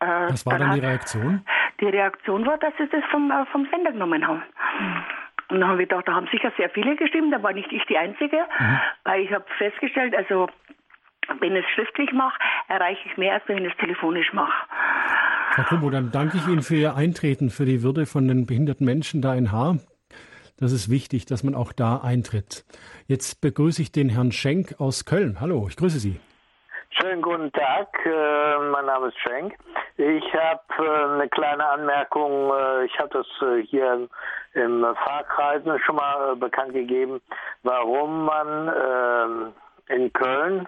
[0.00, 1.44] äh, Was war dann, dann die Reaktion?
[1.80, 4.42] Die Reaktion war, dass sie das vom, äh, vom Sender genommen haben.
[4.78, 5.04] Mhm.
[5.50, 7.84] Und dann haben wir gedacht, da haben sicher sehr viele geschrieben, da war nicht ich
[7.84, 8.80] die Einzige, mhm.
[9.04, 10.48] weil ich habe festgestellt, also
[11.40, 12.38] wenn ich es schriftlich mache,
[12.68, 14.52] erreiche ich mehr, als wenn ich es telefonisch mache.
[15.52, 18.84] Frau Kumbo, dann danke ich Ihnen für Ihr Eintreten für die Würde von den behinderten
[18.84, 19.78] Menschen da in Haar.
[20.56, 22.64] Das ist wichtig, dass man auch da eintritt.
[23.06, 25.40] Jetzt begrüße ich den Herrn Schenk aus Köln.
[25.40, 26.20] Hallo, ich grüße Sie.
[27.04, 29.54] Schönen guten Tag, äh, mein Name ist Schenk.
[29.98, 32.50] Ich habe äh, eine kleine Anmerkung.
[32.50, 33.26] Äh, ich habe das
[33.68, 34.08] hier
[34.54, 37.20] im Fahrkreisen schon mal bekannt gegeben,
[37.62, 39.52] warum man
[39.88, 40.66] in Köln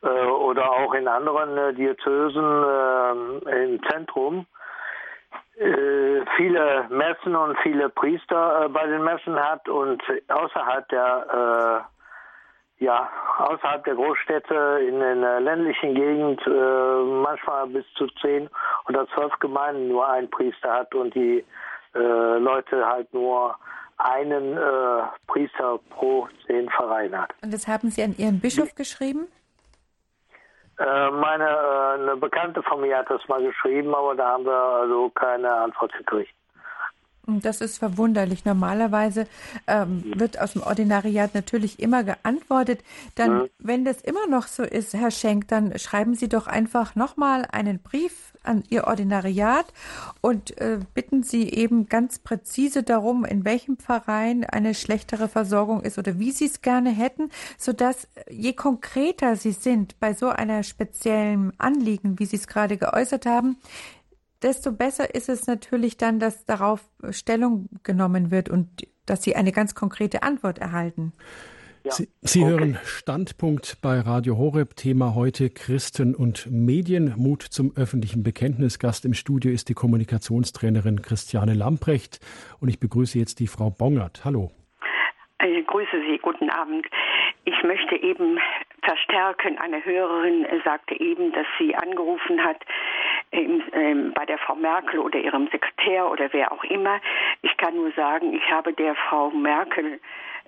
[0.00, 2.64] oder auch in anderen Diözesen
[3.46, 4.46] im Zentrum
[6.36, 11.86] viele Messen und viele Priester bei den Messen hat und außerhalb der
[12.78, 18.48] ja, außerhalb der Großstädte in der ländlichen Gegend äh, manchmal bis zu zehn
[18.88, 21.44] oder zwölf Gemeinden nur ein Priester hat und die
[21.94, 23.56] äh, Leute halt nur
[23.98, 27.34] einen äh, Priester pro zehn Vereine hat.
[27.42, 29.28] Und das haben Sie an Ihren Bischof geschrieben?
[30.78, 34.52] Äh, meine äh, eine Bekannte von mir hat das mal geschrieben, aber da haben wir
[34.52, 36.34] also keine Antwort gekriegt.
[37.26, 38.44] Das ist verwunderlich.
[38.44, 39.26] Normalerweise
[39.66, 42.80] ähm, wird aus dem Ordinariat natürlich immer geantwortet.
[43.14, 43.46] Dann, ja.
[43.58, 47.78] wenn das immer noch so ist, Herr Schenk, dann schreiben Sie doch einfach nochmal einen
[47.78, 49.66] Brief an Ihr Ordinariat
[50.20, 55.98] und äh, bitten Sie eben ganz präzise darum, in welchem Verein eine schlechtere Versorgung ist
[55.98, 61.52] oder wie Sie es gerne hätten, sodass je konkreter Sie sind bei so einer speziellen
[61.58, 63.56] Anliegen, wie Sie es gerade geäußert haben,
[64.44, 68.68] desto besser ist es natürlich dann, dass darauf Stellung genommen wird und
[69.06, 71.12] dass Sie eine ganz konkrete Antwort erhalten.
[71.84, 71.92] Ja.
[71.92, 72.50] Sie, Sie okay.
[72.50, 74.76] hören Standpunkt bei Radio Horeb.
[74.76, 77.14] Thema heute Christen und Medien.
[77.16, 78.78] Mut zum öffentlichen Bekenntnis.
[78.78, 82.20] Gast im Studio ist die Kommunikationstrainerin Christiane Lamprecht.
[82.60, 84.24] Und ich begrüße jetzt die Frau Bongert.
[84.24, 84.50] Hallo.
[85.44, 86.18] Ich grüße Sie.
[86.18, 86.86] Guten Abend.
[87.44, 88.40] Ich möchte eben
[88.82, 89.58] verstärken.
[89.58, 92.64] Eine Hörerin sagte eben, dass sie angerufen hat
[93.30, 96.98] ähm, bei der Frau Merkel oder ihrem Sekretär oder wer auch immer.
[97.42, 100.00] Ich kann nur sagen, ich habe der Frau Merkel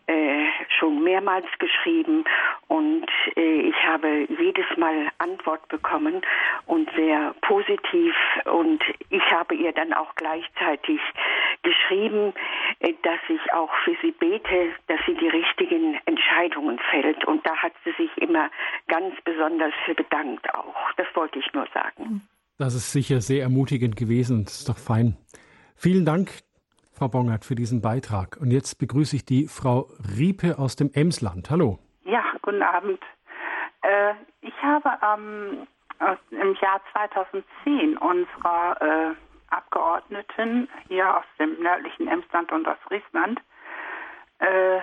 [0.07, 0.47] äh,
[0.78, 2.24] schon mehrmals geschrieben
[2.69, 3.07] und
[3.37, 6.23] äh, ich habe jedes Mal Antwort bekommen
[6.66, 8.15] und sehr positiv
[8.45, 11.01] und ich habe ihr dann auch gleichzeitig
[11.62, 12.33] geschrieben,
[12.81, 17.57] äh, dass ich auch für sie bete, dass sie die richtigen Entscheidungen fällt und da
[17.57, 18.51] hat sie sich immer
[18.89, 20.93] ganz besonders für bedankt auch.
[20.97, 22.23] Das wollte ich nur sagen.
[22.59, 25.16] Das ist sicher sehr ermutigend gewesen und ist doch fein.
[25.74, 26.31] Vielen Dank,
[26.97, 28.39] Frau Bongert, für diesen Beitrag.
[28.40, 31.51] Und jetzt begrüße ich die Frau Riepe aus dem Emsland.
[31.51, 31.78] Hallo.
[32.05, 33.01] Ja, guten Abend.
[33.82, 35.66] Äh, ich habe ähm,
[36.31, 39.14] im Jahr 2010 unserer äh,
[39.51, 43.43] Abgeordneten hier aus dem nördlichen Emsland und aus Friesland
[44.39, 44.78] äh,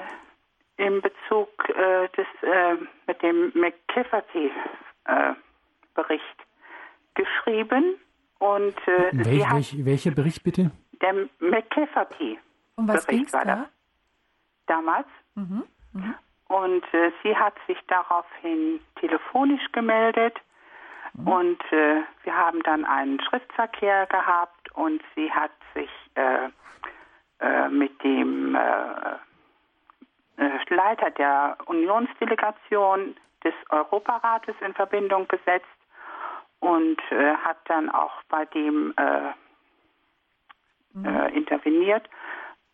[0.77, 2.75] in Bezug äh, des, äh,
[3.07, 6.37] mit dem McCafferty-Bericht
[7.15, 7.95] geschrieben.
[8.37, 10.69] Und, äh, Welch, welch, welcher Bericht bitte?
[11.03, 12.39] Der McCafferty.
[12.75, 13.67] Um was ging es da?
[14.65, 15.07] Damals.
[15.35, 15.63] Mhm.
[15.91, 16.15] Mhm.
[16.47, 20.39] Und äh, sie hat sich daraufhin telefonisch gemeldet.
[21.13, 21.27] Mhm.
[21.27, 26.49] Und äh, wir haben dann einen Schriftverkehr gehabt und sie hat sich äh,
[27.39, 29.15] äh mit dem äh,
[30.37, 35.65] äh, Leiter der Unionsdelegation des Europarates in Verbindung gesetzt
[36.61, 38.93] und hat dann auch bei dem
[40.95, 41.05] äh, mhm.
[41.05, 42.09] äh, interveniert.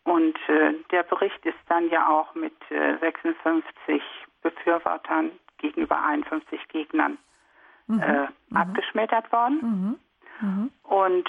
[0.04, 4.00] Und äh, der Bericht ist dann ja auch mit 56 äh,
[4.42, 7.18] Befürwortern gegenüber 51 Gegnern
[7.86, 7.96] mhm.
[7.96, 8.56] mhm.
[8.56, 9.98] abgeschmettert worden.
[10.40, 10.48] Mhm.
[10.48, 10.70] mhm.
[10.82, 11.28] Und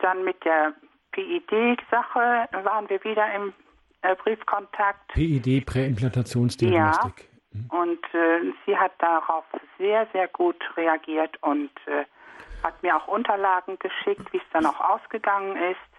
[0.00, 0.72] dann mit der
[1.12, 3.52] PID-Sache waren wir wieder im
[4.22, 5.08] Briefkontakt.
[5.08, 7.28] PID, Präimplantationsdiagnostik.
[7.52, 7.78] Ja.
[7.78, 9.44] Und äh, sie hat darauf
[9.78, 12.04] sehr, sehr gut reagiert und äh,
[12.62, 15.91] hat mir auch Unterlagen geschickt, wie es dann auch ausgegangen ist.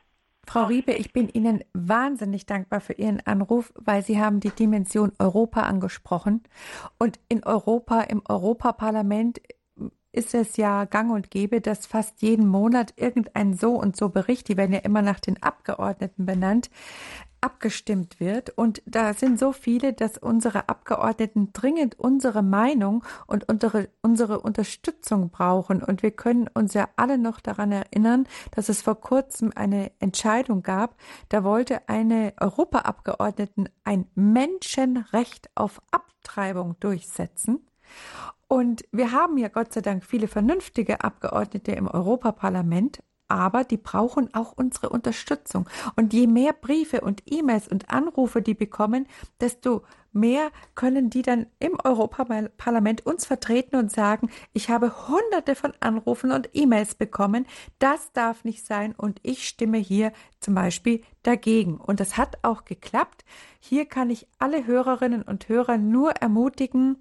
[0.46, 5.14] Frau Riebe, ich bin Ihnen wahnsinnig dankbar für Ihren Anruf, weil Sie haben die Dimension
[5.18, 6.44] Europa angesprochen.
[7.00, 9.42] Und in Europa, im Europaparlament
[10.14, 14.48] ist es ja gang und gäbe, dass fast jeden Monat irgendein so und so Bericht,
[14.48, 16.70] die werden ja immer nach den Abgeordneten benannt,
[17.42, 18.52] abgestimmt wird.
[18.52, 25.30] Und da sind so viele, dass unsere Abgeordneten dringend unsere Meinung und unsere, unsere Unterstützung
[25.30, 25.84] brauchen.
[25.84, 30.64] Und wir können uns ja alle noch daran erinnern, dass es vor kurzem eine Entscheidung
[30.64, 30.96] gab.
[31.30, 37.68] Da wollte eine Europaabgeordneten ein Menschenrecht auf Abtreibung durchsetzen.
[38.54, 44.32] Und wir haben ja Gott sei Dank viele vernünftige Abgeordnete im Europaparlament, aber die brauchen
[44.36, 45.68] auch unsere Unterstützung.
[45.96, 49.08] Und je mehr Briefe und E-Mails und Anrufe die bekommen,
[49.42, 49.82] desto
[50.14, 56.32] mehr können die dann im Europaparlament uns vertreten und sagen, ich habe hunderte von Anrufen
[56.32, 57.46] und E-Mails bekommen,
[57.80, 61.78] das darf nicht sein und ich stimme hier zum Beispiel dagegen.
[61.78, 63.24] Und das hat auch geklappt.
[63.60, 66.98] Hier kann ich alle Hörerinnen und Hörer nur ermutigen,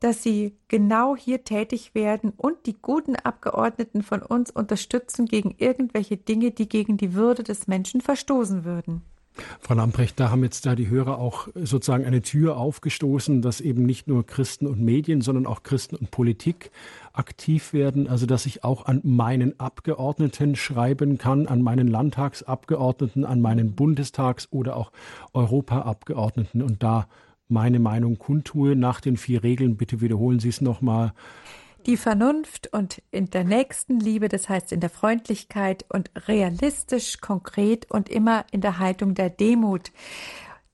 [0.00, 6.16] dass sie genau hier tätig werden und die guten Abgeordneten von uns unterstützen gegen irgendwelche
[6.16, 9.02] Dinge, die gegen die Würde des Menschen verstoßen würden.
[9.60, 13.84] Frau Lamprecht, da haben jetzt da die Hörer auch sozusagen eine Tür aufgestoßen, dass eben
[13.84, 16.70] nicht nur Christen und Medien, sondern auch Christen und Politik
[17.12, 23.40] aktiv werden, also dass ich auch an meinen Abgeordneten schreiben kann, an meinen Landtagsabgeordneten, an
[23.40, 24.92] meinen Bundestags- oder auch
[25.32, 27.06] Europaabgeordneten und da
[27.48, 29.76] meine Meinung kundtue nach den vier Regeln.
[29.76, 31.12] Bitte wiederholen Sie es nochmal
[31.86, 38.08] die Vernunft und in der Nächstenliebe, das heißt in der Freundlichkeit und realistisch, konkret und
[38.08, 39.92] immer in der Haltung der Demut,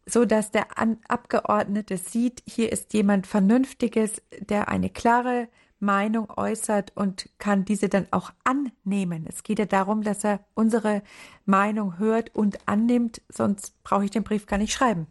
[0.06, 0.66] so dass der
[1.08, 5.48] Abgeordnete sieht, hier ist jemand Vernünftiges, der eine klare
[5.80, 9.26] Meinung äußert und kann diese dann auch annehmen.
[9.28, 11.02] Es geht ja darum, dass er unsere
[11.46, 15.06] Meinung hört und annimmt, sonst brauche ich den Brief gar nicht schreiben.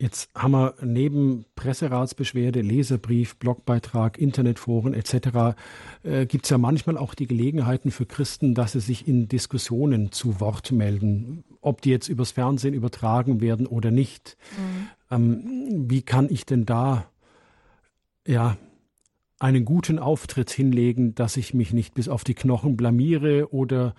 [0.00, 5.56] Jetzt haben wir neben Presseratsbeschwerde, Leserbrief, Blogbeitrag, Internetforen etc.
[6.04, 10.12] Äh, gibt es ja manchmal auch die Gelegenheiten für Christen, dass sie sich in Diskussionen
[10.12, 14.36] zu Wort melden, ob die jetzt übers Fernsehen übertragen werden oder nicht.
[14.56, 14.88] Mhm.
[15.10, 17.10] Ähm, wie kann ich denn da
[18.24, 18.56] ja
[19.40, 23.96] einen guten Auftritt hinlegen, dass ich mich nicht bis auf die Knochen blamiere oder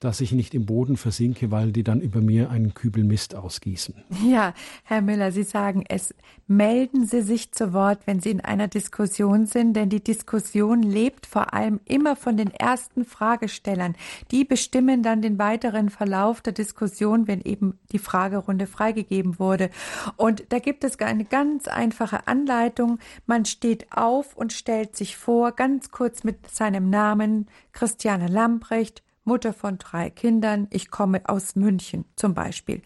[0.00, 3.94] dass ich nicht im Boden versinke, weil die dann über mir einen Kübel Mist ausgießen.
[4.26, 4.54] Ja,
[4.84, 6.14] Herr Müller, Sie sagen es.
[6.46, 11.26] Melden Sie sich zu Wort, wenn Sie in einer Diskussion sind, denn die Diskussion lebt
[11.26, 13.94] vor allem immer von den ersten Fragestellern.
[14.30, 19.70] Die bestimmen dann den weiteren Verlauf der Diskussion, wenn eben die Fragerunde freigegeben wurde.
[20.16, 22.98] Und da gibt es eine ganz einfache Anleitung.
[23.26, 29.52] Man steht auf und stellt sich vor, ganz kurz mit seinem Namen, Christiane Lamprecht, Mutter
[29.52, 32.82] von drei Kindern, ich komme aus München zum Beispiel.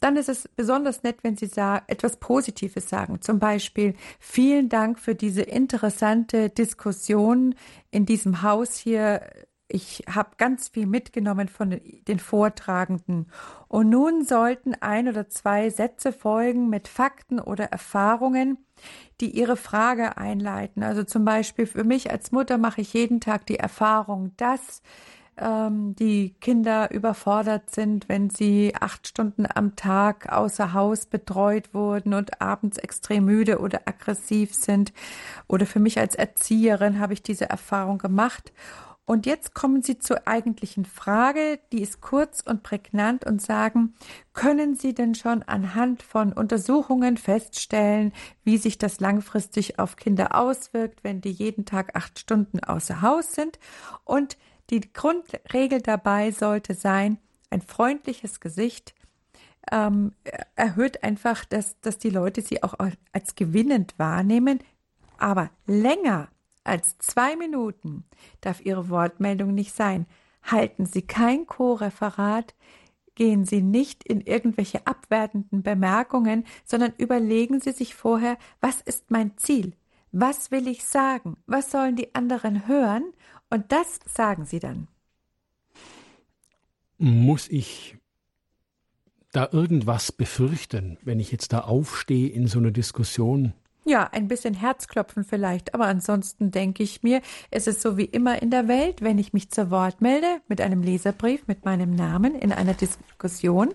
[0.00, 1.50] Dann ist es besonders nett, wenn Sie
[1.86, 3.20] etwas Positives sagen.
[3.20, 7.54] Zum Beispiel, vielen Dank für diese interessante Diskussion
[7.90, 9.20] in diesem Haus hier.
[9.68, 11.78] Ich habe ganz viel mitgenommen von
[12.08, 13.26] den Vortragenden.
[13.68, 18.56] Und nun sollten ein oder zwei Sätze folgen mit Fakten oder Erfahrungen,
[19.20, 20.82] die ihre Frage einleiten.
[20.82, 24.80] Also zum Beispiel für mich als Mutter mache ich jeden Tag die Erfahrung, dass
[25.40, 32.14] ähm, die Kinder überfordert sind, wenn sie acht Stunden am Tag außer Haus betreut wurden
[32.14, 34.92] und abends extrem müde oder aggressiv sind.
[35.48, 38.52] Oder für mich als Erzieherin habe ich diese Erfahrung gemacht.
[39.10, 43.94] Und jetzt kommen Sie zur eigentlichen Frage, die ist kurz und prägnant und sagen,
[44.34, 48.12] können Sie denn schon anhand von Untersuchungen feststellen,
[48.44, 53.32] wie sich das langfristig auf Kinder auswirkt, wenn die jeden Tag acht Stunden außer Haus
[53.32, 53.58] sind?
[54.04, 54.36] Und
[54.70, 57.18] die Grundregel dabei sollte sein,
[57.50, 58.94] ein freundliches Gesicht
[59.70, 60.12] ähm,
[60.56, 62.74] erhöht einfach, dass, dass die Leute sie auch
[63.12, 64.60] als gewinnend wahrnehmen.
[65.18, 66.28] Aber länger
[66.64, 68.04] als zwei Minuten
[68.40, 70.06] darf Ihre Wortmeldung nicht sein.
[70.42, 72.54] Halten Sie kein Co-Referat,
[73.14, 79.36] gehen Sie nicht in irgendwelche abwertenden Bemerkungen, sondern überlegen Sie sich vorher, was ist mein
[79.36, 79.74] Ziel?
[80.12, 81.36] Was will ich sagen?
[81.46, 83.12] Was sollen die anderen hören?
[83.50, 84.88] Und das sagen Sie dann.
[86.98, 87.96] Muss ich
[89.32, 93.52] da irgendwas befürchten, wenn ich jetzt da aufstehe in so einer Diskussion?
[93.86, 98.42] Ja, ein bisschen Herzklopfen vielleicht, aber ansonsten denke ich mir, es ist so wie immer
[98.42, 102.34] in der Welt, wenn ich mich zu Wort melde mit einem Leserbrief mit meinem Namen
[102.34, 103.70] in einer Diskussion,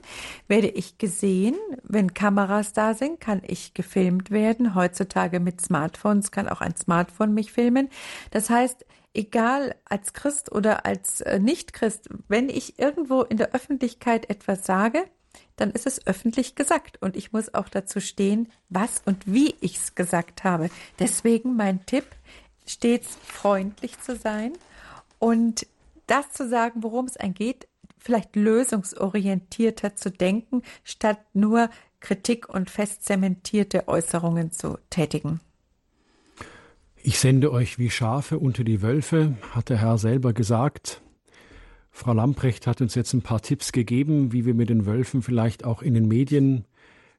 [0.47, 4.75] werde ich gesehen, wenn Kameras da sind, kann ich gefilmt werden.
[4.75, 7.89] Heutzutage mit Smartphones kann auch ein Smartphone mich filmen.
[8.29, 8.85] Das heißt,
[9.15, 15.05] egal als Christ oder als äh, Nicht-Christ, wenn ich irgendwo in der Öffentlichkeit etwas sage,
[15.55, 19.77] dann ist es öffentlich gesagt und ich muss auch dazu stehen, was und wie ich
[19.77, 20.69] es gesagt habe.
[20.99, 22.05] Deswegen mein Tipp,
[22.65, 24.53] stets freundlich zu sein
[25.19, 25.67] und
[26.07, 27.67] das zu sagen, worum es geht,
[27.97, 31.69] vielleicht lösungsorientierter zu denken, statt nur
[31.99, 35.39] Kritik und fest zementierte Äußerungen zu tätigen.
[37.07, 41.03] Ich sende euch wie Schafe unter die Wölfe, hat der Herr selber gesagt.
[41.91, 45.65] Frau Lamprecht hat uns jetzt ein paar Tipps gegeben, wie wir mit den Wölfen vielleicht
[45.65, 46.65] auch in den Medien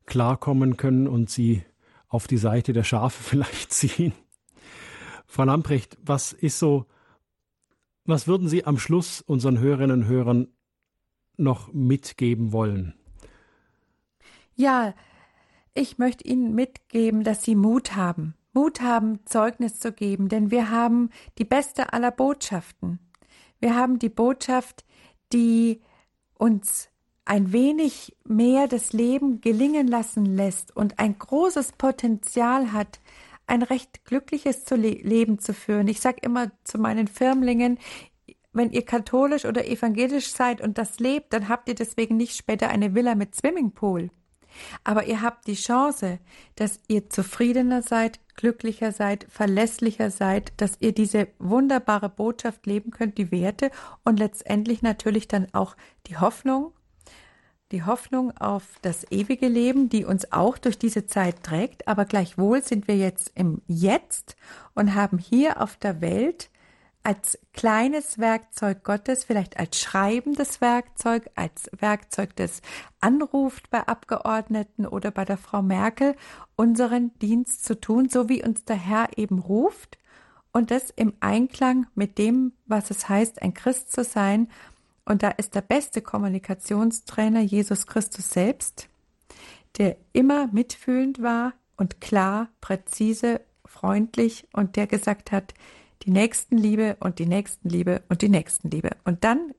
[0.05, 1.63] klarkommen können und sie
[2.09, 4.13] auf die Seite der Schafe vielleicht ziehen.
[5.25, 6.87] Frau Lamprecht, was ist so,
[8.05, 10.49] was würden Sie am Schluss unseren Hörerinnen und Hörern
[11.37, 12.95] noch mitgeben wollen?
[14.57, 14.95] Ja,
[15.75, 18.35] ich möchte Ihnen mitgeben, dass Sie Mut haben.
[18.57, 22.99] Mut haben, Zeugnis zu geben, denn wir haben die beste aller Botschaften.
[23.61, 24.87] Wir haben die Botschaft,
[25.35, 25.83] die
[26.39, 26.89] uns
[27.27, 33.01] ein wenig mehr das Leben gelingen lassen lässt und ein großes Potenzial hat,
[33.47, 35.87] ein recht glückliches zu le Leben zu führen.
[35.87, 37.79] Ich sage immer zu meinen Firmlingen,
[38.55, 42.71] wenn ihr katholisch oder evangelisch seid und das lebt, dann habt ihr deswegen nicht später
[42.71, 44.11] eine Villa mit Swimmingpool.
[44.85, 46.19] Aber ihr habt die Chance,
[46.55, 53.19] dass ihr zufriedener seid, glücklicher seid, verlässlicher seid, dass ihr diese wunderbare Botschaft leben könnt,
[53.19, 53.71] die Werte
[54.05, 55.77] und letztendlich natürlich dann auch
[56.07, 56.73] die Hoffnung,
[57.73, 62.63] die Hoffnung auf das ewige Leben, die uns auch durch diese Zeit trägt, aber gleichwohl
[62.63, 64.37] sind wir jetzt im Jetzt
[64.75, 66.51] und haben hier auf der Welt
[67.07, 72.63] als kleines Werkzeug Gottes, vielleicht als schreibendes Werkzeug, als Werkzeug, das
[72.99, 76.17] anruft bei Abgeordneten oder bei der Frau Merkel,
[76.57, 79.99] unseren Dienst zu tun, so wie uns der Herr eben ruft
[80.51, 84.49] und das im Einklang mit dem, was es heißt, ein Christ zu sein.
[85.05, 88.89] Und da ist der beste Kommunikationstrainer Jesus Christus selbst,
[89.79, 95.55] der immer mitfühlend war und klar, präzise, freundlich und der gesagt hat,
[96.07, 98.91] die Nächstenliebe und die Nächstenliebe und die Nächstenliebe.
[99.05, 99.53] Und dann,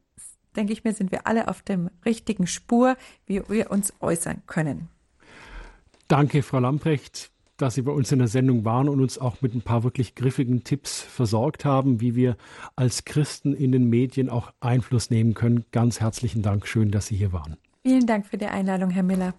[0.55, 2.95] denke ich mir, sind wir alle auf dem richtigen Spur,
[3.25, 4.87] wie wir uns äußern können.
[6.07, 9.53] Danke, Frau Lamprecht, dass Sie bei uns in der Sendung waren und uns auch mit
[9.53, 12.37] ein paar wirklich griffigen Tipps versorgt haben, wie wir
[12.77, 15.65] als Christen in den Medien auch Einfluss nehmen können.
[15.71, 16.65] Ganz herzlichen Dank.
[16.65, 17.57] Schön, dass Sie hier waren.
[17.83, 19.33] Vielen Dank für die Einladung, Herr Miller.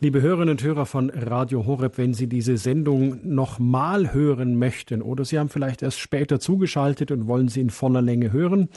[0.00, 5.24] Liebe Hörerinnen und Hörer von Radio Horeb, wenn Sie diese Sendung nochmal hören möchten oder
[5.24, 8.68] Sie haben vielleicht erst später zugeschaltet und wollen sie in voller Länge hören,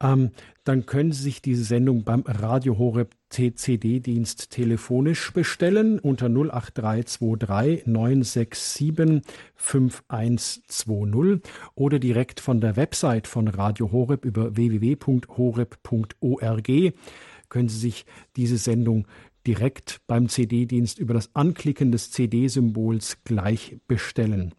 [0.00, 0.30] ähm,
[0.64, 9.22] dann können Sie sich diese Sendung beim Radio Horeb TCD-Dienst telefonisch bestellen unter 08323 967
[9.56, 11.42] 5120
[11.74, 15.72] oder direkt von der Website von Radio Horeb über www.horeb.org
[17.52, 19.06] können Sie sich diese Sendung
[19.46, 24.54] direkt beim CD-Dienst über das Anklicken des CD-Symbols gleich bestellen.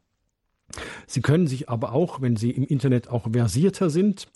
[1.08, 4.28] Sie können sich aber auch, wenn Sie im Internet auch versierter sind,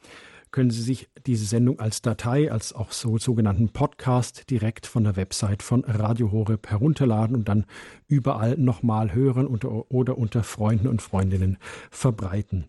[0.52, 5.15] können Sie sich diese Sendung als Datei, als auch so sogenannten Podcast direkt von der
[5.15, 7.65] Website von Radio Horeb herunterladen und dann
[8.07, 11.57] überall nochmal hören oder unter Freunden und Freundinnen
[11.91, 12.65] verbreiten.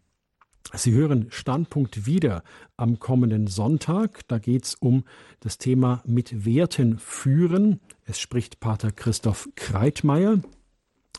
[0.74, 2.42] Sie hören Standpunkt wieder
[2.76, 4.20] am kommenden Sonntag.
[4.28, 5.04] Da geht es um
[5.40, 7.80] das Thema mit Werten führen.
[8.04, 10.40] Es spricht Pater Christoph Kreitmeier.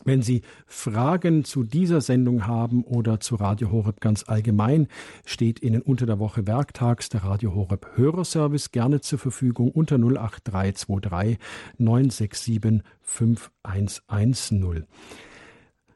[0.04, 4.88] Wenn Sie Fragen zu dieser Sendung haben oder zu Radio Horeb ganz allgemein,
[5.26, 11.38] steht Ihnen unter der Woche werktags der Radio Horeb Hörerservice gerne zur Verfügung unter 08323
[11.76, 14.86] 967 5110.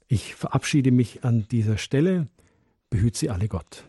[0.09, 2.26] Ich verabschiede mich an dieser Stelle.
[2.94, 3.82] Behüt Sie alle Gott.